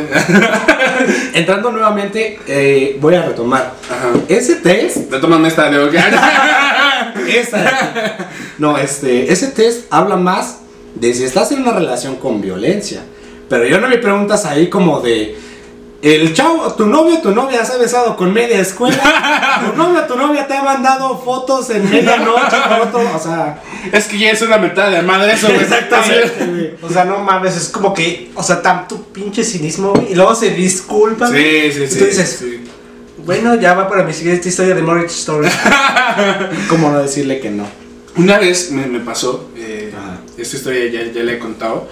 Entrando 1.35 1.71
nuevamente, 1.71 2.41
eh, 2.49 2.97
voy 3.01 3.15
a 3.15 3.23
retomar. 3.23 3.75
Ajá. 3.89 4.13
Ese 4.27 4.57
test. 4.57 5.09
Retómame 5.09 5.47
esta 5.47 5.71
de 5.71 7.39
Esa. 7.39 8.29
No, 8.59 8.77
este. 8.77 9.33
Ese 9.33 9.53
test 9.53 9.85
habla 9.91 10.17
más 10.17 10.59
de 10.97 11.15
si 11.15 11.23
estás 11.23 11.53
en 11.53 11.63
una 11.63 11.75
relación 11.75 12.17
con 12.17 12.41
violencia. 12.41 13.03
Pero 13.49 13.65
yo 13.65 13.81
no 13.81 13.87
me 13.87 13.99
preguntas 13.99 14.45
ahí 14.45 14.69
como 14.69 15.01
de. 15.01 15.37
El 16.03 16.35
chavo, 16.35 16.75
tu 16.75 16.87
novio, 16.87 17.21
tu 17.23 17.31
novia 17.31 17.65
se 17.65 17.75
ha 17.75 17.77
besado 17.77 18.17
con 18.17 18.33
media 18.33 18.59
escuela. 18.59 18.99
Tu 19.71 19.77
novio, 19.77 20.03
tu 20.09 20.17
novia 20.17 20.49
te 20.49 20.55
ha 20.55 20.63
mandado 20.63 21.17
fotos 21.17 21.71
en 21.71 21.89
medianoche. 21.89 22.57
fotos, 22.81 23.03
o 23.15 23.19
sea. 23.21 23.63
Es 23.93 24.07
que 24.07 24.19
ya 24.19 24.33
es 24.33 24.43
una 24.43 24.59
mentada 24.59 24.91
de 24.91 25.03
madre 25.03 25.35
eso. 25.35 25.47
Exactamente. 25.47 26.77
O 26.83 26.89
sea, 26.89 27.05
no 27.05 27.19
mames, 27.19 27.57
es 27.57 27.69
como 27.69 27.95
que, 27.95 28.33
o 28.35 28.43
sea, 28.43 28.61
tanto 28.61 29.01
pinche 29.13 29.45
cinismo, 29.45 29.93
güey. 29.93 30.11
Y 30.11 30.15
luego 30.17 30.35
se 30.35 30.51
disculpa. 30.51 31.29
Sí, 31.29 31.71
sí, 31.73 31.87
sí. 31.87 31.95
Y 31.95 31.99
tú 31.99 32.05
dices, 32.07 32.37
sí. 32.41 32.65
bueno, 33.25 33.55
ya 33.55 33.75
va 33.75 33.89
para 33.89 34.03
mi 34.03 34.13
siguiente 34.13 34.49
historia 34.49 34.75
de 34.75 34.83
Marriage 34.83 35.15
Story. 35.15 35.49
¿Cómo 36.69 36.91
no 36.91 37.01
decirle 37.01 37.39
que 37.39 37.51
no? 37.51 37.65
Una 38.17 38.39
vez 38.39 38.73
me, 38.73 38.87
me 38.87 38.99
pasó, 38.99 39.51
eh, 39.57 39.93
esta 40.37 40.57
historia 40.57 40.91
ya, 40.91 41.13
ya 41.13 41.23
la 41.23 41.33
he 41.33 41.39
contado. 41.39 41.87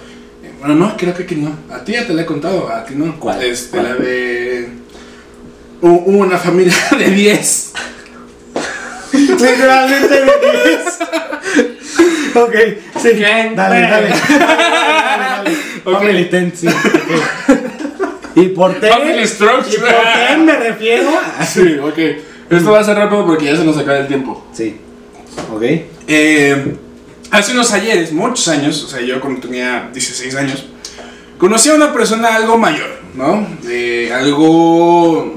Bueno, 0.61 0.75
no, 0.75 0.95
creo 0.95 1.11
que 1.15 1.23
aquí 1.23 1.33
no. 1.35 1.57
A 1.73 1.83
ti 1.83 1.93
ya 1.93 2.05
te 2.05 2.13
la 2.13 2.21
he 2.21 2.25
contado, 2.25 2.69
a 2.71 2.85
ti 2.85 2.93
no. 2.95 3.19
¿Cuál? 3.19 3.41
Este, 3.41 3.71
¿Cuál? 3.79 3.83
la 3.83 3.95
de. 3.95 4.69
Hubo 5.81 6.19
una 6.19 6.37
familia 6.37 6.75
de 6.99 7.09
10. 7.09 7.73
Literalmente 9.11 10.21
me 10.23 10.31
Ok, 12.41 12.55
sí. 13.01 13.09
Dale, 13.19 13.55
dale. 13.55 13.81
dale, 13.81 14.09
dale. 15.83 16.25
Ten, 16.25 16.53
sí. 16.55 16.67
Y 18.35 18.49
por 18.49 18.75
ten. 18.79 18.91
Family 18.91 19.27
Strokes. 19.27 19.73
Y 19.73 19.77
por 19.79 19.89
ten 19.89 20.45
me 20.45 20.57
refiero. 20.57 21.09
Sí, 21.51 21.79
ok. 21.81 21.97
Esto 22.51 22.71
va 22.71 22.81
a 22.81 22.83
ser 22.83 22.97
rápido 22.97 23.25
porque 23.25 23.45
ya 23.45 23.57
se 23.57 23.63
nos 23.65 23.77
acaba 23.79 23.97
el 23.97 24.07
tiempo. 24.07 24.45
Sí. 24.53 24.77
Ok. 25.51 25.63
Eh, 26.07 26.75
hace 27.31 27.53
unos 27.53 27.71
ayeres, 27.71 28.11
muchos 28.11 28.47
años, 28.49 28.83
o 28.83 28.87
sea, 28.87 29.01
yo 29.01 29.19
cuando 29.19 29.41
tenía 29.41 29.89
16 29.91 30.35
años, 30.35 30.65
conocí 31.37 31.69
a 31.69 31.73
una 31.73 31.93
persona 31.93 32.35
algo 32.35 32.57
mayor, 32.57 32.99
¿no? 33.15 33.47
Algo. 34.13 35.33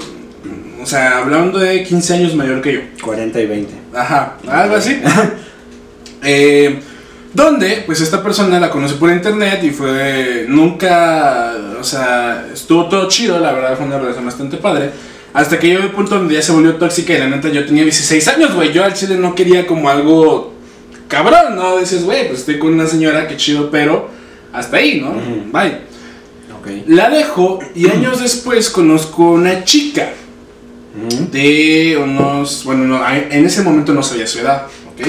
O 0.81 0.85
sea, 0.85 1.17
hablando 1.17 1.57
de 1.57 1.83
15 1.83 2.13
años 2.13 2.35
mayor 2.35 2.61
que 2.61 2.73
yo. 2.73 2.79
40 3.01 3.39
y 3.39 3.45
20. 3.47 3.73
Ajá, 3.95 4.37
algo 4.47 4.75
así. 4.75 5.01
Eh, 6.27 6.79
donde, 7.35 7.83
pues 7.85 8.01
esta 8.01 8.23
persona 8.23 8.59
la 8.59 8.71
conocí 8.71 8.95
por 8.95 9.11
internet 9.11 9.59
y 9.63 9.69
fue. 9.69 10.47
Nunca. 10.47 11.53
O 11.79 11.83
sea, 11.83 12.47
estuvo 12.51 12.89
todo 12.89 13.07
chido, 13.07 13.39
la 13.39 13.51
verdad 13.51 13.77
fue 13.77 13.85
una 13.85 13.99
relación 13.99 14.25
bastante 14.25 14.57
padre. 14.57 14.89
Hasta 15.33 15.59
que 15.59 15.67
llegó 15.67 15.83
el 15.83 15.91
punto 15.91 16.15
donde 16.15 16.33
ya 16.33 16.41
se 16.41 16.51
volvió 16.51 16.77
tóxica 16.77 17.13
y 17.13 17.19
la 17.19 17.27
neta 17.27 17.49
yo 17.49 17.63
tenía 17.63 17.83
16 17.83 18.27
años, 18.29 18.55
güey. 18.55 18.73
Yo 18.73 18.83
al 18.83 18.95
chile 18.95 19.17
no 19.17 19.35
quería 19.35 19.67
como 19.67 19.87
algo 19.87 20.54
cabrón, 21.07 21.55
¿no? 21.55 21.77
Dices, 21.77 22.03
güey, 22.03 22.27
pues 22.27 22.39
estoy 22.39 22.59
con 22.59 22.73
una 22.73 22.87
señora, 22.87 23.27
qué 23.27 23.37
chido, 23.37 23.69
pero 23.69 24.09
hasta 24.53 24.77
ahí, 24.77 25.01
¿no? 25.01 25.13
Bye. 25.51 25.79
Ok. 26.59 26.87
La 26.87 27.09
dejo 27.09 27.59
y 27.75 27.89
años 27.89 28.21
después 28.21 28.69
conozco 28.69 29.31
una 29.31 29.63
chica 29.63 30.13
de 31.31 31.99
unos, 32.01 32.63
bueno, 32.63 32.85
no, 32.85 33.01
en 33.05 33.45
ese 33.45 33.61
momento 33.61 33.93
no 33.93 34.01
sabía 34.01 34.25
su 34.25 34.39
edad, 34.39 34.67
¿ok? 34.93 35.07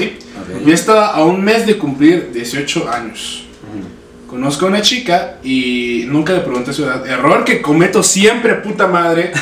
Yo 0.65 0.73
estaba 0.73 1.07
a 1.07 1.23
un 1.23 1.41
mes 1.43 1.65
de 1.65 1.77
cumplir 1.77 2.31
18 2.33 2.89
años. 2.89 3.43
Conozco 4.27 4.65
a 4.65 4.69
una 4.69 4.81
chica 4.81 5.37
y 5.41 6.03
nunca 6.07 6.33
le 6.33 6.41
pregunté 6.41 6.73
su 6.73 6.83
edad. 6.83 7.07
Error 7.07 7.45
que 7.45 7.61
cometo 7.61 8.03
siempre, 8.03 8.55
puta 8.55 8.87
madre. 8.87 9.31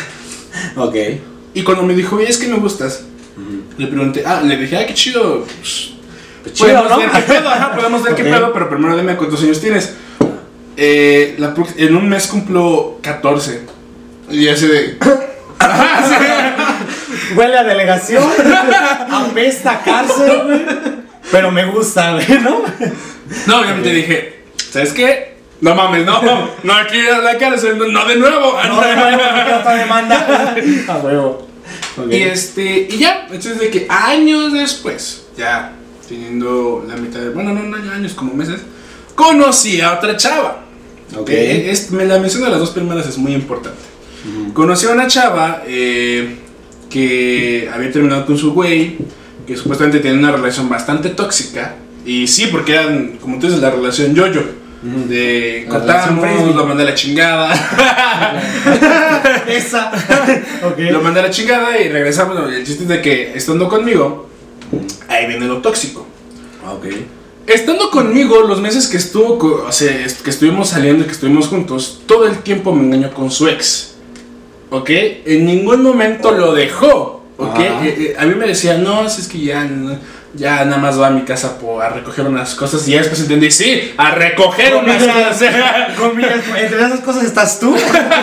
Ok. 0.78 0.96
Y 1.54 1.64
cuando 1.64 1.84
me 1.84 1.94
dijo, 1.94 2.16
oye, 2.16 2.30
es 2.30 2.38
que 2.38 2.48
me 2.48 2.56
gustas, 2.56 3.04
le 3.78 3.88
pregunté, 3.88 4.24
ah, 4.26 4.42
le 4.42 4.56
dije, 4.56 4.78
ah, 4.78 4.86
qué 4.88 4.94
chido. 4.94 5.46
Pues, 5.60 5.95
chido, 6.52 6.68
podemos 6.68 6.90
¿no? 6.90 6.98
ver 6.98 7.12
qué 7.12 7.22
pedo, 7.22 7.50
ajá, 7.50 7.76
podemos 7.76 8.04
ver 8.04 8.16
qué 8.16 8.24
pedo, 8.24 8.54
pero 8.54 8.70
primero 8.70 8.96
dime 8.98 9.16
cuántos 9.16 9.42
años 9.44 9.60
tienes. 9.62 9.96
Eh, 10.78 11.36
la 11.38 11.54
en 11.78 11.96
un 11.96 12.10
mes 12.10 12.28
cumplo 12.28 13.00
14. 13.02 13.62
Y 14.30 14.48
así 14.48 14.68
de. 14.68 14.98
Huele 17.36 17.58
a 17.58 17.64
delegación. 17.64 18.24
apesta 19.10 19.72
a 19.72 19.84
cárcel, 19.84 20.42
güey. 20.46 20.62
Pero 21.32 21.52
me 21.52 21.66
gusta, 21.66 22.14
güey, 22.14 22.40
¿no? 22.42 22.62
No, 23.48 23.60
obviamente 23.60 23.90
dije, 23.90 24.44
¿sabes 24.72 24.94
qué? 24.94 25.36
No 25.62 25.74
mames, 25.74 26.06
no, 26.06 26.22
no 26.64 26.74
aquí 26.74 27.00
a 27.08 27.20
la 27.20 27.38
cárcel, 27.38 27.78
no, 27.78 27.88
no 27.88 28.06
de 28.06 28.18
nuevo. 28.18 28.58
No, 28.68 28.82
de 28.82 28.96
nuevo, 28.96 29.22
otra 29.60 29.76
demanda. 29.76 30.56
A 30.88 30.98
huevo. 30.98 31.48
Y 32.10 32.22
este, 32.22 32.88
y 32.90 32.98
ya, 32.98 33.22
entonces 33.24 33.60
de 33.60 33.70
que 33.70 33.88
años 33.90 34.52
después, 34.54 35.28
ya 35.38 35.72
teniendo 36.08 36.86
la 36.88 36.96
mitad 36.98 37.20
de, 37.20 37.30
bueno, 37.30 37.54
no, 37.54 37.64
no 37.64 37.92
años, 37.92 38.14
como 38.14 38.34
meses, 38.34 38.62
conocí 39.16 39.82
a 39.82 39.94
otra 39.94 40.16
chava. 40.18 40.64
Ok. 41.18 41.30
Eh, 41.30 41.72
es- 41.72 41.92
me 41.92 42.06
la 42.06 42.20
mención 42.20 42.44
de 42.44 42.50
las 42.50 42.60
dos 42.60 42.72
primeras 42.72 43.08
es 43.08 43.18
muy 43.18 43.34
importante. 43.34 43.78
Conocí 44.54 44.88
a 44.88 44.92
una 44.92 45.06
chava 45.08 45.62
eh, 45.68 46.38
que 46.90 47.70
había 47.74 47.92
terminado 47.92 48.26
con 48.26 48.38
su 48.38 48.54
güey, 48.54 48.98
que 49.46 49.56
supuestamente 49.56 50.00
tenía 50.00 50.18
una 50.18 50.32
relación 50.32 50.68
bastante 50.68 51.10
tóxica. 51.10 51.76
Y 52.06 52.28
sí, 52.28 52.48
porque 52.48 52.74
eran, 52.74 53.18
como 53.22 53.38
tú 53.40 53.46
dices, 53.48 53.62
la 53.62 53.70
relación 53.72 54.16
yo-yo. 54.16 54.42
De 55.08 55.66
cortamos, 55.68 56.56
lo 56.56 56.66
mandé 56.68 56.84
a 56.84 56.86
la 56.88 56.94
chingada. 56.94 57.52
Esa. 59.48 59.92
ok. 60.64 60.78
Lo 60.92 61.02
mandé 61.02 61.20
a 61.22 61.24
la 61.24 61.30
chingada 61.30 61.80
y 61.80 61.90
regresamos. 61.90 62.38
El 62.52 62.64
chiste 62.66 62.84
es 62.84 62.90
de 62.90 63.02
que 63.02 63.34
estando 63.36 63.68
conmigo, 63.68 64.30
ahí 65.08 65.28
viene 65.28 65.46
lo 65.48 65.62
tóxico. 65.62 66.06
Ok. 66.70 66.86
Estando 67.48 67.92
conmigo, 67.92 68.42
los 68.42 68.60
meses 68.60 68.88
que 68.88 68.98
estuvo, 68.98 69.38
o 69.68 69.72
sea, 69.72 69.92
que 70.24 70.30
estuvimos 70.30 70.70
saliendo 70.70 71.04
y 71.04 71.06
que 71.06 71.12
estuvimos 71.14 71.48
juntos, 71.48 72.02
todo 72.08 72.26
el 72.28 72.40
tiempo 72.40 72.74
me 72.74 72.84
engañó 72.86 73.14
con 73.14 73.30
su 73.30 73.48
ex. 73.48 73.96
¿Ok? 74.72 74.90
En 74.90 75.46
ningún 75.46 75.84
momento 75.84 76.32
lo 76.32 76.54
dejó. 76.54 77.24
¿Ok? 77.38 77.60
Eh, 77.60 77.84
eh, 77.84 78.16
a 78.18 78.26
mí 78.26 78.34
me 78.36 78.48
decía, 78.48 78.78
no, 78.78 79.08
si 79.10 79.22
es 79.22 79.28
que 79.28 79.40
ya, 79.40 79.64
no- 79.66 79.98
ya 80.36 80.66
nada 80.66 80.78
más 80.78 81.00
va 81.00 81.08
a 81.08 81.10
mi 81.12 81.22
casa 81.22 81.58
a 81.82 81.90
recoger 81.90 82.28
unas 82.28 82.56
cosas. 82.56 82.88
Y 82.88 82.92
ya 82.92 83.00
después 83.00 83.22
entendí, 83.22 83.52
sí, 83.52 83.94
a 83.98 84.12
recoger 84.12 84.76
unas 84.76 85.04
cosas. 85.04 85.54
Comillas, 85.98 86.44
entre 86.58 86.86
esas 86.86 87.00
cosas 87.02 87.24
estás 87.24 87.60
tú. 87.60 87.76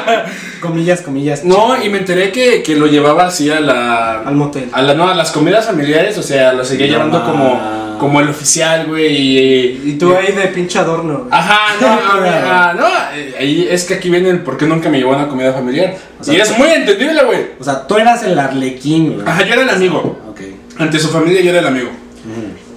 comillas, 0.61 1.03
comillas. 1.03 1.45
No, 1.45 1.83
y 1.83 1.89
me 1.89 1.99
enteré 1.99 2.33
que, 2.33 2.63
que 2.63 2.77
lo 2.77 2.87
llevaba 2.87 3.27
así 3.27 3.51
a 3.51 3.61
la. 3.61 4.21
Al 4.21 4.35
motel. 4.35 4.69
A 4.73 4.83
la, 4.83 4.95
no, 4.95 5.09
a 5.09 5.15
las 5.15 5.33
comidas 5.33 5.67
familiares, 5.67 6.17
o 6.19 6.23
sea, 6.23 6.53
lo 6.53 6.65
seguía 6.65 6.87
No 6.87 6.93
llevando 6.93 7.25
como, 7.25 7.97
como 7.99 8.21
el 8.21 8.29
oficial, 8.29 8.87
güey. 8.87 9.15
Y, 9.15 9.91
Y 9.91 9.93
tú 9.99 10.15
ahí 10.15 10.33
de 10.33 10.49
pinche 10.49 10.79
adorno. 10.79 11.29
Ajá, 11.31 11.75
no, 11.81 12.21
ver, 12.21 12.33
ah, 12.47 12.75
no, 12.77 12.87
eh, 13.15 13.35
ahí 13.39 13.69
es 13.71 13.85
que 13.85 13.95
aquí 13.95 14.11
viene 14.11 14.31
el 14.31 14.41
por 14.41 14.57
qué 14.57 14.67
nunca 14.67 14.89
me 14.89 14.99
llevó 14.99 15.13
a 15.15 15.17
una 15.17 15.29
comida 15.29 15.53
familiar. 15.53 15.97
O 16.19 16.25
sea, 16.25 16.35
y 16.35 16.41
es 16.41 16.57
muy 16.57 16.69
entendible, 16.69 17.25
güey. 17.25 17.41
O 17.59 17.65
sea, 17.65 17.87
tú 17.87 17.97
eras 17.97 18.23
el 18.23 18.39
arlequín, 18.39 19.15
güey. 19.15 19.29
Ajá, 19.29 19.45
yo 19.45 19.55
era 19.55 19.63
el 19.63 19.71
amigo. 19.71 20.19
Ok. 20.31 20.41
Ante 20.79 20.99
su 20.99 21.09
familia 21.09 21.43
yo 21.43 21.51
era 21.51 21.59
el 21.59 21.67
amigo. 21.67 21.91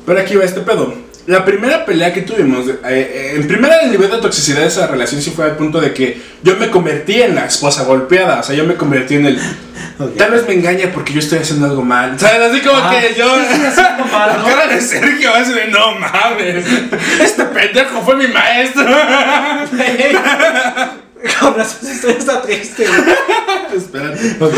Pero 0.06 0.20
aquí 0.20 0.36
va 0.36 0.46
este 0.46 0.62
pedo. 0.62 0.94
La 1.28 1.44
primera 1.44 1.86
pelea 1.86 2.14
que 2.14 2.22
tuvimos, 2.22 2.68
eh, 2.68 2.78
eh, 2.86 3.34
en 3.36 3.48
primera 3.48 3.80
el 3.82 3.90
nivel 3.92 4.12
de 4.12 4.18
toxicidad 4.18 4.60
de 4.62 4.68
esa 4.68 4.86
relación 4.86 5.20
sí 5.24 5.32
fue 5.32 5.46
al 5.46 5.56
punto 5.58 5.82
de 5.82 5.92
que 5.92 6.22
yo 6.44 6.56
me 6.58 6.70
convertí 6.70 7.20
en 7.20 7.34
la 7.34 7.46
esposa 7.46 7.84
golpeada, 7.84 8.42
o 8.42 8.44
sea, 8.44 8.56
yo 8.56 8.64
me 8.64 8.76
convertí 8.76 9.16
en 9.16 9.26
el... 9.26 9.40
Tal 10.18 10.30
vez 10.32 10.48
me 10.48 10.54
engaña 10.54 10.92
porque 10.94 11.14
yo 11.14 11.20
estoy 11.20 11.40
haciendo 11.40 11.66
algo 11.66 11.82
mal. 11.82 12.20
¿Sabes? 12.20 12.52
Así 12.52 12.62
como 12.62 12.78
Ah, 12.80 12.94
que 13.02 13.16
yo... 13.18 13.26
mal, 14.12 14.30
La 14.34 14.38
¿no? 14.38 14.46
cara 14.46 14.68
de 14.68 14.80
Sergio 14.82 15.34
así 15.34 15.54
de 15.54 15.68
no 15.70 15.96
mames. 15.96 16.64
Este 17.20 17.44
pendejo 17.46 18.02
fue 18.04 18.16
mi 18.18 18.28
maestro. 18.28 18.86
Con 21.40 21.56
razón 21.56 21.90
estoy 21.90 22.12
está 22.12 22.42
triste. 22.42 22.86
güey. 22.88 23.02
Espérate. 23.76 24.36
Ok. 24.40 24.54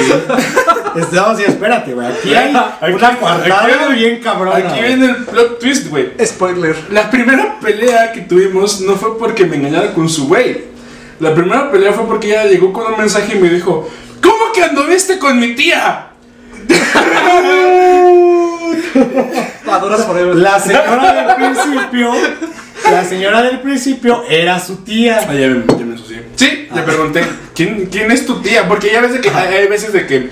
Estamos 0.97 1.39
y 1.39 1.43
espérate, 1.43 1.93
güey. 1.93 2.07
Aquí 2.07 2.33
hay 2.35 2.55
Aquí- 2.55 2.93
una 2.93 3.17
cuartada 3.17 3.87
bien 3.89 4.19
cabrona. 4.21 4.55
Aquí 4.57 4.67
güey. 4.79 4.83
viene 4.95 5.05
el 5.05 5.15
plot 5.25 5.59
twist, 5.59 5.87
güey. 5.89 6.11
Spoiler. 6.25 6.75
La 6.91 7.09
primera 7.09 7.59
pelea 7.59 8.11
que 8.11 8.21
tuvimos 8.21 8.81
no 8.81 8.95
fue 8.95 9.17
porque 9.17 9.45
me 9.45 9.55
engañara 9.57 9.93
con 9.93 10.09
su 10.09 10.27
güey. 10.27 10.65
La 11.19 11.33
primera 11.33 11.71
pelea 11.71 11.93
fue 11.93 12.05
porque 12.05 12.27
ella 12.27 12.45
llegó 12.45 12.71
con 12.73 12.91
un 12.93 12.97
mensaje 12.99 13.35
y 13.35 13.39
me 13.39 13.49
dijo, 13.49 13.89
¿cómo 14.21 14.51
que 14.53 14.63
anduviste 14.63 15.17
con 15.17 15.39
mi 15.39 15.55
tía? 15.55 16.07
La 20.35 20.59
señora 20.59 21.13
del 21.13 21.35
principio. 21.35 22.11
La 22.91 23.03
señora 23.03 23.41
del 23.43 23.59
principio 23.59 24.23
era 24.29 24.59
su 24.59 24.77
tía. 24.77 25.19
Ah, 25.27 25.33
ya 25.33 25.47
me, 25.47 25.63
ya 25.67 25.85
me 25.85 25.93
ensucié. 25.93 26.23
Sí, 26.35 26.67
le 26.73 26.81
pregunté, 26.83 27.21
¿quién, 27.53 27.87
¿quién 27.91 28.11
es 28.11 28.25
tu 28.25 28.41
tía? 28.41 28.67
Porque 28.67 28.91
ya 28.91 29.01
ves 29.01 29.13
de 29.13 29.21
que 29.21 29.29
hay, 29.29 29.53
hay 29.55 29.67
veces 29.67 29.91
de 29.93 30.05
que 30.07 30.29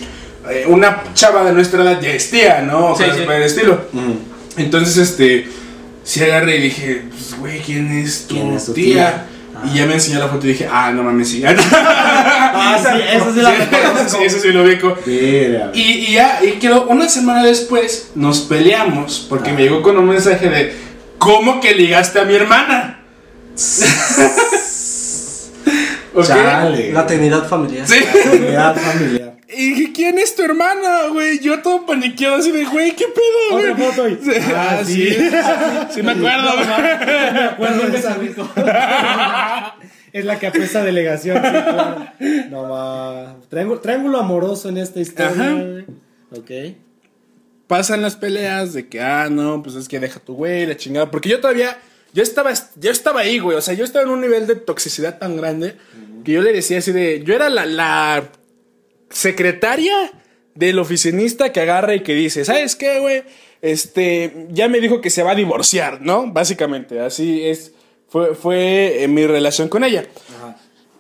eh, 0.50 0.66
una 0.68 1.04
chava 1.14 1.44
de 1.44 1.52
nuestra 1.54 1.84
edad 1.84 2.00
ya 2.02 2.10
es 2.12 2.30
tía, 2.30 2.62
¿no? 2.62 2.92
O 2.92 2.98
Sí, 2.98 3.04
cosas 3.04 3.18
sí. 3.18 3.24
el 3.28 3.44
estilo. 3.44 3.82
Entonces, 4.58 4.98
este, 4.98 5.48
sí 6.04 6.24
agarré 6.24 6.58
y 6.58 6.62
dije, 6.62 7.04
pues, 7.10 7.40
güey, 7.40 7.60
¿quién 7.60 7.92
es 7.92 8.28
tu 8.28 8.36
¿Quién 8.36 8.54
es 8.54 8.66
tu 8.66 8.74
tía? 8.74 9.26
Y 9.64 9.78
ya 9.78 9.86
me 9.86 9.94
enseñó 9.96 10.20
la 10.20 10.28
foto 10.28 10.46
y 10.46 10.50
dije, 10.50 10.68
ah, 10.72 10.92
no 10.92 11.04
mames, 11.04 11.30
sí. 11.30 11.44
Ah, 12.58 12.78
sí, 12.82 13.02
eso 13.14 13.34
sí 13.34 13.42
la 13.42 14.08
sí, 14.08 14.18
eso 14.24 14.40
sí 14.40 14.48
lo 14.50 14.64
ubico. 14.64 14.96
Y, 15.06 15.80
y 15.80 16.14
ya, 16.14 16.40
y 16.42 16.54
quedó 16.54 16.86
una 16.88 17.10
semana 17.10 17.44
después, 17.44 18.12
nos 18.16 18.40
peleamos 18.42 19.26
porque 19.30 19.52
me 19.52 19.64
llegó 19.64 19.82
con 19.82 19.98
un 19.98 20.08
mensaje 20.08 20.50
de, 20.50 20.74
¿cómo 21.26 21.60
que 21.60 21.74
ligaste 21.74 22.20
a 22.20 22.26
mi 22.26 22.36
hermana? 22.36 23.00
¿Ok? 26.14 26.26
Chale. 26.26 26.92
La 26.94 27.06
trinidad 27.06 27.48
familiar. 27.48 27.88
Sí. 27.88 27.96
Unidad 28.32 28.76
familiar. 28.76 29.36
Y 29.58 29.70
dije, 29.70 29.94
¿quién 29.94 30.18
es 30.18 30.36
tu 30.36 30.42
hermana, 30.44 31.08
güey? 31.14 31.40
Yo 31.40 31.62
todo 31.62 31.86
paniqueado 31.86 32.36
así 32.38 32.52
de, 32.52 32.66
güey, 32.66 32.94
¿qué 32.94 33.06
pedo, 33.06 33.52
güey? 33.58 33.72
Otra 33.72 33.86
foto 33.86 34.10
y- 34.10 34.20
Sí, 34.22 34.32
Ah, 34.54 34.80
sí. 34.86 35.16
Sí 35.94 36.04
me 36.04 36.12
acuerdo, 36.12 36.50
güey. 36.56 36.68
Acuerdo 37.52 37.88
de 37.88 37.98
esa 37.98 38.16
rico. 38.16 38.46
Es 40.12 40.26
la 40.26 40.38
que 40.40 40.48
apesta 40.48 40.84
delegación, 40.84 41.38
sí, 41.38 41.42
claro. 41.52 42.06
No 42.50 42.70
va. 42.70 43.36
Triángulo, 43.48 43.80
triángulo 43.80 44.20
amoroso 44.20 44.68
en 44.68 44.78
esta 44.78 45.00
historia. 45.00 45.32
Ajá. 45.32 45.56
Ok. 46.36 46.52
Pasan 47.68 48.02
las 48.02 48.16
peleas 48.16 48.74
de 48.74 48.88
que, 48.88 49.02
ah, 49.02 49.28
no, 49.30 49.64
pues 49.64 49.76
es 49.76 49.88
que 49.88 50.00
deja 50.00 50.20
tu 50.20 50.36
güey, 50.36 50.66
la 50.66 50.78
chingada. 50.78 51.10
Porque 51.10 51.30
yo 51.30 51.40
todavía, 51.40 51.80
yo 52.14 52.22
estaba, 52.22 52.54
yo 52.76 52.92
estaba 52.92 53.22
ahí, 53.22 53.40
güey. 53.40 53.58
O 53.58 53.62
sea, 53.62 53.74
yo 53.74 53.84
estaba 53.84 54.06
en 54.06 54.12
un 54.12 54.22
nivel 54.22 54.48
de 54.48 54.56
toxicidad 54.56 55.18
tan 55.18 55.38
grande 55.38 55.76
que 56.24 56.32
yo 56.32 56.42
le 56.42 56.54
decía 56.54 56.80
así 56.80 56.92
de, 56.92 57.24
yo 57.24 57.34
era 57.34 57.50
la, 57.50 57.66
la 57.66 58.30
secretaria 59.10 60.12
del 60.56 60.80
oficinista 60.80 61.52
que 61.52 61.62
agarra 61.62 61.96
y 61.96 62.02
que 62.02 62.14
dice, 62.14 62.46
¿sabes 62.46 62.76
qué, 62.76 63.00
güey? 63.00 63.24
Este, 63.62 64.48
ya 64.50 64.68
me 64.68 64.80
dijo 64.80 65.02
que 65.02 65.10
se 65.10 65.24
va 65.24 65.32
a 65.32 65.36
divorciar, 65.36 66.02
¿no? 66.02 66.32
Básicamente, 66.32 67.00
así 67.00 67.46
es, 67.46 67.74
fue, 68.10 68.36
fue 68.36 69.04
eh, 69.04 69.08
mi 69.08 69.28
relación 69.28 69.70
con 69.70 69.84
ella. 69.84 70.06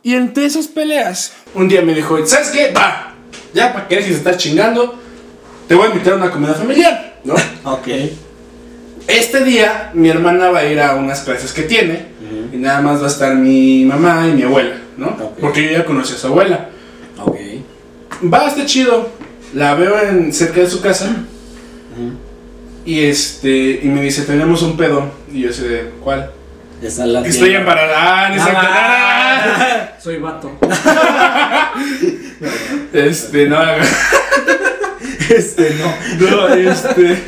Y 0.04 0.14
entre 0.14 0.46
esas 0.46 0.68
peleas, 0.68 1.34
un 1.56 1.68
día 1.68 1.82
me 1.82 1.94
dijo, 1.94 2.24
¿sabes 2.26 2.50
qué? 2.50 2.72
Va, 2.72 3.16
ya, 3.54 3.74
para 3.74 3.88
que 3.88 3.96
dejes 3.96 4.12
de 4.12 4.18
estar 4.18 4.38
chingando, 4.38 5.00
te 5.68 5.76
voy 5.76 5.88
a 5.88 5.90
invitar 5.90 6.14
a 6.14 6.18
una 6.18 6.32
comida 6.32 6.54
familiar, 6.54 7.16
¿no? 7.24 7.34
Ok. 7.64 7.88
Este 9.08 9.44
día 9.44 9.92
mi 9.94 10.10
hermana 10.10 10.50
va 10.50 10.60
a 10.60 10.66
ir 10.66 10.80
a 10.80 10.96
unas 10.96 11.22
clases 11.22 11.54
que 11.54 11.64
tiene 11.64 12.08
y 12.52 12.58
nada 12.58 12.82
más 12.82 13.02
va 13.02 13.06
a 13.06 13.10
estar 13.10 13.36
mi 13.36 13.86
mamá 13.86 14.28
y 14.28 14.34
mi 14.34 14.44
abuela, 14.44 14.76
¿no? 14.98 15.08
Ok. 15.08 15.40
Porque 15.40 15.64
yo 15.64 15.72
ya 15.72 15.86
conocí 15.86 16.14
a 16.14 16.18
su 16.18 16.28
abuela. 16.28 16.70
Ok. 17.20 17.38
Va, 18.32 18.48
está 18.48 18.66
chido. 18.66 19.10
La 19.54 19.76
veo 19.76 20.00
en, 20.02 20.34
cerca 20.34 20.62
de 20.62 20.70
su 20.70 20.82
casa. 20.82 21.16
Y 22.86 23.00
este, 23.06 23.80
y 23.82 23.88
me 23.88 24.02
dice, 24.02 24.24
tenemos 24.24 24.62
un 24.62 24.78
pedo. 24.78 25.12
Y 25.32 25.42
yo 25.42 25.54
sé, 25.54 25.92
¿cuál? 26.04 26.32
Esa 26.82 27.06
es 27.06 27.10
la 27.10 27.26
Estoy 27.26 27.56
embarazada, 27.56 28.34
exacto. 28.34 28.60
Ah, 28.62 29.90
soy 30.02 30.18
vato. 30.18 30.52
Este, 32.94 33.48
no. 33.48 33.58
Este 35.30 35.76
no. 35.76 36.30
No, 36.30 36.48
este. 36.54 37.14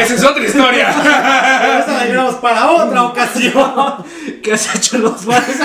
Esa 0.00 0.14
es 0.14 0.24
otra 0.24 0.44
historia. 0.44 0.88
Esa 0.90 1.86
la 1.92 2.04
llevamos 2.06 2.34
para 2.36 2.70
otra 2.70 3.02
ocasión. 3.04 4.04
¿Qué 4.42 4.52
has 4.52 4.74
hecho 4.74 4.96
en 4.96 5.02
los 5.02 5.24
bares? 5.24 5.48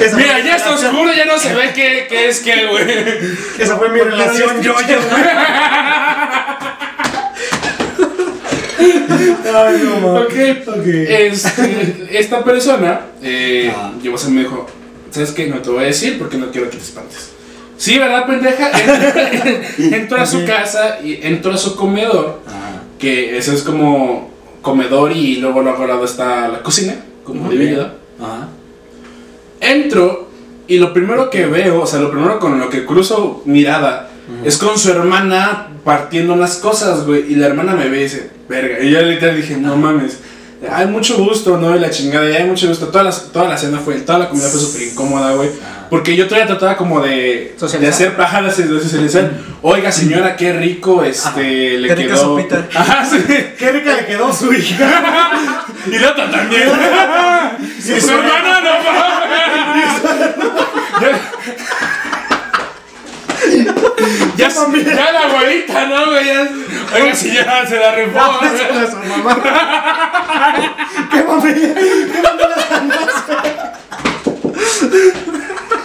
Esa 0.00 0.16
Mira, 0.16 0.38
ya 0.40 0.56
está 0.56 0.70
oscuro, 0.72 1.12
ya 1.12 1.24
no 1.24 1.38
se 1.38 1.52
ve 1.54 1.72
qué, 1.74 2.06
qué 2.08 2.28
es 2.28 2.40
qué, 2.40 2.66
güey. 2.66 2.84
Esa 3.58 3.76
fue 3.76 3.88
mi 3.90 4.00
relación 4.00 4.62
yo, 4.62 4.74
yo. 4.88 4.98
Ay, 9.54 9.80
no 9.82 10.00
mames. 10.00 10.22
Ok, 10.22 10.68
Ok. 10.78 10.86
Este, 10.86 12.06
esta 12.18 12.44
persona, 12.44 13.00
eh, 13.22 13.72
Ah. 13.74 13.92
yo, 14.02 14.14
o 14.14 14.18
sea, 14.18 14.30
me 14.30 14.42
dijo, 14.42 14.66
¿sabes 15.10 15.30
qué? 15.32 15.46
No 15.46 15.56
te 15.60 15.70
voy 15.70 15.84
a 15.84 15.86
decir 15.86 16.18
porque 16.18 16.36
no 16.36 16.50
quiero 16.50 16.70
que 16.70 16.76
te 16.76 16.82
espantes. 16.82 17.30
Sí, 17.78 17.96
¿verdad, 17.98 18.26
pendeja? 18.26 18.70
Entró 19.78 20.20
a 20.20 20.26
su 20.26 20.44
casa 20.44 20.98
y 21.02 21.18
entró 21.22 21.52
a 21.52 21.56
su 21.56 21.76
comedor, 21.76 22.40
Ajá. 22.46 22.82
que 22.98 23.38
eso 23.38 23.52
es 23.52 23.62
como 23.62 24.30
comedor 24.62 25.12
y 25.12 25.36
luego 25.36 25.62
luego 25.62 25.82
al 25.84 25.88
lado 25.88 26.04
está 26.04 26.48
la 26.48 26.60
cocina, 26.62 26.96
como 27.24 27.44
Ok. 27.46 27.50
dividida. 27.52 27.94
Ajá. 28.20 28.48
Entro 29.60 30.28
y 30.66 30.78
lo 30.78 30.92
primero 30.92 31.30
que 31.30 31.46
veo, 31.46 31.82
o 31.82 31.86
sea, 31.86 32.00
lo 32.00 32.10
primero 32.10 32.38
con 32.38 32.58
lo 32.58 32.68
que 32.68 32.84
cruzo 32.84 33.42
mirada 33.46 34.10
es 34.44 34.58
con 34.58 34.78
su 34.78 34.90
hermana 34.90 35.68
partiendo 35.84 36.36
las 36.36 36.56
cosas, 36.56 37.06
güey. 37.06 37.32
Y 37.32 37.36
la 37.36 37.46
hermana 37.46 37.74
me 37.74 37.88
ve 37.88 38.00
y 38.00 38.02
dice, 38.02 38.30
verga. 38.48 38.80
Y 38.84 38.90
yo 38.90 39.00
literal 39.00 39.36
dije, 39.36 39.56
no 39.56 39.76
mames. 39.76 40.18
Hay 40.70 40.86
mucho 40.86 41.16
gusto, 41.16 41.56
¿no? 41.56 41.74
Y 41.74 41.78
la 41.80 41.88
chingada, 41.90 42.28
y 42.28 42.34
hay 42.34 42.44
mucho 42.44 42.68
gusto. 42.68 42.88
Toda 42.88 43.04
la, 43.04 43.12
toda 43.12 43.48
la 43.48 43.56
cena 43.56 43.78
fue, 43.78 43.94
toda 44.00 44.18
la 44.18 44.28
comida 44.28 44.48
fue 44.48 44.60
súper 44.60 44.82
incómoda, 44.88 45.32
güey. 45.32 45.48
Porque 45.90 46.14
yo 46.16 46.26
todavía 46.26 46.46
trataba 46.46 46.76
como 46.76 47.00
de, 47.00 47.56
de 47.80 47.88
hacer 47.88 48.16
pajadas 48.16 48.56
de 48.58 48.66
socializar. 48.80 49.30
Oiga, 49.62 49.90
señora, 49.90 50.36
qué 50.36 50.52
rico, 50.52 51.02
este, 51.02 51.78
le 51.78 51.88
Qué 51.88 51.94
rica 51.94 52.14
quedó. 52.14 52.22
sopita. 52.22 52.66
Ajá, 52.74 53.04
sí. 53.06 53.24
Qué 53.58 53.72
rica 53.72 53.94
le 53.96 54.06
quedó 54.06 54.32
su 54.32 54.52
hija. 54.52 55.30
Y 55.86 55.98
la 55.98 56.10
otra 56.10 56.30
también. 56.30 56.68
y 57.78 58.00
su 58.00 58.10
hermana 58.10 58.60
no. 58.60 58.68
Ya, 64.36 64.48
ya, 64.48 64.48
ya 64.48 65.12
la 65.12 65.20
abuelita, 65.30 65.86
¿no, 65.86 66.06
güey? 66.10 66.26
Ya- 66.26 66.48
Oiga, 66.94 67.14
señora, 67.14 67.66
se 67.66 67.76
la 67.78 67.94
rifó. 67.94 68.18
Qué 71.10 71.22
familia. 71.22 71.74
Qué 72.12 72.22
familia. 72.22 72.58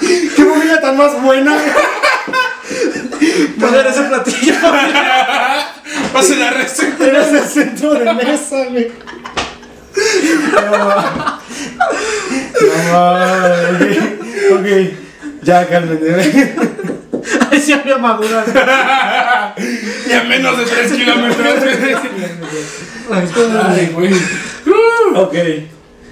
Qué 0.36 0.45
familia 0.45 0.82
tan 0.82 0.97
más 0.97 1.22
buena. 1.22 1.58
Poner 3.60 3.88
ese 3.88 4.04
platillo. 4.04 4.54
Pase 6.14 6.36
la 6.36 6.51
receta. 6.51 7.06
Eres 7.06 7.34
el 7.34 7.43
centro 7.47 7.93
de 7.93 8.14
mesa, 8.14 8.66
güey. 8.70 8.91
No. 10.54 10.62
No 12.62 12.91
ma, 12.91 13.49
ok. 14.51 14.68
Ya, 15.43 15.68
cálmate. 15.68 16.56
Ay, 17.51 17.60
sí 17.60 17.74
había 17.74 17.97
maduras. 17.97 18.47
Y 20.08 20.14
a 20.14 20.24
menos 20.24 20.58
de 20.58 20.66
3 20.66 20.91
kilómetros. 20.93 21.56
Ay, 23.70 23.91
güey. 23.93 24.14
Ok. 25.16 25.36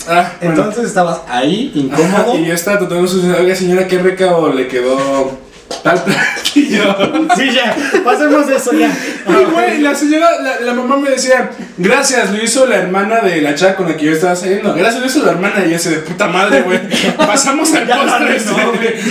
Ah, 0.08 0.32
bueno. 0.42 0.56
Entonces 0.56 0.86
estabas 0.86 1.22
ahí, 1.28 1.90
Ajá, 1.94 2.02
incómodo. 2.12 2.40
y 2.40 2.46
yo 2.46 2.54
estaba 2.54 2.80
tratando 2.80 3.12
de. 3.12 3.34
Oiga, 3.34 3.56
señora, 3.56 3.88
qué 3.88 4.00
rica 4.00 4.36
o 4.36 4.52
le 4.54 4.68
quedó 4.68 5.40
tal 5.84 6.04
platillo. 6.04 6.96
Sí, 7.38 7.50
ya. 7.52 7.76
Pasemos 8.04 8.46
de 8.48 8.56
eso 8.58 8.74
ya. 8.74 8.88
Y 9.28 9.46
güey, 9.52 9.80
la 9.80 9.96
señora, 9.96 10.28
la, 10.42 10.60
la 10.60 10.74
mamá 10.74 10.98
me 10.98 11.12
decía, 11.12 11.50
gracias, 11.78 12.32
lo 12.32 12.44
hizo 12.44 12.66
la 12.66 12.76
hermana 12.76 13.22
de 13.22 13.42
la 13.42 13.56
chava 13.56 13.76
con 13.76 13.88
la 13.88 13.96
que 13.96 14.06
yo 14.06 14.12
estaba 14.12 14.36
saliendo. 14.36 14.74
Gracias, 14.74 15.00
lo 15.02 15.08
hizo 15.08 15.24
la 15.24 15.32
hermana. 15.32 15.64
Y 15.66 15.70
yo 15.70 15.76
ese 15.78 15.92
de 15.92 15.98
puta 16.00 16.28
madre, 16.28 16.62
güey. 16.64 16.80
Pasamos 17.18 17.74
al 17.74 17.88
postre. 17.88 18.40
sí. 18.40 18.50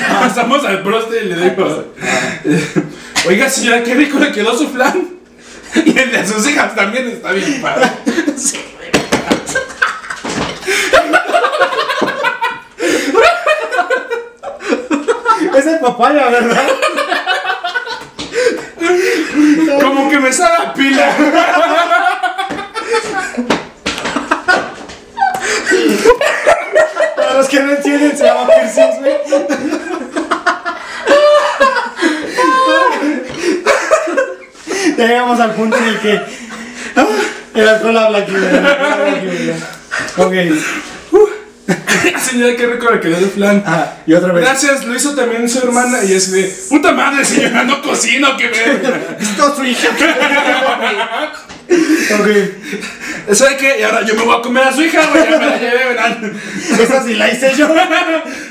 Pasamos 0.21 0.65
al 0.65 0.83
postre 0.83 1.25
y 1.25 1.29
le 1.29 1.37
digo, 1.51 1.93
oiga, 3.27 3.49
señora, 3.49 3.83
qué 3.83 3.95
rico 3.95 4.19
le 4.19 4.31
quedó 4.33 4.57
su 4.57 4.69
flan. 4.69 5.09
Y 5.75 5.97
el 5.99 6.13
de 6.13 6.27
sus 6.27 6.47
hijas 6.49 6.75
también 6.75 7.09
está 7.09 7.33
bien 7.33 7.63
padre. 7.63 7.87
Es 15.61 15.67
el 15.67 15.79
papaya, 15.79 16.27
¿verdad? 16.31 16.63
Como 19.83 20.09
que 20.09 20.19
me 20.19 20.33
sale 20.33 20.55
la 20.59 20.73
pila. 20.73 21.07
Para 27.15 27.35
los 27.35 27.47
que 27.47 27.61
no 27.61 27.73
entienden, 27.73 28.17
se 28.17 28.25
llama 28.25 28.47
piercings, 28.47 29.01
güey. 29.01 29.19
Ya 34.97 35.07
llegamos 35.07 35.41
al 35.41 35.51
punto 35.51 35.77
en 35.77 35.85
el 35.85 35.99
que 36.01 36.21
el 37.55 37.69
alcohol 37.69 37.99
habla 37.99 38.19
aquí, 38.21 38.33
güey. 38.33 38.49
El 38.49 38.67
alcohol 38.67 38.93
habla 38.93 39.13
aquí, 39.13 39.27
güey. 39.27 39.53
Ok. 40.27 40.35
Señora, 42.21 42.57
qué 42.57 42.67
rico 42.67 42.91
le 42.91 43.01
quedó 43.01 43.17
el 43.19 43.27
flan. 43.27 43.63
Ah, 43.67 43.95
y 44.07 44.13
otra 44.15 44.33
vez. 44.33 44.45
Gracias, 44.45 44.85
lo 44.85 44.95
hizo 44.95 45.15
también 45.15 45.49
su 45.49 45.59
hermana. 45.59 46.03
Y 46.05 46.13
es 46.13 46.31
de, 46.33 46.45
puta 46.69 46.93
madre, 46.93 47.25
señora, 47.25 47.65
no 47.65 47.81
cocino, 47.83 48.37
que 48.37 48.49
ver. 48.49 49.17
Esto 49.21 49.49
es 49.51 49.55
su 49.57 49.65
hija. 49.65 49.89
ok. 52.19 53.35
¿Sabe 53.35 53.57
qué? 53.57 53.81
Y 53.81 53.83
ahora 53.83 54.03
yo 54.05 54.15
me 54.15 54.23
voy 54.25 54.37
a 54.39 54.43
comer 54.43 54.65
a 54.65 54.73
su 54.73 54.83
hija, 54.83 55.07
güey. 55.11 55.25
Ya 55.31 55.39
me 55.39 55.47
la 55.47 55.59
llevé, 55.59 55.85
verán. 55.89 56.41
Esa 56.81 57.05
sí 57.05 57.15
la 57.15 57.31
hice 57.31 57.53
yo. 57.57 57.69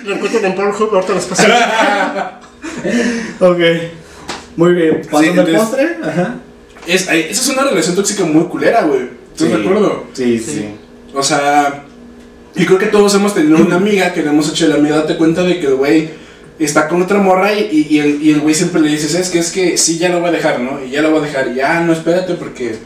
Lo 0.05 0.15
encuentran 0.15 0.45
en 0.45 0.55
Pornhub, 0.55 0.93
ahorita 0.95 1.13
los 1.13 1.25
paso. 1.25 1.43
ok. 3.39 3.59
Muy 4.55 4.73
bien. 4.73 5.01
¿Pasando 5.09 5.41
el 5.41 5.47
entonces- 5.49 5.57
postre? 5.57 5.97
Ajá. 6.03 6.35
Es, 6.87 7.01
esa 7.03 7.11
es 7.41 7.47
una 7.49 7.63
relación 7.63 7.95
tóxica 7.95 8.23
muy 8.25 8.45
culera, 8.45 8.81
güey. 8.83 9.09
¿Estás 9.33 9.49
de 9.49 9.55
acuerdo? 9.55 10.07
Sí, 10.13 10.39
sí. 10.39 10.75
O 11.13 11.21
sea, 11.21 11.83
y 12.55 12.65
creo 12.65 12.77
que 12.77 12.87
todos 12.87 13.13
hemos 13.15 13.33
tenido 13.33 13.57
una 13.57 13.75
amiga 13.75 14.13
que 14.13 14.23
le 14.23 14.29
hemos 14.29 14.49
hecho 14.49 14.67
la 14.67 14.75
amiga, 14.75 14.97
date 14.97 15.17
cuenta 15.17 15.43
de 15.43 15.59
que 15.59 15.67
el 15.67 15.75
güey 15.75 16.09
está 16.57 16.87
con 16.87 17.01
otra 17.01 17.19
morra 17.19 17.53
y, 17.53 17.87
y- 17.89 17.99
el, 17.99 18.21
y 18.21 18.31
el 18.31 18.39
güey 18.41 18.53
siempre 18.55 18.81
le 18.81 18.89
dice, 18.89 19.07
¿sabes 19.07 19.29
qué? 19.29 19.39
Es 19.39 19.51
que 19.51 19.77
sí, 19.77 19.97
ya 19.97 20.09
lo 20.09 20.19
voy 20.19 20.29
a 20.29 20.33
dejar, 20.33 20.59
¿no? 20.59 20.83
Y 20.83 20.89
ya 20.89 21.01
lo 21.01 21.11
voy 21.11 21.19
a 21.19 21.23
dejar. 21.23 21.47
Y 21.49 21.55
ya, 21.55 21.79
no, 21.81 21.93
espérate 21.93 22.33
porque... 22.35 22.77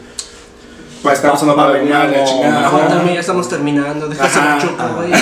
Pues 1.02 1.16
está 1.16 1.32
pasando 1.32 1.56
Va 1.56 1.64
a 1.64 1.72
para 1.74 1.84
la 1.84 2.02
algo 2.04 2.26
chingada. 2.26 2.62
mejor. 2.62 2.80
Ajá. 2.82 2.86
Aguántame, 2.86 3.14
ya 3.16 3.20
estamos 3.20 3.50
terminando. 3.50 4.08
Güey. 4.08 4.18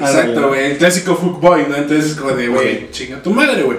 Exacto, 0.00 0.48
güey. 0.48 0.70
El 0.72 0.78
clásico 0.78 1.16
fuckboy, 1.16 1.66
¿no? 1.68 1.76
Entonces 1.76 2.12
es 2.12 2.16
como 2.16 2.32
de, 2.34 2.48
güey, 2.48 2.90
chinga 2.90 3.22
tu 3.22 3.30
madre, 3.30 3.62
güey. 3.62 3.78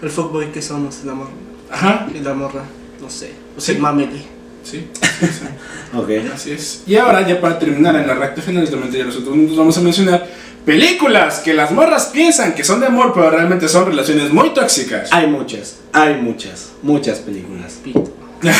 El 0.00 0.10
fuckboy 0.10 0.52
que 0.52 0.62
somos, 0.62 1.00
la 1.04 1.14
morra. 1.14 1.30
Ajá. 1.70 2.06
Y 2.14 2.20
la 2.20 2.34
morra, 2.34 2.62
no 3.00 3.10
sé. 3.10 3.32
O 3.56 3.60
Sí. 3.60 3.72
sea, 3.72 3.80
mameli. 3.80 4.24
Sí, 4.62 4.88
sí, 5.20 5.26
sí. 5.26 5.44
Ok. 5.96 6.08
Así 6.34 6.52
es. 6.52 6.82
Y 6.86 6.96
ahora, 6.96 7.26
ya 7.26 7.40
para 7.40 7.58
terminar 7.58 7.94
en 7.96 8.06
la 8.06 8.14
recta 8.14 8.40
final, 8.40 8.62
justamente 8.62 8.96
ya 8.98 9.04
nosotros 9.04 9.36
nos 9.36 9.56
vamos 9.56 9.76
a 9.76 9.80
mencionar 9.82 10.26
películas 10.64 11.40
que 11.40 11.52
las 11.52 11.70
morras 11.70 12.06
piensan 12.06 12.54
que 12.54 12.64
son 12.64 12.80
de 12.80 12.86
amor, 12.86 13.12
pero 13.14 13.30
realmente 13.30 13.68
son 13.68 13.86
relaciones 13.86 14.32
muy 14.32 14.54
tóxicas. 14.54 15.12
Hay 15.12 15.26
muchas, 15.26 15.76
hay 15.92 16.14
muchas, 16.14 16.72
muchas 16.82 17.18
películas. 17.18 17.74
Pito. 17.82 18.04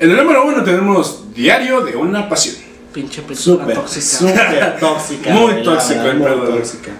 En 0.00 0.10
el 0.10 0.16
número 0.16 0.46
uno 0.46 0.64
tenemos 0.64 1.24
Diario 1.34 1.82
de 1.82 1.94
una 1.94 2.26
Pasión. 2.26 2.54
Pinche 2.90 3.20
película 3.20 3.36
Súper, 3.58 3.74
tóxica. 3.76 4.00
súper 4.06 4.76
tóxica. 4.80 5.30
Muy 5.34 5.62
tóxico, 5.62 6.02
verdad, 6.02 6.14
muy 6.14 6.26
pedo. 6.26 6.56
tóxica. 6.56 6.90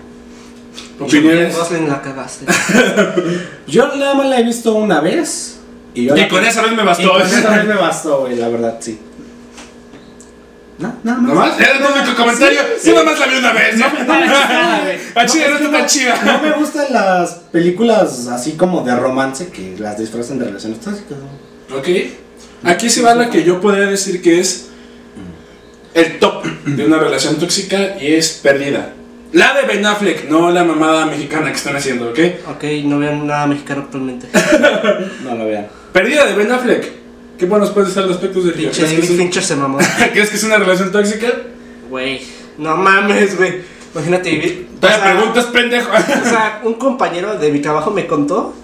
Opiniones. 1.00 1.56
Gosling 1.56 1.88
la 1.88 2.02
cagaste. 2.02 2.44
Yo 3.66 3.96
nada 3.96 4.12
más 4.14 4.26
la 4.26 4.38
he 4.40 4.44
visto 4.44 4.74
una 4.74 5.00
vez. 5.00 5.59
Y, 5.94 6.06
yo 6.06 6.16
Y 6.16 6.28
con 6.28 6.44
esa 6.44 6.62
vez 6.62 6.72
me 6.72 6.82
y 6.82 6.86
bastó. 6.86 7.12
con 7.12 7.22
esa 7.22 7.50
vez 7.56 7.64
me 7.66 7.74
bastó, 7.74 8.20
güey, 8.20 8.36
la 8.36 8.48
verdad, 8.48 8.76
sí. 8.80 8.98
No, 10.78 10.94
nada 11.04 11.18
más. 11.18 11.34
¿Nomás? 11.34 11.60
Era 11.60 11.72
el 11.76 11.82
único 12.02 12.16
comentario. 12.16 12.60
Sí, 12.80 12.92
nomás 12.92 13.18
la 13.18 13.26
vi 13.26 13.36
una 13.36 13.52
vez. 13.52 13.76
¿no? 13.76 13.84
Chida, 15.26 15.48
no 15.50 15.54
está 15.56 15.70
tan 15.70 15.80
No 15.82 15.86
chida. 15.86 16.40
me 16.42 16.52
gustan 16.52 16.86
las 16.90 17.30
películas 17.52 18.28
así 18.28 18.52
como 18.52 18.82
de 18.82 18.96
romance 18.96 19.48
que 19.48 19.76
las 19.78 19.98
disfrazan 19.98 20.38
de 20.38 20.46
relaciones 20.46 20.80
tóxicas. 20.80 21.18
¿no? 21.68 21.76
Ok. 21.76 21.88
Aquí 22.64 22.88
se 22.88 23.02
va 23.02 23.14
la 23.14 23.28
que 23.28 23.44
yo 23.44 23.60
podría 23.60 23.86
decir 23.86 24.22
que 24.22 24.40
es 24.40 24.68
el 25.92 26.18
top 26.18 26.44
de 26.64 26.86
una 26.86 26.98
relación 26.98 27.36
tóxica 27.38 27.96
y 28.00 28.14
es 28.14 28.30
Perdida. 28.42 28.94
La 29.32 29.54
de 29.54 29.62
Ben 29.66 29.84
Affleck, 29.84 30.28
no 30.30 30.50
la 30.50 30.64
mamada 30.64 31.06
mexicana 31.06 31.50
que 31.50 31.56
están 31.56 31.76
haciendo, 31.76 32.10
¿ok? 32.10 32.18
Ok, 32.48 32.64
no 32.84 32.98
vean 32.98 33.26
nada 33.26 33.46
mexicano 33.46 33.82
actualmente. 33.82 34.26
No 35.24 35.34
lo 35.36 35.46
vean. 35.46 35.66
Perdida 35.92 36.26
de 36.26 36.34
Ben 36.34 36.50
Affleck. 36.52 36.92
¿Qué 37.38 37.46
buenos 37.46 37.70
puedes 37.70 37.92
ser 37.92 38.04
los 38.04 38.16
aspectos 38.16 38.44
de 38.44 38.52
Pinche 38.52 38.70
¿Crees 38.72 38.78
que, 38.90 38.94
David 38.96 39.04
es 39.04 39.10
un- 39.10 39.16
Fincher 39.16 39.42
se 39.42 39.56
mamó. 39.56 39.78
¿Crees 40.12 40.28
que 40.30 40.36
es 40.36 40.44
una 40.44 40.58
relación 40.58 40.92
tóxica? 40.92 41.28
Güey, 41.88 42.20
no 42.58 42.76
mames, 42.76 43.36
güey. 43.36 43.62
Imagínate 43.94 44.30
vivir. 44.30 44.68
o 44.76 44.80
Todavía 44.80 45.02
sea, 45.04 45.14
preguntas, 45.16 45.44
pendejo. 45.46 45.90
O 45.90 46.28
sea, 46.28 46.60
un 46.64 46.74
compañero 46.74 47.38
de 47.38 47.50
mi 47.50 47.60
trabajo 47.60 47.90
me 47.90 48.06
contó 48.06 48.54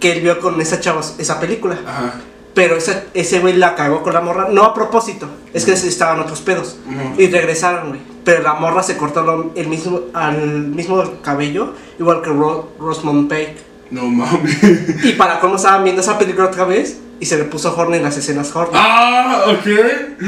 que 0.00 0.12
él 0.12 0.20
vio 0.22 0.38
con 0.40 0.60
esa 0.60 0.80
chava 0.80 1.00
esa 1.18 1.40
película. 1.40 1.78
Ajá. 1.86 2.14
Pero 2.52 2.76
esa- 2.76 3.04
ese 3.14 3.38
güey 3.38 3.54
la 3.54 3.74
cagó 3.74 4.02
con 4.02 4.12
la 4.14 4.20
morra, 4.20 4.48
no 4.50 4.64
a 4.64 4.74
propósito, 4.74 5.28
es 5.54 5.64
que 5.64 5.72
estaban 5.72 6.18
otros 6.20 6.40
pedos. 6.40 6.76
Ujú. 6.86 7.20
Y 7.20 7.28
regresaron, 7.28 7.88
güey. 7.90 8.00
Pero 8.24 8.42
la 8.42 8.54
morra 8.54 8.82
se 8.82 8.96
cortó 8.96 9.22
lo- 9.22 9.52
el 9.54 9.68
mismo, 9.68 10.00
al 10.14 10.68
mismo 10.68 11.02
cabello, 11.22 11.74
igual 11.98 12.22
que 12.22 12.30
Ro- 12.30 12.72
Rosamund 12.80 13.28
Pike. 13.30 13.56
No 13.90 14.04
mames. 14.04 14.56
Y 15.04 15.12
para 15.12 15.38
cómo 15.40 15.56
estaban 15.56 15.84
viendo 15.84 16.02
esa 16.02 16.18
película 16.18 16.46
otra 16.46 16.64
vez, 16.64 16.96
y 17.20 17.26
se 17.26 17.36
le 17.38 17.44
puso 17.44 17.74
horny 17.76 17.96
en 17.98 18.02
las 18.02 18.16
escenas 18.16 18.54
horny. 18.54 18.72
Ah, 18.74 19.44
ok. 19.48 19.66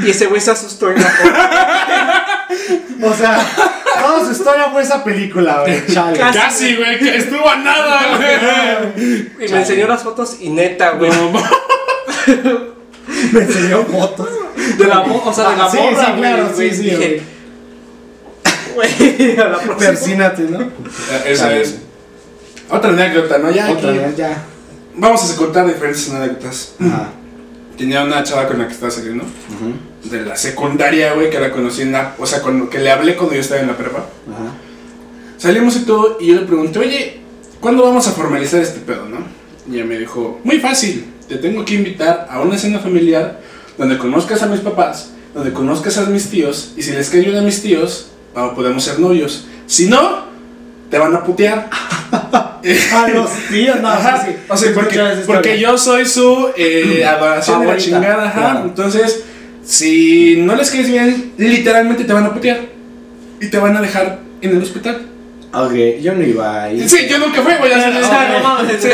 Y 0.05 0.09
ese 0.09 0.27
güey 0.27 0.39
se 0.41 0.51
asustó 0.51 0.89
en 0.89 1.01
la. 1.01 1.11
O 3.03 3.13
sea, 3.13 3.39
toda 4.01 4.25
su 4.25 4.31
historia 4.31 4.69
fue 4.71 4.81
esa 4.81 5.03
película, 5.03 5.61
güey. 5.61 5.85
Chale. 5.93 6.17
Casi. 6.17 6.39
Casi, 6.39 6.75
güey, 6.77 6.99
que 6.99 7.17
estuvo 7.17 7.47
a 7.47 7.55
nada, 7.57 8.17
güey. 8.95 9.29
Y 9.47 9.51
me 9.51 9.59
enseñó 9.59 9.87
las 9.87 10.03
fotos 10.03 10.37
y 10.39 10.49
neta, 10.49 10.91
güey. 10.91 11.11
No, 11.11 11.31
Me 13.31 13.41
enseñó 13.41 13.83
fotos. 13.83 14.29
De 14.77 14.85
la, 14.85 15.01
o 15.01 15.33
sea, 15.33 15.49
de 15.49 15.57
la 15.57 15.65
Ah, 15.65 15.69
sí, 15.71 15.77
morra, 15.77 16.05
sí, 16.05 16.11
claro, 16.17 16.49
güey, 16.53 16.69
sí, 16.71 16.75
sí, 16.75 16.83
Dije, 16.83 17.21
güey, 18.75 19.39
a 19.39 19.43
la 19.45 19.57
próxima. 19.59 19.77
Persínate, 19.77 20.41
¿no? 20.43 20.71
Esa 21.25 21.43
Chale. 21.45 21.61
es. 21.61 21.75
Otra 22.69 22.91
anécdota, 22.91 23.37
¿no? 23.37 23.51
Ya 23.51 23.71
Otra 23.71 23.89
aquí- 23.89 23.99
vez 23.99 24.17
ya. 24.17 24.43
Vamos 24.95 25.31
a 25.31 25.35
contar 25.37 25.67
diferentes 25.67 26.09
anécdotas. 26.11 26.73
Ajá. 26.79 27.09
Tenía 27.77 28.03
una 28.03 28.23
chava 28.23 28.47
con 28.47 28.59
la 28.59 28.67
que 28.67 28.73
estaba 28.73 28.91
saliendo. 28.91 29.23
Ujú. 29.23 30.09
De 30.09 30.21
la 30.25 30.35
secundaria, 30.35 31.13
güey, 31.13 31.29
que 31.29 31.39
la 31.39 31.51
conocí 31.51 31.81
en 31.83 31.91
la. 31.93 32.15
O 32.19 32.25
sea, 32.25 32.41
con, 32.41 32.69
que 32.69 32.79
le 32.79 32.91
hablé 32.91 33.15
cuando 33.15 33.35
yo 33.35 33.41
estaba 33.41 33.61
en 33.61 33.67
la 33.67 33.77
prepa. 33.77 33.99
Ajá. 33.99 34.51
Salimos 35.37 35.75
y 35.77 35.79
todo, 35.85 36.17
y 36.19 36.27
yo 36.27 36.35
le 36.35 36.41
pregunté, 36.41 36.79
oye, 36.79 37.19
¿cuándo 37.61 37.83
vamos 37.83 38.05
a 38.07 38.11
formalizar 38.11 38.61
este 38.61 38.81
pedo, 38.81 39.05
no? 39.07 39.19
Y 39.71 39.75
ella 39.75 39.85
me 39.85 39.97
dijo, 39.97 40.41
muy 40.43 40.59
fácil, 40.59 41.05
te 41.29 41.37
tengo 41.37 41.63
que 41.63 41.75
invitar 41.75 42.27
a 42.29 42.41
una 42.41 42.57
cena 42.57 42.79
familiar 42.79 43.39
donde 43.77 43.97
conozcas 43.97 44.41
a 44.43 44.47
mis 44.47 44.59
papás, 44.59 45.11
donde 45.33 45.53
conozcas 45.53 45.97
a 45.97 46.05
mis 46.07 46.29
tíos, 46.29 46.73
y 46.75 46.81
si 46.81 46.91
les 46.91 47.09
cae 47.09 47.21
bien 47.21 47.37
a 47.37 47.41
mis 47.41 47.61
tíos, 47.61 48.09
podemos 48.53 48.83
ser 48.83 48.99
novios. 48.99 49.45
Si 49.65 49.87
no, 49.87 50.25
te 50.89 50.97
van 50.97 51.15
a 51.15 51.23
putear. 51.23 51.69
A 52.93 53.07
los 53.07 53.29
tíos, 53.49 53.79
no, 53.79 53.87
Ajá, 53.87 54.25
sí, 54.25 54.35
o 54.49 54.57
sea, 54.57 54.73
porque, 54.73 54.99
porque 55.25 55.59
yo 55.59 55.77
soy 55.77 56.05
su 56.05 56.49
eh, 56.57 57.05
adoración 57.07 57.61
de 57.61 57.67
la 57.67 57.77
chingada, 57.77 58.25
ajá. 58.25 58.39
claro. 58.39 58.61
Entonces, 58.65 59.23
si 59.63 60.35
no 60.37 60.55
les 60.55 60.69
caes 60.69 60.89
bien, 60.89 61.31
literalmente 61.37 62.03
te 62.03 62.11
van 62.11 62.25
a 62.25 62.33
putear. 62.33 62.59
Y 63.39 63.47
te 63.47 63.57
van 63.57 63.77
a 63.77 63.81
dejar 63.81 64.19
en 64.41 64.51
el 64.51 64.61
hospital. 64.61 65.03
Ok, 65.53 65.73
yo 66.01 66.13
no 66.13 66.23
iba 66.23 66.63
ahí. 66.63 66.87
Sí, 66.87 67.07
yo 67.09 67.17
nunca 67.17 67.41
fui, 67.41 67.53
de- 67.53 67.75
O 67.75 68.07
sea, 68.07 68.29
no 68.33 68.43
mames, 68.43 68.81
Sí. 68.81 68.89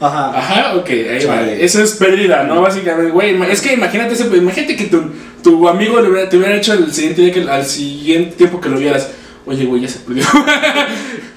Ajá. 0.00 0.36
Ajá, 0.36 0.74
ok, 0.74 0.88
ahí 0.90 1.24
va. 1.24 1.36
Chale. 1.36 1.64
Eso 1.64 1.80
es 1.80 1.92
pérdida, 1.92 2.42
¿no? 2.42 2.60
Básicamente, 2.60 3.12
güey. 3.12 3.40
Es 3.50 3.60
que 3.60 3.74
imagínate 3.74 4.14
ese, 4.14 4.26
imagínate 4.36 4.74
que 4.74 4.86
tu, 4.86 5.00
tu 5.44 5.68
amigo 5.68 6.00
le 6.00 6.10
hubiera, 6.10 6.28
te 6.28 6.36
hubiera 6.36 6.56
hecho 6.56 6.72
el 6.72 6.92
siguiente 6.92 7.22
día 7.22 7.32
que, 7.32 7.48
al 7.48 7.64
siguiente 7.64 8.34
tiempo 8.36 8.60
que 8.60 8.68
lo 8.68 8.78
vieras. 8.78 9.10
Oye, 9.46 9.64
güey, 9.66 9.82
ya 9.82 9.88
se 9.88 9.98
perdió. 10.00 10.24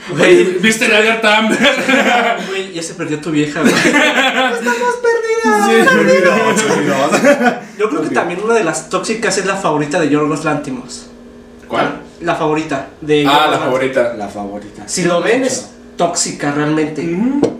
Güey, 0.08 0.60
¿viste 0.60 0.88
la 0.88 0.98
alerta 0.98 1.40
Amber? 1.40 1.58
Güey, 2.48 2.74
ya 2.74 2.84
se 2.84 2.94
perdió 2.94 3.20
tu 3.20 3.32
vieja, 3.32 3.62
güey. 3.62 3.74
Yo 7.78 7.90
creo 7.90 8.02
que 8.04 8.10
también 8.10 8.40
una 8.44 8.54
de 8.54 8.64
las 8.64 8.90
tóxicas 8.90 9.38
es 9.38 9.46
la 9.46 9.56
favorita 9.56 10.00
de 10.00 10.10
Yorgos 10.10 10.46
Lántimos. 10.46 11.08
¿Cuál? 11.68 12.02
La 12.22 12.36
favorita 12.36 12.90
de 13.02 13.26
Ah, 13.28 13.46
Yorgos 13.46 13.52
la 13.52 13.60
favorita. 13.66 14.14
La 14.16 14.28
favorita. 14.28 14.88
Si 14.88 15.04
lo 15.04 15.22
ven 15.22 15.44
es 15.44 15.70
tóxica 15.98 16.52
realmente. 16.52 17.04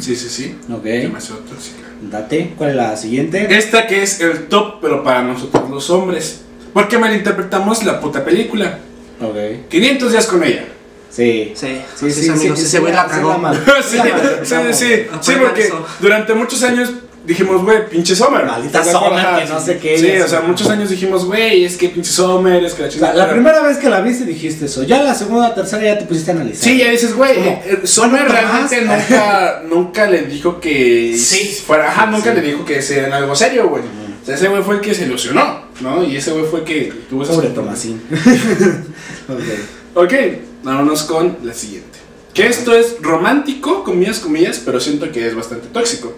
Sí, 0.00 0.14
sí, 0.14 0.28
sí. 0.28 0.58
Ok. 0.72 0.84
Demasiado 0.84 1.40
tóxica. 1.40 1.82
Date, 2.02 2.54
¿cuál 2.56 2.70
es 2.70 2.76
la 2.76 2.96
siguiente? 2.96 3.56
Esta 3.56 3.86
que 3.86 4.02
es 4.02 4.20
el 4.20 4.46
top, 4.46 4.74
pero 4.80 5.02
para 5.02 5.22
nosotros 5.22 5.68
los 5.68 5.90
hombres. 5.90 6.42
Porque 6.72 6.98
malinterpretamos 6.98 7.82
la 7.82 7.98
puta 7.98 8.24
película. 8.24 8.78
Ok. 9.20 9.68
500 9.68 10.12
días 10.12 10.26
con 10.26 10.42
ella. 10.44 10.64
Sí. 11.10 11.52
Sí, 11.54 11.80
Sí, 11.94 12.10
sí, 12.10 12.22
sí, 12.24 12.28
amigos, 12.30 12.58
ese 12.58 12.68
sí, 12.68 12.78
güey 12.78 12.92
la- 12.92 13.06
cagó. 13.06 13.40
sí, 13.88 13.98
sí, 14.42 14.54
sí, 14.72 14.86
sí, 15.20 15.32
porque 15.40 15.62
eso. 15.62 15.86
durante 16.00 16.34
muchos 16.34 16.62
años 16.64 16.90
dijimos, 17.24 17.62
güey, 17.62 17.88
pinche 17.88 18.16
Summer. 18.16 18.44
Maldita. 18.44 18.82
Summer, 18.84 19.24
que 19.38 19.48
no 19.48 19.60
sé 19.60 19.78
qué, 19.78 19.96
Sí, 19.96 20.20
o 20.20 20.26
sea, 20.28 20.40
muchos 20.40 20.68
años 20.68 20.90
dijimos, 20.90 21.24
güey, 21.24 21.64
es 21.64 21.76
que 21.76 21.88
pinche 21.88 22.10
Summer, 22.10 22.62
es 22.64 22.74
que 22.74 22.82
la 22.82 22.88
La, 22.88 22.92
chingada. 22.92 23.14
la 23.14 23.30
primera 23.30 23.62
vez 23.62 23.78
que 23.78 23.88
la 23.88 24.00
viste 24.00 24.24
dijiste 24.24 24.64
eso. 24.66 24.82
Ya 24.82 25.02
la 25.04 25.14
segunda, 25.14 25.54
tercera 25.54 25.84
ya 25.84 25.98
te 25.98 26.04
pusiste 26.04 26.32
a 26.32 26.34
analizar. 26.34 26.64
Sí, 26.64 26.78
ya 26.78 26.90
dices, 26.90 27.14
güey, 27.14 27.38
eh, 27.38 27.62
eh, 27.64 27.86
Summer 27.86 28.26
¿Cuánto 28.26 28.32
realmente 28.32 28.80
nunca, 28.82 29.62
nunca 29.68 30.06
le 30.06 30.22
dijo 30.22 30.60
que 30.60 31.16
Sí. 31.16 31.56
fuera, 31.64 31.90
ajá, 31.92 32.06
nunca 32.06 32.30
Sí. 32.34 32.40
le 32.40 32.46
dijo 32.48 32.64
que 32.64 32.82
sea 32.82 33.14
algo 33.16 33.36
serio, 33.36 33.68
güey. 33.68 33.84
O 34.24 34.26
sea, 34.26 34.34
ese 34.36 34.48
güey 34.48 34.62
fue 34.62 34.76
el 34.76 34.80
que 34.80 34.94
se 34.94 35.04
ilusionó, 35.04 35.60
¿no? 35.82 36.02
Y 36.02 36.16
ese 36.16 36.32
güey 36.32 36.44
fue 36.46 36.60
el 36.60 36.64
que 36.64 36.92
tuvo 37.10 37.24
Pobre 37.24 37.48
oportunidades. 37.48 37.54
Tomasín. 37.54 38.00
ok. 39.28 40.02
Ok, 40.04 40.12
vámonos 40.62 41.02
con 41.04 41.36
la 41.44 41.52
siguiente. 41.52 41.98
Que 42.32 42.46
esto 42.48 42.74
es 42.74 42.96
romántico, 43.00 43.84
comillas, 43.84 44.18
comillas, 44.20 44.60
pero 44.64 44.80
siento 44.80 45.12
que 45.12 45.26
es 45.26 45.36
bastante 45.36 45.68
tóxico. 45.68 46.16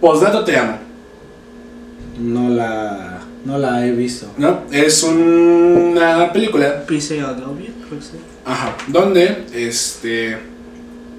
Postdato 0.00 0.44
te 0.44 0.56
amo, 0.56 0.78
No 2.20 2.48
la, 2.50 3.20
no 3.44 3.58
la 3.58 3.84
he 3.86 3.90
visto. 3.92 4.26
¿no? 4.36 4.60
Es 4.70 5.02
una 5.02 6.32
película, 6.32 6.84
Pise 6.86 7.20
a 7.20 7.32
novia, 7.32 7.70
creo 7.88 7.98
que 7.98 8.04
sí. 8.04 8.12
ajá, 8.44 8.76
donde 8.86 9.44
este 9.54 10.38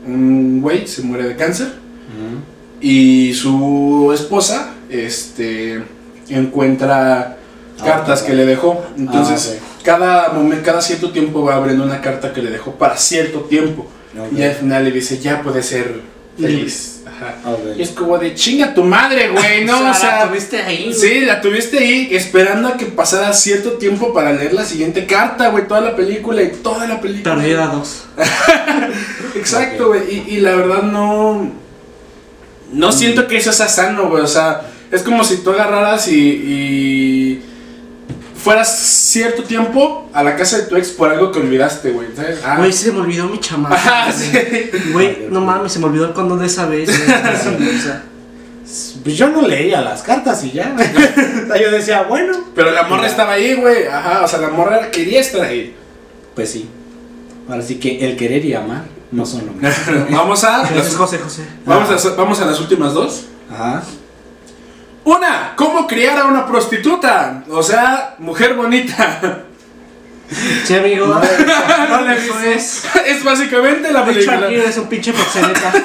un 0.06 0.62
güey 0.62 0.88
se 0.88 1.02
muere 1.02 1.28
de 1.28 1.36
cáncer 1.36 1.68
Ujú. 1.68 2.40
y 2.80 3.34
su 3.34 4.12
esposa 4.14 4.74
este 4.90 5.84
encuentra 6.30 7.38
cartas 7.84 8.22
que 8.22 8.34
le 8.34 8.46
dejó. 8.46 8.84
Entonces, 8.98 9.60
Ah, 9.62 9.70
cada 9.84 10.30
momento, 10.30 10.66
cada 10.66 10.82
cierto 10.82 11.12
tiempo 11.12 11.44
va 11.44 11.56
abriendo 11.56 11.84
una 11.84 12.02
carta 12.02 12.34
que 12.34 12.42
le 12.42 12.52
dejó 12.52 12.74
para 12.74 12.98
cierto 12.98 13.42
tiempo. 13.42 13.88
Y 14.36 14.42
al 14.42 14.54
final 14.54 14.84
le 14.84 14.92
dice, 14.92 15.20
ya 15.20 15.42
puede 15.42 15.64
ser 15.64 16.02
feliz. 16.38 17.04
Ajá. 17.06 17.36
Ok. 17.46 17.78
Y 17.78 17.82
es 17.82 17.90
como 17.92 18.18
de 18.18 18.34
chinga 18.34 18.74
tu 18.74 18.84
madre, 18.84 19.30
güey, 19.30 19.66
¿no? 19.66 19.78
o 19.92 19.94
sea, 19.94 20.20
la 20.20 20.28
tuviste 20.28 20.62
ahí, 20.62 20.94
sí, 20.94 21.22
la 21.22 21.42
tuviste 21.42 21.78
ahí 21.78 22.10
esperando 22.12 22.70
a 22.70 22.78
que 22.78 22.86
pasara 22.86 23.34
cierto 23.34 23.74
tiempo 23.74 24.14
para 24.14 24.34
leer 24.34 24.54
la 24.54 24.66
siguiente 24.66 25.06
carta, 25.06 25.50
güey, 25.50 25.68
toda 25.68 25.82
la 25.82 25.96
película 25.96 26.42
y 26.42 26.50
toda 26.50 26.88
la 26.88 27.00
película. 27.00 27.36
Perdida 27.36 27.68
dos. 27.68 28.06
Exacto, 29.36 29.90
güey, 29.90 30.02
y, 30.28 30.36
y 30.36 30.38
la 30.40 30.56
verdad 30.56 30.84
no... 30.84 31.52
No 32.72 32.92
siento 32.92 33.28
que 33.28 33.38
eso 33.38 33.52
sea 33.52 33.68
sano, 33.68 34.10
güey, 34.10 34.24
o 34.24 34.28
sea, 34.28 34.62
es 34.92 35.04
como 35.04 35.24
si 35.24 35.38
tú 35.38 35.52
agarraras 35.52 36.08
y... 36.08 36.20
y 36.20 37.42
fueras 38.40 38.80
cierto 38.80 39.44
tiempo 39.44 40.10
a 40.14 40.24
la 40.24 40.36
casa 40.36 40.58
de 40.58 40.64
tu 40.64 40.78
ex 40.78 40.90
por 40.90 41.12
algo 41.12 41.32
que 41.32 41.40
olvidaste, 41.40 41.92
güey, 41.92 42.08
¿sabes? 42.16 42.40
Ah. 42.44 42.56
Güey, 42.58 42.72
se 42.72 42.92
me 42.92 43.02
olvidó 43.02 43.28
mi 43.28 43.40
chamaca. 43.40 43.76
Ajá, 43.76 44.12
sí. 44.12 44.32
Güey, 44.94 45.28
no 45.30 45.42
mames, 45.42 45.74
se 45.74 45.80
me 45.80 45.86
olvidó 45.86 46.06
el 46.06 46.14
condón 46.14 46.40
de 46.40 46.48
esa 46.48 46.66
vez. 46.66 46.90
Pues 49.04 49.18
yo 49.18 49.30
no 49.30 49.42
leía 49.42 49.82
las 49.82 50.04
cartas 50.04 50.44
y 50.44 50.52
ya. 50.52 50.76
O 50.76 51.48
sea, 51.48 51.60
yo 51.60 51.72
decía, 51.72 52.04
bueno. 52.04 52.38
Pero 52.54 52.70
la 52.70 52.84
morra 52.84 53.08
estaba 53.08 53.32
ahí, 53.32 53.56
güey. 53.56 53.88
Ajá, 53.88 54.24
o 54.24 54.28
sea, 54.28 54.40
la 54.40 54.50
morra 54.50 54.92
quería 54.92 55.22
estar 55.22 55.42
ahí. 55.42 55.76
Pues 56.36 56.52
sí. 56.52 56.70
Ahora 57.50 57.64
sí 57.64 57.80
que 57.80 58.06
el 58.06 58.16
querer 58.16 58.46
y 58.46 58.54
amar 58.54 58.84
no 59.12 59.26
son 59.26 59.48
lo 59.48 59.54
mismo. 59.54 59.70
vamos 60.12 60.44
a 60.44 60.70
Gracias, 60.70 60.96
José 60.96 61.18
José. 61.18 61.44
vamos, 61.66 62.06
a, 62.06 62.10
vamos 62.16 62.40
a 62.42 62.46
las 62.46 62.60
últimas 62.60 62.94
dos. 62.94 63.26
Ajá. 63.52 63.82
Una, 65.10 65.54
¿cómo 65.56 65.88
criar 65.88 66.20
a 66.20 66.26
una 66.26 66.46
prostituta? 66.46 67.44
O 67.50 67.64
sea, 67.64 68.14
mujer 68.20 68.54
bonita. 68.54 69.40
Sí, 70.64 70.76
amigo. 70.76 71.08
No, 71.08 71.20
No 71.90 72.02
le 72.02 72.16
eso 72.16 72.40
es. 72.42 72.84
es 73.08 73.24
básicamente 73.24 73.92
la 73.92 74.06
película. 74.06 74.48
eres 74.48 74.78
un 74.78 74.88
pinche 74.88 75.12
proxeneta. 75.12 75.74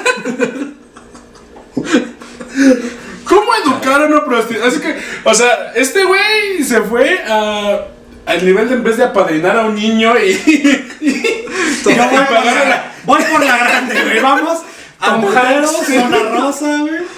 ¿Cómo 3.25 3.55
educar 3.55 4.03
a 4.03 4.05
una 4.05 4.23
prostituta? 4.23 4.67
Así 4.67 4.79
que, 4.79 4.95
o 5.23 5.33
sea, 5.33 5.71
este 5.73 6.03
güey 6.03 6.63
se 6.63 6.81
fue 6.81 7.19
a, 7.27 7.79
al 8.27 8.45
nivel 8.45 8.69
de 8.69 8.75
en 8.75 8.83
vez 8.83 8.97
de 8.97 9.05
apadrinar 9.05 9.57
a 9.57 9.65
un 9.65 9.73
niño 9.73 10.13
y, 10.19 10.33
y, 11.01 11.45
Yo 11.83 11.95
voy, 11.95 12.19
por 12.19 12.27
pagarle 12.27 12.69
la, 12.69 12.91
voy 13.05 13.23
por 13.23 13.43
la 13.43 13.57
grande, 13.57 14.03
güey. 14.03 14.19
Vamos 14.19 14.59
a 14.99 15.17
mujeres, 15.17 15.71
Hanks. 15.75 15.93
zona 15.95 16.17
rosa, 16.29 16.77
güey. 16.81 17.14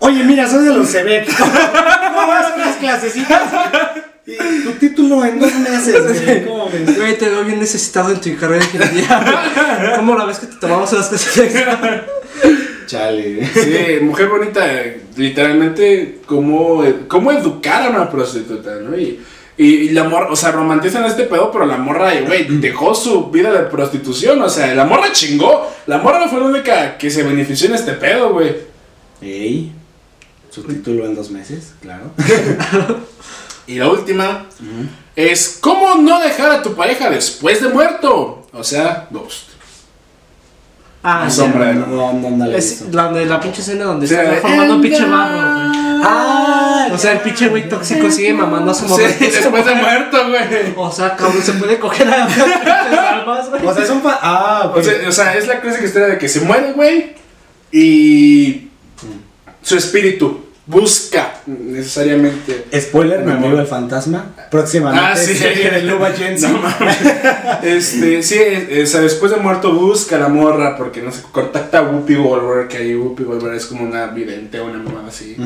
Oye, 0.00 0.24
mira, 0.24 0.48
soy 0.48 0.64
de 0.64 0.72
los 0.72 0.88
CB. 0.88 1.26
¿Cómo 1.38 2.26
vas 2.26 2.46
a 2.46 2.54
unas 2.54 2.76
clasecitas? 2.76 3.42
Y 4.26 4.62
tu 4.62 4.72
título 4.72 5.24
en 5.24 5.40
dos 5.40 5.54
meses, 5.54 6.22
güey. 6.22 6.44
¿Cómo 6.46 6.68
ves? 6.70 6.96
Güey, 6.98 7.16
te 7.16 7.28
veo 7.28 7.44
bien 7.44 7.58
necesitado 7.58 8.10
en 8.10 8.20
tu 8.20 8.36
carrera 8.36 8.64
de 8.64 8.78
ingeniería. 8.78 9.94
¿Cómo 9.96 10.14
la 10.14 10.26
ves 10.26 10.38
que 10.38 10.46
te 10.46 10.56
tomamos 10.56 10.92
las 10.92 11.10
extra? 11.12 12.06
Chale. 12.86 13.46
Sí, 13.46 14.04
mujer 14.04 14.28
bonita, 14.28 14.66
literalmente, 15.16 16.20
cómo, 16.26 16.84
cómo 17.06 17.32
educar 17.32 17.86
a 17.86 17.90
una 17.90 18.10
prostituta, 18.10 18.76
¿no? 18.76 18.96
Y, 18.98 19.20
y, 19.56 19.66
y 19.66 19.88
la 19.90 20.04
morra, 20.04 20.28
o 20.30 20.36
sea, 20.36 20.52
romantizan 20.52 21.04
este 21.04 21.24
pedo, 21.24 21.50
pero 21.50 21.66
la 21.66 21.76
morra, 21.76 22.12
güey, 22.26 22.46
dejó 22.60 22.94
su 22.94 23.30
vida 23.30 23.52
de 23.52 23.64
prostitución, 23.70 24.40
o 24.40 24.48
sea, 24.48 24.74
la 24.74 24.84
morra 24.84 25.10
chingó. 25.12 25.70
La 25.86 25.98
morra 25.98 26.20
no 26.20 26.28
fue 26.28 26.40
la 26.40 26.46
única 26.46 26.96
que 26.96 27.10
se 27.10 27.22
benefició 27.22 27.68
en 27.68 27.74
este 27.74 27.92
pedo, 27.92 28.32
güey. 28.32 28.56
Ey. 29.20 29.72
Su 30.62 30.68
título 30.68 31.06
en 31.06 31.14
dos 31.14 31.30
meses, 31.30 31.72
claro. 31.80 32.10
Y 33.66 33.74
la 33.78 33.88
última 33.90 34.46
es, 35.14 35.58
¿cómo 35.60 35.96
no 35.96 36.20
dejar 36.20 36.50
a 36.50 36.62
tu 36.62 36.74
pareja 36.74 37.10
después 37.10 37.60
de 37.60 37.68
muerto? 37.68 38.46
O 38.52 38.64
sea, 38.64 39.06
ghost. 39.10 39.50
Ah, 41.02 41.24
La 41.24 41.30
sí. 41.30 41.36
sombra 41.36 41.66
de- 41.66 41.74
No, 41.74 42.12
no, 42.14 42.30
no 42.30 42.46
la 42.46 42.54
he 42.54 42.58
Es 42.58 42.80
la 42.92 43.12
de 43.12 43.26
la 43.26 43.38
pinche 43.38 43.60
escena 43.60 43.84
donde 43.84 44.06
Sí, 44.08 44.14
se 44.14 44.22
está 44.24 44.40
formando 44.40 44.74
un 44.76 44.80
pinche 44.82 45.04
barro, 45.04 45.36
güey. 45.36 46.00
Ah, 46.02 46.88
O 46.92 46.96
sea, 46.96 47.12
el 47.12 47.18
pinche 47.20 47.48
güey 47.48 47.68
tóxico 47.68 48.10
sigue 48.10 48.32
mamando 48.32 48.70
a 48.70 48.74
su 48.74 48.84
Sí, 48.86 48.90
morra. 48.90 49.06
después 49.20 49.66
de 49.66 49.74
muerto, 49.82 50.18
güey. 50.28 50.74
O 50.74 50.90
sea, 50.90 51.14
cabrón, 51.14 51.42
se 51.42 51.52
puede 51.52 51.78
coger 51.78 52.08
a 52.08 52.24
almas, 53.20 53.50
güey. 53.50 53.66
O 53.66 53.74
sea, 53.74 53.84
es 53.84 53.90
un 53.90 54.00
fa- 54.00 54.18
Ah, 54.22 54.62
ok. 54.70 54.76
O 54.78 54.82
sea, 54.82 55.08
o 55.08 55.12
sea, 55.12 55.36
es 55.36 55.46
la 55.46 55.60
clásica 55.60 55.84
historia 55.84 56.08
de 56.08 56.16
que 56.18 56.28
se 56.28 56.40
muere, 56.40 56.72
güey, 56.72 57.14
y 57.70 58.68
su 59.62 59.76
espíritu 59.76 60.46
busca 60.68 61.32
necesariamente. 61.46 62.66
Spoiler, 62.78 63.20
mi 63.24 63.32
amigo 63.32 63.58
el 63.58 63.66
fantasma. 63.66 64.26
Próximamente. 64.50 65.06
Ah, 65.12 65.16
sí. 65.16 65.34
serie 65.34 65.70
de 65.70 65.82
Luba 65.82 66.10
Jensen. 66.12 66.52
No. 66.52 66.60
Este, 67.62 68.22
sí, 68.22 68.38
o 68.82 68.86
sea, 68.86 69.00
después 69.00 69.32
de 69.32 69.38
muerto 69.38 69.72
busca 69.72 70.16
a 70.16 70.18
la 70.20 70.28
morra 70.28 70.76
porque 70.76 71.00
no 71.02 71.10
sé, 71.10 71.22
contacta 71.32 71.78
a 71.78 71.82
Whoopi 71.82 72.14
Goldberg, 72.14 72.68
que 72.68 72.76
ahí 72.76 72.94
Whoopi 72.94 73.24
Goldberg 73.24 73.54
es 73.56 73.66
como 73.66 73.82
una 73.84 74.06
vidente 74.08 74.60
o 74.60 74.66
una 74.66 74.78
mamada 74.78 75.08
así. 75.08 75.36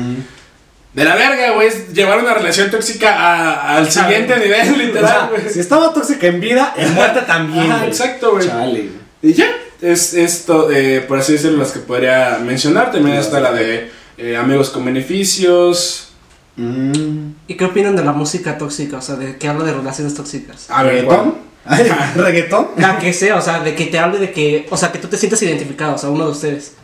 De 0.93 1.03
la 1.03 1.15
verga, 1.15 1.53
güey, 1.53 1.69
llevar 1.93 2.19
una 2.19 2.33
relación 2.35 2.69
tóxica 2.69 3.15
a- 3.15 3.77
al 3.77 3.89
siguiente 3.91 4.37
nivel, 4.37 4.73
O 4.73 4.77
literal, 4.77 5.29
sea, 5.41 5.49
si 5.49 5.59
estaba 5.59 5.91
tóxica 5.93 6.27
en 6.27 6.39
vida, 6.39 6.73
en 6.77 6.93
muerte 6.93 7.21
también. 7.25 7.63
Ajá, 7.65 7.77
güey. 7.79 7.89
exacto, 7.89 8.31
güey. 8.33 8.47
Chale. 8.47 8.89
Y 9.23 9.33
ya, 9.33 9.47
es 9.81 10.13
esto, 10.13 10.69
eh, 10.71 11.03
por 11.07 11.17
así 11.17 11.33
decirlo, 11.33 11.57
las 11.59 11.71
que 11.71 11.79
podría 11.79 12.37
mencionar. 12.45 12.91
También 12.91 13.17
está 13.17 13.39
la 13.39 13.51
de 13.53 13.89
eh, 14.23 14.37
Amigos 14.37 14.69
con 14.69 14.85
Beneficios. 14.85 16.07
Mm. 16.55 17.31
¿Y 17.45 17.55
qué 17.55 17.65
opinan 17.65 17.95
de 17.97 18.05
la 18.05 18.13
música 18.13 18.57
tóxica? 18.57 18.97
O 18.97 19.01
sea, 19.01 19.15
de 19.15 19.37
que 19.37 19.49
habla 19.49 19.65
de 19.65 19.73
relaciones 19.73 20.13
tóxicas. 20.13 20.67
A 20.69 20.83
ver, 20.83 21.05
¿Reggaetón? 21.05 21.35
¿Reggaetón? 22.15 22.67
La 22.77 22.99
que 22.99 23.11
sea, 23.11 23.35
o 23.35 23.41
sea, 23.41 23.59
de 23.59 23.75
que 23.75 23.87
te 23.87 23.99
hable 23.99 24.19
de 24.19 24.31
que, 24.31 24.65
o 24.69 24.77
sea, 24.77 24.93
que 24.93 24.99
tú 24.99 25.09
te 25.09 25.17
sientas 25.17 25.41
identificado, 25.41 25.95
o 25.95 25.97
sea, 25.97 26.09
uno 26.09 26.25
de 26.25 26.31
ustedes. 26.31 26.75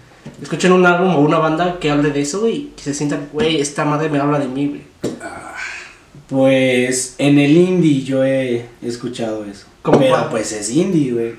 Escuchen 0.42 0.74
un 0.74 0.86
álbum 0.86 1.16
o 1.16 1.22
una 1.22 1.40
banda 1.40 1.80
que 1.80 1.90
hable 1.90 2.12
de 2.12 2.22
eso, 2.22 2.42
güey, 2.42 2.56
y 2.56 2.74
que 2.76 2.84
se 2.84 2.94
sientan, 2.94 3.30
güey, 3.32 3.62
esta 3.62 3.86
madre 3.86 4.10
me 4.10 4.20
habla 4.20 4.38
de 4.38 4.48
mí, 4.50 4.68
güey. 4.68 4.82
Pues 6.28 7.16
en 7.18 7.40
el 7.40 7.56
indie 7.56 8.04
yo 8.04 8.24
he 8.24 8.66
escuchado 8.82 9.46
eso. 9.46 9.66
¿Cómo 9.82 10.00
Pero 10.00 10.12
cuál? 10.12 10.30
pues 10.30 10.52
es 10.52 10.70
indie, 10.70 11.14
güey. 11.14 11.36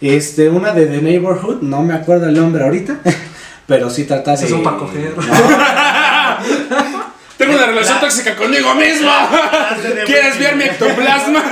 Este, 0.00 0.48
una 0.48 0.72
de 0.72 0.86
The 0.86 1.02
Neighborhood, 1.02 1.60
no 1.60 1.82
me 1.82 1.92
acuerdo 1.92 2.28
el 2.28 2.34
nombre 2.34 2.64
ahorita. 2.64 3.00
Pero 3.66 3.88
sí 3.90 4.04
trata 4.04 4.32
de. 4.32 4.36
Esos 4.36 4.50
son 4.50 4.62
pa' 4.62 4.76
coger. 4.76 5.14
Tengo 7.36 7.54
una 7.54 7.66
relación 7.66 7.98
tóxica 8.00 8.36
conmigo 8.36 8.74
mismo. 8.74 9.10
¿Quieres 10.06 10.38
ver 10.38 10.54
mi 10.56 10.64
ectoplasma? 10.64 11.42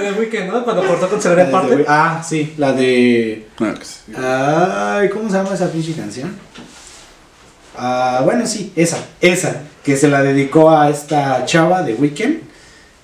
de 0.00 0.12
Weekend, 0.12 0.52
¿no? 0.52 0.64
Cuando 0.64 0.86
cortó 0.86 1.08
con 1.08 1.18
La 1.36 1.44
de- 1.44 1.50
Parte. 1.50 1.84
Ah, 1.88 2.22
sí, 2.26 2.54
la 2.58 2.72
de. 2.72 3.48
pues, 3.56 4.02
Ay, 4.16 5.08
¿cómo 5.08 5.30
se 5.30 5.36
llama 5.36 5.54
esa 5.54 5.70
pinche 5.72 5.94
canción? 5.94 6.36
Ah, 7.76 8.20
bueno, 8.24 8.46
sí, 8.46 8.72
esa, 8.76 8.98
esa, 9.20 9.62
que 9.82 9.96
se 9.96 10.08
la 10.08 10.22
dedicó 10.22 10.70
a 10.70 10.90
esta 10.90 11.44
chava 11.46 11.82
de 11.82 11.94
Weekend. 11.94 12.42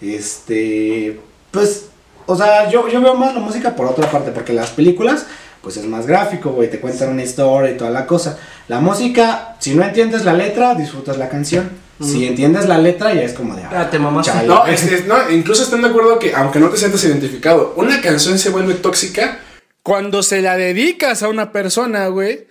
Este, 0.03 1.19
pues, 1.51 1.87
o 2.27 2.37
sea, 2.37 2.69
yo, 2.69 2.87
yo 2.89 3.01
veo 3.01 3.15
más 3.15 3.33
la 3.35 3.41
música 3.41 3.75
por 3.75 3.87
otra 3.87 4.11
parte, 4.11 4.31
porque 4.33 4.53
las 4.53 4.71
películas, 4.71 5.25
pues 5.67 5.79
es 5.79 5.85
más 5.87 6.07
gráfico, 6.07 6.53
güey, 6.53 6.71
te 6.71 6.79
cuentan 6.79 7.09
una 7.09 7.25
historia 7.25 7.73
y 7.73 7.77
toda 7.77 7.91
la 7.91 8.07
cosa. 8.07 8.39
La 8.69 8.79
música, 8.79 9.57
si 9.59 9.75
no 9.75 9.83
entiendes 9.83 10.25
la 10.25 10.33
letra, 10.33 10.77
disfrutas 10.77 11.19
la 11.19 11.29
canción. 11.29 11.69
Si 12.01 12.25
entiendes 12.25 12.67
la 12.69 12.79
letra, 12.79 13.13
ya 13.13 13.23
es 13.23 13.33
como 13.33 13.57
de. 13.57 13.65
Ah, 13.65 13.91
te 13.91 13.99
mamaste. 13.99 14.31
chale. 14.31 14.47
No, 14.47 14.65
este, 14.65 15.03
no, 15.09 15.29
incluso 15.29 15.65
están 15.65 15.83
de 15.83 15.89
acuerdo 15.89 16.21
que 16.21 16.33
aunque 16.37 16.61
no 16.61 16.69
te 16.69 16.77
sientas 16.77 17.03
identificado, 17.03 17.75
una 17.77 18.01
canción 18.01 18.39
se 18.39 18.51
vuelve 18.51 18.75
tóxica 18.75 19.41
cuando 19.83 20.23
se 20.23 20.41
la 20.41 20.57
dedicas 20.57 21.25
a 21.25 21.29
una 21.29 21.51
persona, 21.51 22.07
güey, 22.07 22.47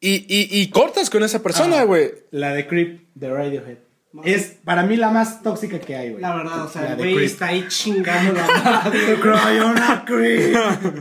y, 0.00 0.16
y, 0.28 0.60
y 0.60 0.68
cortas 0.68 1.08
con 1.08 1.22
esa 1.22 1.42
persona, 1.42 1.80
Ah. 1.80 1.84
güey. 1.84 2.10
La 2.30 2.52
de 2.52 2.66
Creep, 2.66 3.06
de 3.14 3.30
Radiohead. 3.30 3.78
Es 4.22 4.56
para 4.66 4.82
mí 4.82 4.96
la 4.98 5.08
más 5.10 5.42
tóxica 5.42 5.78
que 5.78 5.96
hay, 5.96 6.10
güey. 6.10 6.20
La 6.20 6.34
verdad, 6.36 6.64
o 6.64 6.68
sea, 6.68 6.82
La 6.82 6.90
el 6.90 6.96
de 6.98 7.12
güey 7.14 7.24
está 7.24 7.46
ahí 7.46 7.64
chingando 7.68 8.34
la 8.34 8.46
madre. 8.84 9.18
Cry 9.18 9.60
on 9.60 9.78
a 9.78 10.04
creep. 10.04 10.54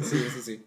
Sí, 0.10 0.24
sí, 0.36 0.42
sí. 0.46 0.66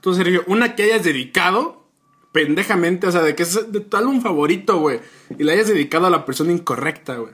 Tú, 0.00 0.14
Sergio, 0.14 0.42
una 0.46 0.74
que 0.74 0.82
hayas 0.84 1.04
dedicado 1.04 1.84
pendejamente, 2.32 3.06
o 3.06 3.12
sea, 3.12 3.22
de 3.22 3.34
que 3.34 3.42
es 3.42 3.72
de 3.72 3.80
tu 3.80 3.96
álbum 3.96 4.20
favorito, 4.22 4.78
güey, 4.78 5.00
y 5.38 5.42
la 5.44 5.52
hayas 5.52 5.68
dedicado 5.68 6.06
a 6.06 6.10
la 6.10 6.24
persona 6.24 6.52
incorrecta, 6.52 7.16
güey. 7.16 7.32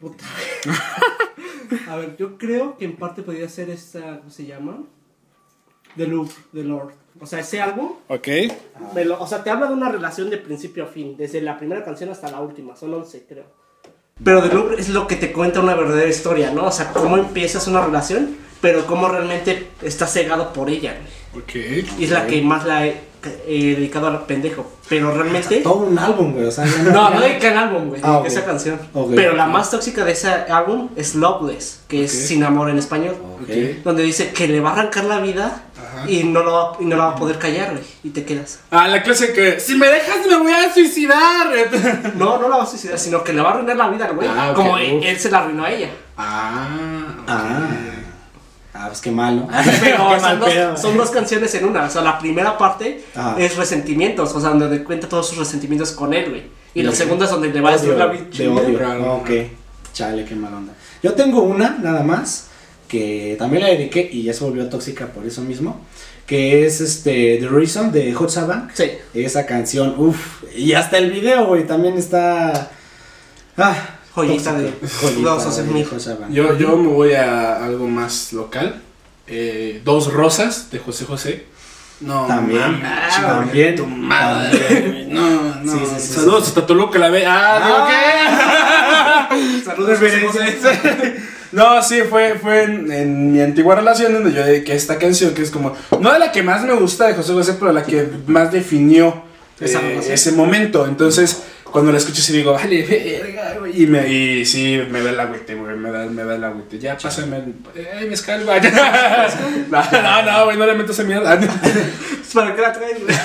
A 1.88 1.96
ver, 1.96 2.16
yo 2.16 2.38
creo 2.38 2.78
que 2.78 2.84
en 2.84 2.96
parte 2.96 3.22
podría 3.22 3.48
ser 3.48 3.68
esta, 3.70 4.18
¿cómo 4.18 4.30
se 4.30 4.46
llama? 4.46 4.78
The 5.96 6.06
Loop, 6.06 6.30
The 6.52 6.64
Lord. 6.64 6.92
O 7.20 7.26
sea, 7.26 7.40
ese 7.40 7.60
álbum, 7.60 7.92
Ok. 8.08 8.28
lo- 9.04 9.20
o 9.20 9.26
sea, 9.26 9.42
te 9.42 9.50
habla 9.50 9.66
de 9.66 9.74
una 9.74 9.90
relación 9.90 10.30
de 10.30 10.38
principio 10.38 10.84
a 10.84 10.86
fin, 10.86 11.16
desde 11.16 11.40
la 11.40 11.58
primera 11.58 11.84
canción 11.84 12.10
hasta 12.10 12.30
la 12.30 12.40
última, 12.40 12.76
son 12.76 12.94
11 12.94 13.24
creo. 13.28 13.44
Pero 14.22 14.42
The 14.42 14.54
Loop 14.54 14.72
es 14.78 14.88
lo 14.88 15.06
que 15.06 15.16
te 15.16 15.32
cuenta 15.32 15.60
una 15.60 15.74
verdadera 15.74 16.08
historia, 16.08 16.52
¿no? 16.52 16.66
O 16.66 16.72
sea, 16.72 16.92
cómo 16.92 17.16
empiezas 17.18 17.66
una 17.68 17.84
relación, 17.84 18.36
pero 18.60 18.86
cómo 18.86 19.08
realmente 19.08 19.70
estás 19.82 20.12
cegado 20.12 20.52
por 20.52 20.70
ella, 20.70 20.96
güey. 21.32 21.44
Ok. 21.44 21.84
Y 21.98 22.04
es 22.04 22.10
la 22.10 22.26
que 22.26 22.40
más 22.42 22.64
la 22.64 22.86
he 22.86 23.08
eh, 23.46 23.74
dedicado 23.76 24.06
al 24.08 24.24
pendejo. 24.26 24.70
Pero 24.88 25.12
realmente... 25.12 25.58
Todo 25.60 25.84
un 25.84 25.98
álbum, 25.98 26.32
güey. 26.32 26.46
O 26.46 26.50
sea, 26.50 26.64
ya 26.64 26.82
No, 26.92 27.10
no 27.10 27.20
dedica 27.20 27.50
el 27.52 27.58
álbum, 27.58 27.88
güey, 27.88 28.00
Ah, 28.04 28.22
esa 28.24 28.44
canción. 28.44 28.78
Pero 29.14 29.34
la 29.34 29.46
más 29.46 29.70
tóxica 29.70 30.04
de 30.04 30.12
ese 30.12 30.28
álbum 30.28 30.88
es 30.96 31.14
Loveless, 31.14 31.80
que 31.88 32.04
es 32.04 32.12
Sin 32.12 32.44
Amor 32.44 32.70
en 32.70 32.78
español. 32.78 33.16
Donde 33.84 34.02
dice 34.02 34.30
que 34.30 34.48
le 34.48 34.60
va 34.60 34.70
a 34.70 34.72
arrancar 34.72 35.04
la 35.04 35.20
vida 35.20 35.64
y 36.06 36.22
no, 36.24 36.42
lo 36.42 36.52
va, 36.52 36.72
y 36.80 36.84
no 36.84 36.96
la 36.96 37.06
va 37.06 37.10
a 37.12 37.16
poder 37.16 37.38
callar, 37.38 37.72
güey. 37.72 37.82
Y 38.04 38.10
te 38.10 38.24
quedas. 38.24 38.60
Ah, 38.70 38.86
la 38.88 39.02
clase 39.02 39.32
que, 39.32 39.58
si 39.58 39.74
me 39.74 39.88
dejas 39.88 40.26
me 40.28 40.36
voy 40.38 40.52
a 40.52 40.72
suicidar. 40.72 41.48
No, 42.14 42.38
no 42.38 42.48
la 42.48 42.58
va 42.58 42.62
a 42.62 42.66
suicidar, 42.66 42.98
sino 42.98 43.24
que 43.24 43.32
le 43.32 43.42
va 43.42 43.50
a 43.50 43.52
arruinar 43.54 43.76
la 43.76 43.88
vida 43.88 44.06
al 44.06 44.14
güey. 44.14 44.28
Ah, 44.30 44.52
como 44.54 44.78
él, 44.78 45.02
él 45.02 45.18
se 45.18 45.30
la 45.30 45.38
arruinó 45.38 45.64
a 45.64 45.72
ella. 45.72 45.90
ah. 46.16 47.06
Ah. 47.26 47.68
Ah, 48.80 48.86
pues 48.86 49.00
qué 49.00 49.10
malo. 49.10 49.48
Pero 49.80 50.08
Qué 50.14 50.20
son, 50.20 50.40
pedo. 50.40 50.70
dos, 50.70 50.80
son 50.80 50.96
dos 50.96 51.10
canciones 51.10 51.52
en 51.56 51.64
una. 51.64 51.84
O 51.84 51.90
sea, 51.90 52.02
la 52.02 52.16
primera 52.18 52.56
parte 52.56 53.02
Ajá. 53.16 53.34
es 53.36 53.56
resentimientos, 53.56 54.32
o 54.34 54.40
sea, 54.40 54.50
donde 54.50 54.84
cuenta 54.84 55.08
todos 55.08 55.28
sus 55.28 55.36
resentimientos 55.38 55.90
con 55.92 56.14
él, 56.14 56.30
güey. 56.30 56.42
Y 56.74 56.82
la 56.82 56.92
segunda 56.92 57.24
es 57.24 57.30
donde 57.32 57.52
le 57.52 57.60
va 57.60 57.70
a 57.70 57.72
destruir 57.72 57.98
la 57.98 58.06
vida. 58.06 58.24
de 58.30 58.48
odio. 58.48 58.78
Claro. 58.78 59.14
Ok. 59.16 59.30
Chale, 59.92 60.24
qué 60.24 60.36
mala 60.36 60.58
onda. 60.58 60.72
Yo 61.02 61.14
tengo 61.14 61.42
una, 61.42 61.76
nada 61.82 62.04
más, 62.04 62.50
que 62.86 63.34
también 63.36 63.62
la 63.64 63.68
dediqué 63.70 64.08
y 64.12 64.22
ya 64.22 64.32
se 64.32 64.44
volvió 64.44 64.68
tóxica 64.68 65.06
por 65.06 65.26
eso 65.26 65.40
mismo. 65.42 65.80
Que 66.24 66.64
es 66.66 66.80
este 66.80 67.38
The 67.40 67.48
Reason 67.48 67.90
de 67.90 68.12
Hot 68.14 68.30
Sabank. 68.30 68.70
Sí. 68.74 68.92
Esa 69.14 69.44
canción, 69.44 69.94
uff. 69.98 70.44
Y 70.54 70.74
hasta 70.74 70.98
el 70.98 71.10
video, 71.10 71.46
güey, 71.46 71.66
también 71.66 71.98
está. 71.98 72.70
Ah, 73.56 73.97
Joyita 74.26 74.52
de- 74.54 74.72
Dos 75.22 75.42
Sabank. 76.02 76.30
Yo, 76.32 76.56
yo 76.56 76.76
me 76.76 76.88
voy 76.88 77.12
a 77.12 77.64
algo 77.64 77.86
más 77.88 78.32
local. 78.32 78.82
Eh, 79.26 79.80
Dos 79.84 80.12
rosas 80.12 80.70
de 80.70 80.78
José 80.78 81.04
José. 81.04 81.44
No, 82.00 82.26
También, 82.26 82.80
también, 83.20 83.74
tu 83.74 83.84
madre. 83.84 85.06
No, 85.10 85.56
no. 85.62 85.72
Sí, 85.72 85.78
sí, 85.84 85.94
sí, 86.00 86.14
Saludos 86.14 86.46
hasta 86.48 86.64
Toluca 86.64 86.96
la 86.98 87.10
ve. 87.10 87.24
Ah, 87.26 87.60
digo, 87.64 87.86
¿qué? 87.88 89.64
Saludos, 89.64 89.98
No, 91.50 91.82
sí, 91.82 92.02
fue, 92.08 92.38
fue 92.40 92.62
en, 92.64 92.92
en 92.92 93.32
mi 93.32 93.40
antigua 93.40 93.74
relación 93.74 94.12
donde 94.12 94.32
yo 94.32 94.44
dediqué 94.44 94.74
esta 94.74 94.96
canción 94.98 95.34
que 95.34 95.42
es 95.42 95.50
como, 95.50 95.74
no 95.98 96.12
de 96.12 96.18
la 96.20 96.30
que 96.30 96.42
más 96.42 96.62
me 96.62 96.74
gusta 96.74 97.06
de 97.08 97.14
José 97.14 97.32
José, 97.32 97.54
pero 97.58 97.72
la 97.72 97.82
que 97.82 98.06
más 98.26 98.52
definió 98.52 99.22
eh, 99.60 100.00
ese 100.08 100.32
momento. 100.32 100.86
Entonces, 100.86 101.42
cuando 101.72 101.92
la 101.92 101.98
escucho 101.98 102.20
sí 102.22 102.32
digo, 102.32 102.52
vale, 102.52 102.82
verga, 103.22 103.56
güey. 103.58 103.82
Y, 103.82 103.86
me, 103.86 104.08
y 104.12 104.44
sí, 104.46 104.80
me 104.90 105.00
da 105.02 105.10
el 105.10 105.20
agüite, 105.20 105.54
güey, 105.54 105.76
me 105.76 105.90
da, 105.90 106.06
me 106.06 106.24
da 106.24 106.34
el 106.36 106.44
agüite. 106.44 106.78
Ya, 106.78 106.96
pásame, 106.96 107.36
ay, 107.96 108.06
me 108.08 108.14
escalva. 108.14 108.58
no, 109.70 109.78
no, 110.02 110.22
no, 110.22 110.44
güey, 110.46 110.56
no 110.56 110.66
le 110.66 110.74
meto 110.74 110.92
esa 110.92 111.04
mierda. 111.04 111.38
¿Para 112.34 112.54
qué 112.54 112.60
la 112.62 112.72
traes, 112.72 112.96
güey? 113.02 113.16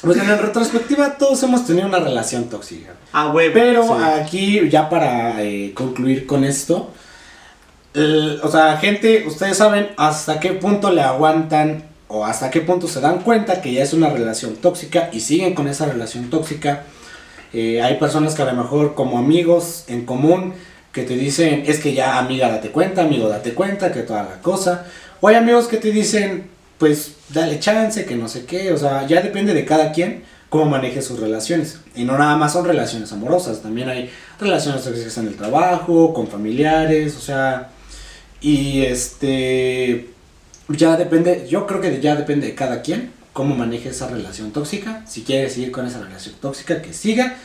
Pues 0.00 0.16
en 0.18 0.28
la 0.28 0.36
retrospectiva 0.36 1.18
todos 1.18 1.42
hemos 1.42 1.66
tenido 1.66 1.86
una 1.88 1.98
relación 1.98 2.48
tóxica. 2.48 2.92
Ah, 3.12 3.26
güey. 3.32 3.52
Pero 3.52 3.82
sí. 3.82 4.04
aquí, 4.22 4.68
ya 4.70 4.88
para 4.88 5.42
eh, 5.42 5.72
concluir 5.74 6.24
con 6.26 6.44
esto, 6.44 6.92
el- 7.94 8.40
o 8.42 8.48
sea, 8.50 8.76
gente, 8.76 9.24
ustedes 9.26 9.56
saben 9.56 9.88
hasta 9.96 10.38
qué 10.40 10.52
punto 10.52 10.92
le 10.92 11.00
aguantan 11.02 11.84
o 12.06 12.24
hasta 12.24 12.50
qué 12.50 12.60
punto 12.60 12.86
se 12.88 13.00
dan 13.00 13.18
cuenta 13.20 13.60
que 13.60 13.72
ya 13.72 13.82
es 13.82 13.92
una 13.92 14.08
relación 14.08 14.56
tóxica 14.56 15.10
y 15.12 15.20
siguen 15.20 15.54
con 15.54 15.66
esa 15.68 15.86
relación 15.86 16.30
tóxica. 16.30 16.84
Eh, 17.52 17.82
hay 17.82 17.96
personas 17.96 18.34
que 18.34 18.42
a 18.42 18.52
lo 18.52 18.54
mejor 18.54 18.94
como 18.94 19.18
amigos 19.18 19.84
en 19.88 20.04
común 20.04 20.54
que 20.92 21.02
te 21.02 21.16
dicen, 21.16 21.64
es 21.66 21.80
que 21.80 21.94
ya 21.94 22.18
amiga 22.18 22.48
date 22.48 22.70
cuenta, 22.70 23.02
amigo 23.02 23.28
date 23.28 23.54
cuenta, 23.54 23.92
que 23.92 24.02
toda 24.02 24.22
la 24.24 24.40
cosa. 24.42 24.86
O 25.20 25.28
hay 25.28 25.36
amigos 25.36 25.68
que 25.68 25.76
te 25.76 25.90
dicen, 25.90 26.48
pues 26.78 27.12
dale 27.28 27.60
chance, 27.60 28.04
que 28.04 28.16
no 28.16 28.28
sé 28.28 28.44
qué. 28.44 28.72
O 28.72 28.76
sea, 28.78 29.06
ya 29.06 29.20
depende 29.20 29.54
de 29.54 29.64
cada 29.64 29.92
quien 29.92 30.24
cómo 30.48 30.66
maneje 30.66 31.02
sus 31.02 31.20
relaciones. 31.20 31.80
Y 31.94 32.04
no 32.04 32.16
nada 32.18 32.36
más 32.36 32.52
son 32.52 32.64
relaciones 32.64 33.12
amorosas, 33.12 33.62
también 33.62 33.88
hay 33.88 34.10
relaciones 34.40 34.84
tóxicas 34.84 35.18
en 35.18 35.28
el 35.28 35.36
trabajo, 35.36 36.14
con 36.14 36.28
familiares, 36.28 37.16
o 37.16 37.20
sea, 37.20 37.70
y 38.40 38.82
este, 38.82 40.10
ya 40.68 40.96
depende, 40.96 41.46
yo 41.48 41.66
creo 41.66 41.80
que 41.80 42.00
ya 42.00 42.16
depende 42.16 42.46
de 42.46 42.54
cada 42.54 42.82
quien 42.82 43.12
cómo 43.38 43.54
maneje 43.54 43.90
esa 43.90 44.08
relación 44.08 44.50
tóxica. 44.50 45.04
Si 45.06 45.22
quiere 45.22 45.48
seguir 45.48 45.70
con 45.70 45.86
esa 45.86 46.00
relación 46.00 46.34
tóxica, 46.40 46.82
que 46.82 46.92
siga, 46.92 47.36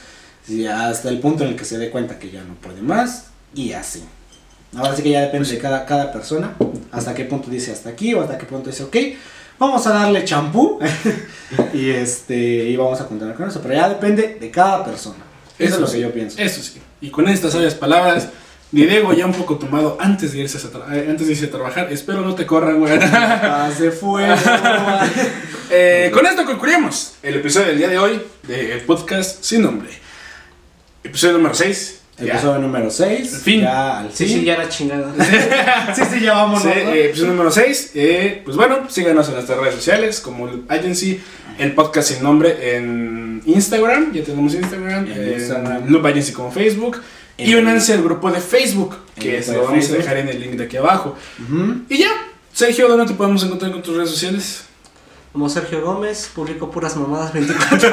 si 0.43 0.65
hasta 0.65 1.07
el 1.09 1.19
punto 1.19 1.43
en 1.43 1.51
el 1.51 1.55
que 1.55 1.65
se 1.65 1.77
dé 1.77 1.91
cuenta 1.91 2.17
que 2.17 2.31
ya 2.31 2.43
no 2.43 2.55
puede 2.55 2.81
más, 2.81 3.25
y 3.53 3.73
así. 3.73 4.03
Ahora 4.75 4.95
sí 4.95 5.03
que 5.03 5.11
ya 5.11 5.21
depende 5.21 5.47
de 5.47 5.59
cada, 5.59 5.85
cada 5.85 6.11
persona, 6.11 6.55
hasta 6.91 7.13
qué 7.13 7.25
punto 7.25 7.51
dice 7.51 7.71
hasta 7.71 7.89
aquí 7.89 8.11
o 8.15 8.23
hasta 8.23 8.39
qué 8.39 8.47
punto 8.47 8.71
dice 8.71 8.85
ok. 8.85 8.97
Vamos 9.59 9.85
a 9.85 9.91
darle 9.91 10.25
champú 10.25 10.79
y 11.75 11.91
este 11.91 12.35
y 12.35 12.75
vamos 12.75 12.99
a 12.99 13.05
continuar 13.05 13.35
con 13.35 13.47
eso, 13.47 13.61
pero 13.61 13.75
ya 13.75 13.87
depende 13.87 14.39
de 14.41 14.49
cada 14.49 14.83
persona. 14.83 15.23
Eso, 15.59 15.75
es 15.75 15.79
lo 15.79 15.85
sí, 15.85 15.97
que 15.97 16.01
yo 16.01 16.11
pienso. 16.11 16.41
Eso 16.41 16.63
sí. 16.63 16.81
Y 17.01 17.11
con 17.11 17.29
estas 17.29 17.53
sabias 17.53 17.75
palabras, 17.75 18.29
Diego 18.71 19.13
ya 19.13 19.27
un 19.27 19.33
poco 19.33 19.57
tomado 19.57 19.97
antes 19.99 20.33
de 20.33 20.39
irse 20.39 20.57
a, 20.57 20.95
eh, 20.95 21.05
antes 21.07 21.27
de 21.27 21.33
irse 21.33 21.45
a 21.45 21.51
trabajar. 21.51 21.93
Espero 21.93 22.21
no 22.21 22.33
te 22.33 22.47
corran, 22.47 22.79
güey. 22.79 22.97
Ah, 22.99 23.69
se 23.77 23.91
fue. 23.91 24.27
Eh, 25.69 26.11
con 26.13 26.25
esto 26.25 26.45
concluimos 26.45 27.15
el 27.23 27.35
episodio 27.35 27.67
del 27.67 27.77
día 27.77 27.87
de 27.87 27.97
hoy 27.97 28.21
del 28.47 28.81
podcast 28.81 29.43
sin 29.43 29.61
nombre. 29.61 29.89
Episodio 31.03 31.33
número 31.37 31.55
6. 31.55 31.99
Episodio 32.19 32.59
número 32.59 32.89
6. 32.91 33.33
Al 33.33 33.39
fin. 33.41 33.61
Ya 33.61 33.99
al 33.99 34.13
Sí, 34.13 34.25
fin. 34.27 34.39
sí, 34.39 34.45
ya 34.45 34.57
la 34.57 34.69
chingada. 34.69 35.13
sí, 35.95 36.01
sí, 36.11 36.19
ya 36.21 36.33
vámonos. 36.33 36.61
Sí, 36.63 36.67
¿no? 36.69 36.73
eh, 36.93 37.05
episodio 37.05 37.31
número 37.31 37.51
6. 37.51 37.91
pues 38.45 38.55
bueno, 38.57 38.89
síganos 38.89 39.27
en 39.29 39.33
nuestras 39.35 39.57
redes 39.59 39.75
sociales 39.75 40.19
como 40.19 40.47
el 40.47 40.63
Agency, 40.69 41.19
el 41.57 41.73
podcast 41.73 42.09
sin 42.13 42.23
nombre 42.23 42.75
en 42.77 43.41
Instagram. 43.45 44.13
Ya 44.13 44.23
tenemos 44.23 44.53
Instagram. 44.53 45.11
En 45.11 45.33
Instagram. 45.33 45.89
Loop 45.89 46.05
Agency 46.05 46.31
como 46.33 46.51
Facebook. 46.51 47.01
Y 47.35 47.55
únanse 47.55 47.93
al 47.93 48.03
grupo 48.03 48.31
de 48.31 48.39
Facebook, 48.39 48.95
que 49.19 49.41
se 49.41 49.53
lo 49.53 49.61
de 49.61 49.65
vamos 49.65 49.89
a 49.89 49.93
dejar 49.95 50.17
en 50.17 50.29
el 50.29 50.39
link 50.39 50.51
de 50.51 50.65
aquí 50.65 50.77
abajo. 50.77 51.17
Y 51.89 51.97
ya, 51.97 52.11
Sergio, 52.53 52.87
¿dónde 52.87 53.07
te 53.07 53.13
podemos 53.15 53.43
encontrar 53.43 53.71
con 53.71 53.81
tus 53.81 53.95
redes 53.97 54.11
sociales? 54.11 54.65
Como 55.33 55.49
Sergio 55.49 55.81
Gómez, 55.81 56.31
publico 56.33 56.69
puras 56.69 56.95
mamadas 56.95 57.33
24 57.33 57.89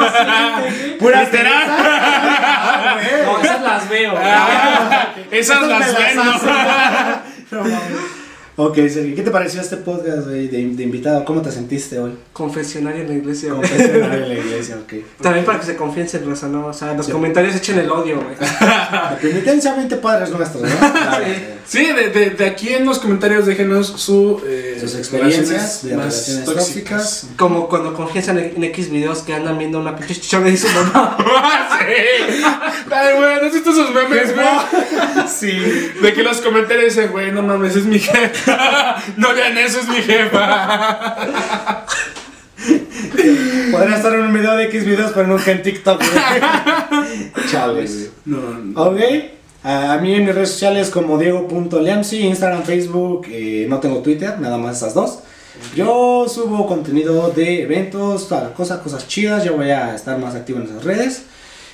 Pura 0.99 1.25
Literal. 1.25 1.69
No, 3.25 3.39
esas 3.41 3.63
las 3.63 3.89
veo. 3.89 4.15
Ah, 4.17 5.15
esas 5.31 5.63
Esas 5.63 5.69
las 5.69 6.17
las 6.17 6.43
¿no? 7.51 8.20
Ok, 8.57 8.75
Sergio, 8.89 9.15
¿qué 9.17 9.23
te 9.23 9.31
pareció 9.31 9.61
este 9.61 9.77
podcast 9.79 10.27
güey, 10.27 10.49
de, 10.49 10.59
de 10.75 10.83
invitado? 10.83 11.25
¿Cómo 11.25 11.41
te 11.41 11.51
sentiste 11.51 11.99
hoy? 11.99 12.13
Confesionario 12.33 13.03
en 13.03 13.09
la 13.09 13.15
iglesia. 13.15 13.51
Confesionario 13.55 14.25
en 14.25 14.29
la 14.29 14.35
iglesia, 14.39 14.77
ok. 14.83 14.93
También 15.23 15.47
para 15.47 15.61
que 15.61 15.67
se 15.67 15.77
confiesen, 15.77 16.27
Rosa, 16.27 16.49
¿no? 16.49 16.67
O 16.67 16.73
sea, 16.75 16.91
en 16.91 16.99
los 16.99 17.07
Sí. 17.07 17.13
comentarios 17.13 17.55
echen 17.57 17.79
el 17.79 17.91
odio, 17.91 18.17
güey. 18.21 18.37
Penitenciamente 19.23 19.97
padres 19.97 20.31
nuestros, 20.31 20.63
¿no? 20.63 20.69
Claro. 20.93 21.25
Sí, 21.67 21.87
de, 21.87 22.11
de, 22.11 22.31
de 22.31 22.47
aquí 22.47 22.71
en 22.71 22.85
los 22.85 22.99
comentarios 22.99 23.47
déjenos 23.47 23.87
su, 23.87 24.43
eh, 24.45 24.77
Sus 24.81 24.97
experiencias 24.97 25.85
de 25.85 25.91
relaciones 25.97 26.45
tóxicas. 26.45 27.27
Como 27.37 27.69
cuando 27.69 27.95
confiesan 27.95 28.39
en, 28.41 28.53
en 28.57 28.65
X 28.65 28.91
videos 28.91 29.21
que 29.21 29.33
andan 29.33 29.57
viendo 29.57 29.79
una 29.79 29.97
pinche 29.97 30.15
chichona 30.17 30.49
y 30.49 30.53
dicen, 30.53 30.71
mamá. 30.75 31.17
sí. 31.79 32.43
Ay, 32.91 33.15
güey, 33.17 33.37
¿no 33.41 33.47
has 33.47 33.53
visto 33.55 33.71
esos 33.71 33.95
memes, 33.95 34.35
güey? 34.35 35.27
Sí. 35.29 35.93
De 36.03 36.13
que 36.13 36.23
los 36.25 36.39
comentarios 36.41 36.95
dicen, 36.97 37.11
güey, 37.13 37.31
no 37.31 37.43
mames, 37.43 37.77
es 37.77 37.85
mi 37.85 37.99
jefa. 38.01 38.40
No 39.17 39.35
vean 39.35 39.59
eso, 39.59 39.81
es 39.81 39.89
mi 39.89 40.03
jefa. 40.03 41.87
Podría 43.71 43.97
estar 43.97 44.13
en 44.15 44.21
un 44.21 44.33
video 44.33 44.57
de 44.57 44.65
X 44.65 44.85
videos, 44.85 45.13
pero 45.15 45.27
nunca 45.27 45.51
en 45.51 45.63
TikTok. 45.63 46.03
Chales, 47.51 47.95
güey. 47.95 48.11
No, 48.25 48.59
no. 48.59 48.83
Ok. 48.83 49.01
A 49.63 49.99
mí 49.99 50.15
en 50.15 50.25
mis 50.25 50.35
redes 50.35 50.51
sociales 50.51 50.89
como 50.89 51.19
Diego.Leamsi, 51.19 52.21
Instagram, 52.21 52.63
Facebook, 52.63 53.27
eh, 53.31 53.67
no 53.69 53.79
tengo 53.79 53.99
Twitter, 53.99 54.39
nada 54.41 54.57
más 54.57 54.79
esas 54.79 54.95
dos. 54.95 55.19
Yo 55.77 56.27
subo 56.29 56.67
contenido 56.67 57.31
de 57.31 57.63
eventos, 57.63 58.29
cosa, 58.57 58.83
cosas 58.83 59.07
chidas, 59.07 59.45
yo 59.45 59.57
voy 59.57 59.71
a 59.71 59.95
estar 59.95 60.19
más 60.19 60.35
activo 60.35 60.61
en 60.61 60.65
esas 60.67 60.85
redes. 60.85 61.25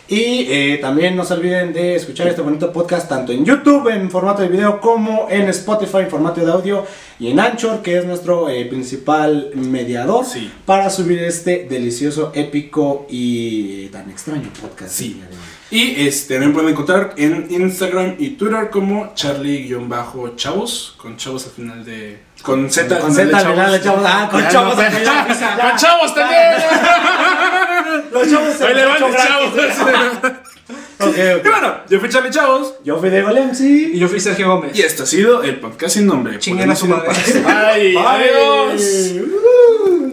Y 0.08 0.46
eh, 0.50 0.78
también 0.80 1.16
no 1.16 1.24
se 1.24 1.34
olviden 1.34 1.72
de 1.72 1.96
escuchar 1.96 2.28
este 2.28 2.40
bonito 2.40 2.72
podcast 2.72 3.08
tanto 3.08 3.32
en 3.32 3.44
YouTube 3.44 3.88
en 3.88 4.08
formato 4.08 4.40
de 4.42 4.48
video 4.48 4.80
como 4.80 5.26
en 5.28 5.48
Spotify 5.48 5.98
en 5.98 6.10
formato 6.10 6.44
de 6.44 6.52
audio 6.52 6.84
y 7.18 7.28
en 7.30 7.40
Anchor, 7.40 7.82
que 7.82 7.98
es 7.98 8.04
nuestro 8.04 8.48
eh, 8.48 8.66
principal 8.66 9.50
mediador 9.54 10.24
Sí. 10.24 10.50
para 10.64 10.90
subir 10.90 11.18
este 11.24 11.66
delicioso, 11.68 12.30
épico 12.34 13.06
y 13.10 13.86
tan 13.88 14.08
extraño 14.10 14.48
podcast. 14.60 14.92
Sí. 14.92 15.20
hoy. 15.28 15.36
Y 15.70 16.06
este, 16.06 16.34
también 16.34 16.52
pueden 16.52 16.70
encontrar 16.70 17.14
en 17.16 17.48
Instagram 17.50 18.14
y 18.18 18.30
Twitter 18.30 18.70
como 18.70 19.12
Charlie-Chavos, 19.14 20.94
con 20.96 21.16
chavos 21.16 21.46
al 21.46 21.50
final 21.52 21.84
de. 21.84 22.20
Con 22.42 22.70
Z 22.70 23.00
Con 23.00 23.12
Z 23.12 23.36
al 23.36 23.46
final 23.52 23.72
de 23.72 23.80
chavos. 23.80 24.04
Ah, 24.06 24.28
con 24.30 24.48
chavos 24.48 24.78
al 24.78 24.92
final. 24.92 25.26
Ya. 25.38 25.68
¡Con 25.70 25.76
chavos 25.78 26.14
también! 26.14 26.52
Los 28.12 28.30
chavos 28.30 28.54
se 28.54 28.64
chavos. 28.64 29.54
gratis. 29.54 30.36
Ok, 30.98 31.14
Y 31.16 31.34
ok. 31.34 31.42
bueno, 31.50 31.74
yo 31.90 32.00
fui 32.00 32.08
Charlie 32.08 32.30
Chavos. 32.30 32.74
Yo 32.82 32.98
fui 32.98 33.10
Diego 33.10 33.30
Lemsi. 33.30 33.92
Y 33.94 33.98
yo 33.98 34.08
fui 34.08 34.18
Sergio 34.18 34.48
Gómez. 34.48 34.76
Y 34.76 34.80
esto 34.82 35.02
ha 35.02 35.06
sido 35.06 35.42
el 35.42 35.60
podcast 35.60 35.94
sin 35.96 36.06
nombre. 36.06 36.38
Chinguen 36.38 36.70
a 36.70 36.74
su 36.74 36.86
madre. 36.86 37.10
Bye. 37.34 37.92
Bye. 37.92 37.98
Adiós. 37.98 39.12
Uh. 39.20 40.05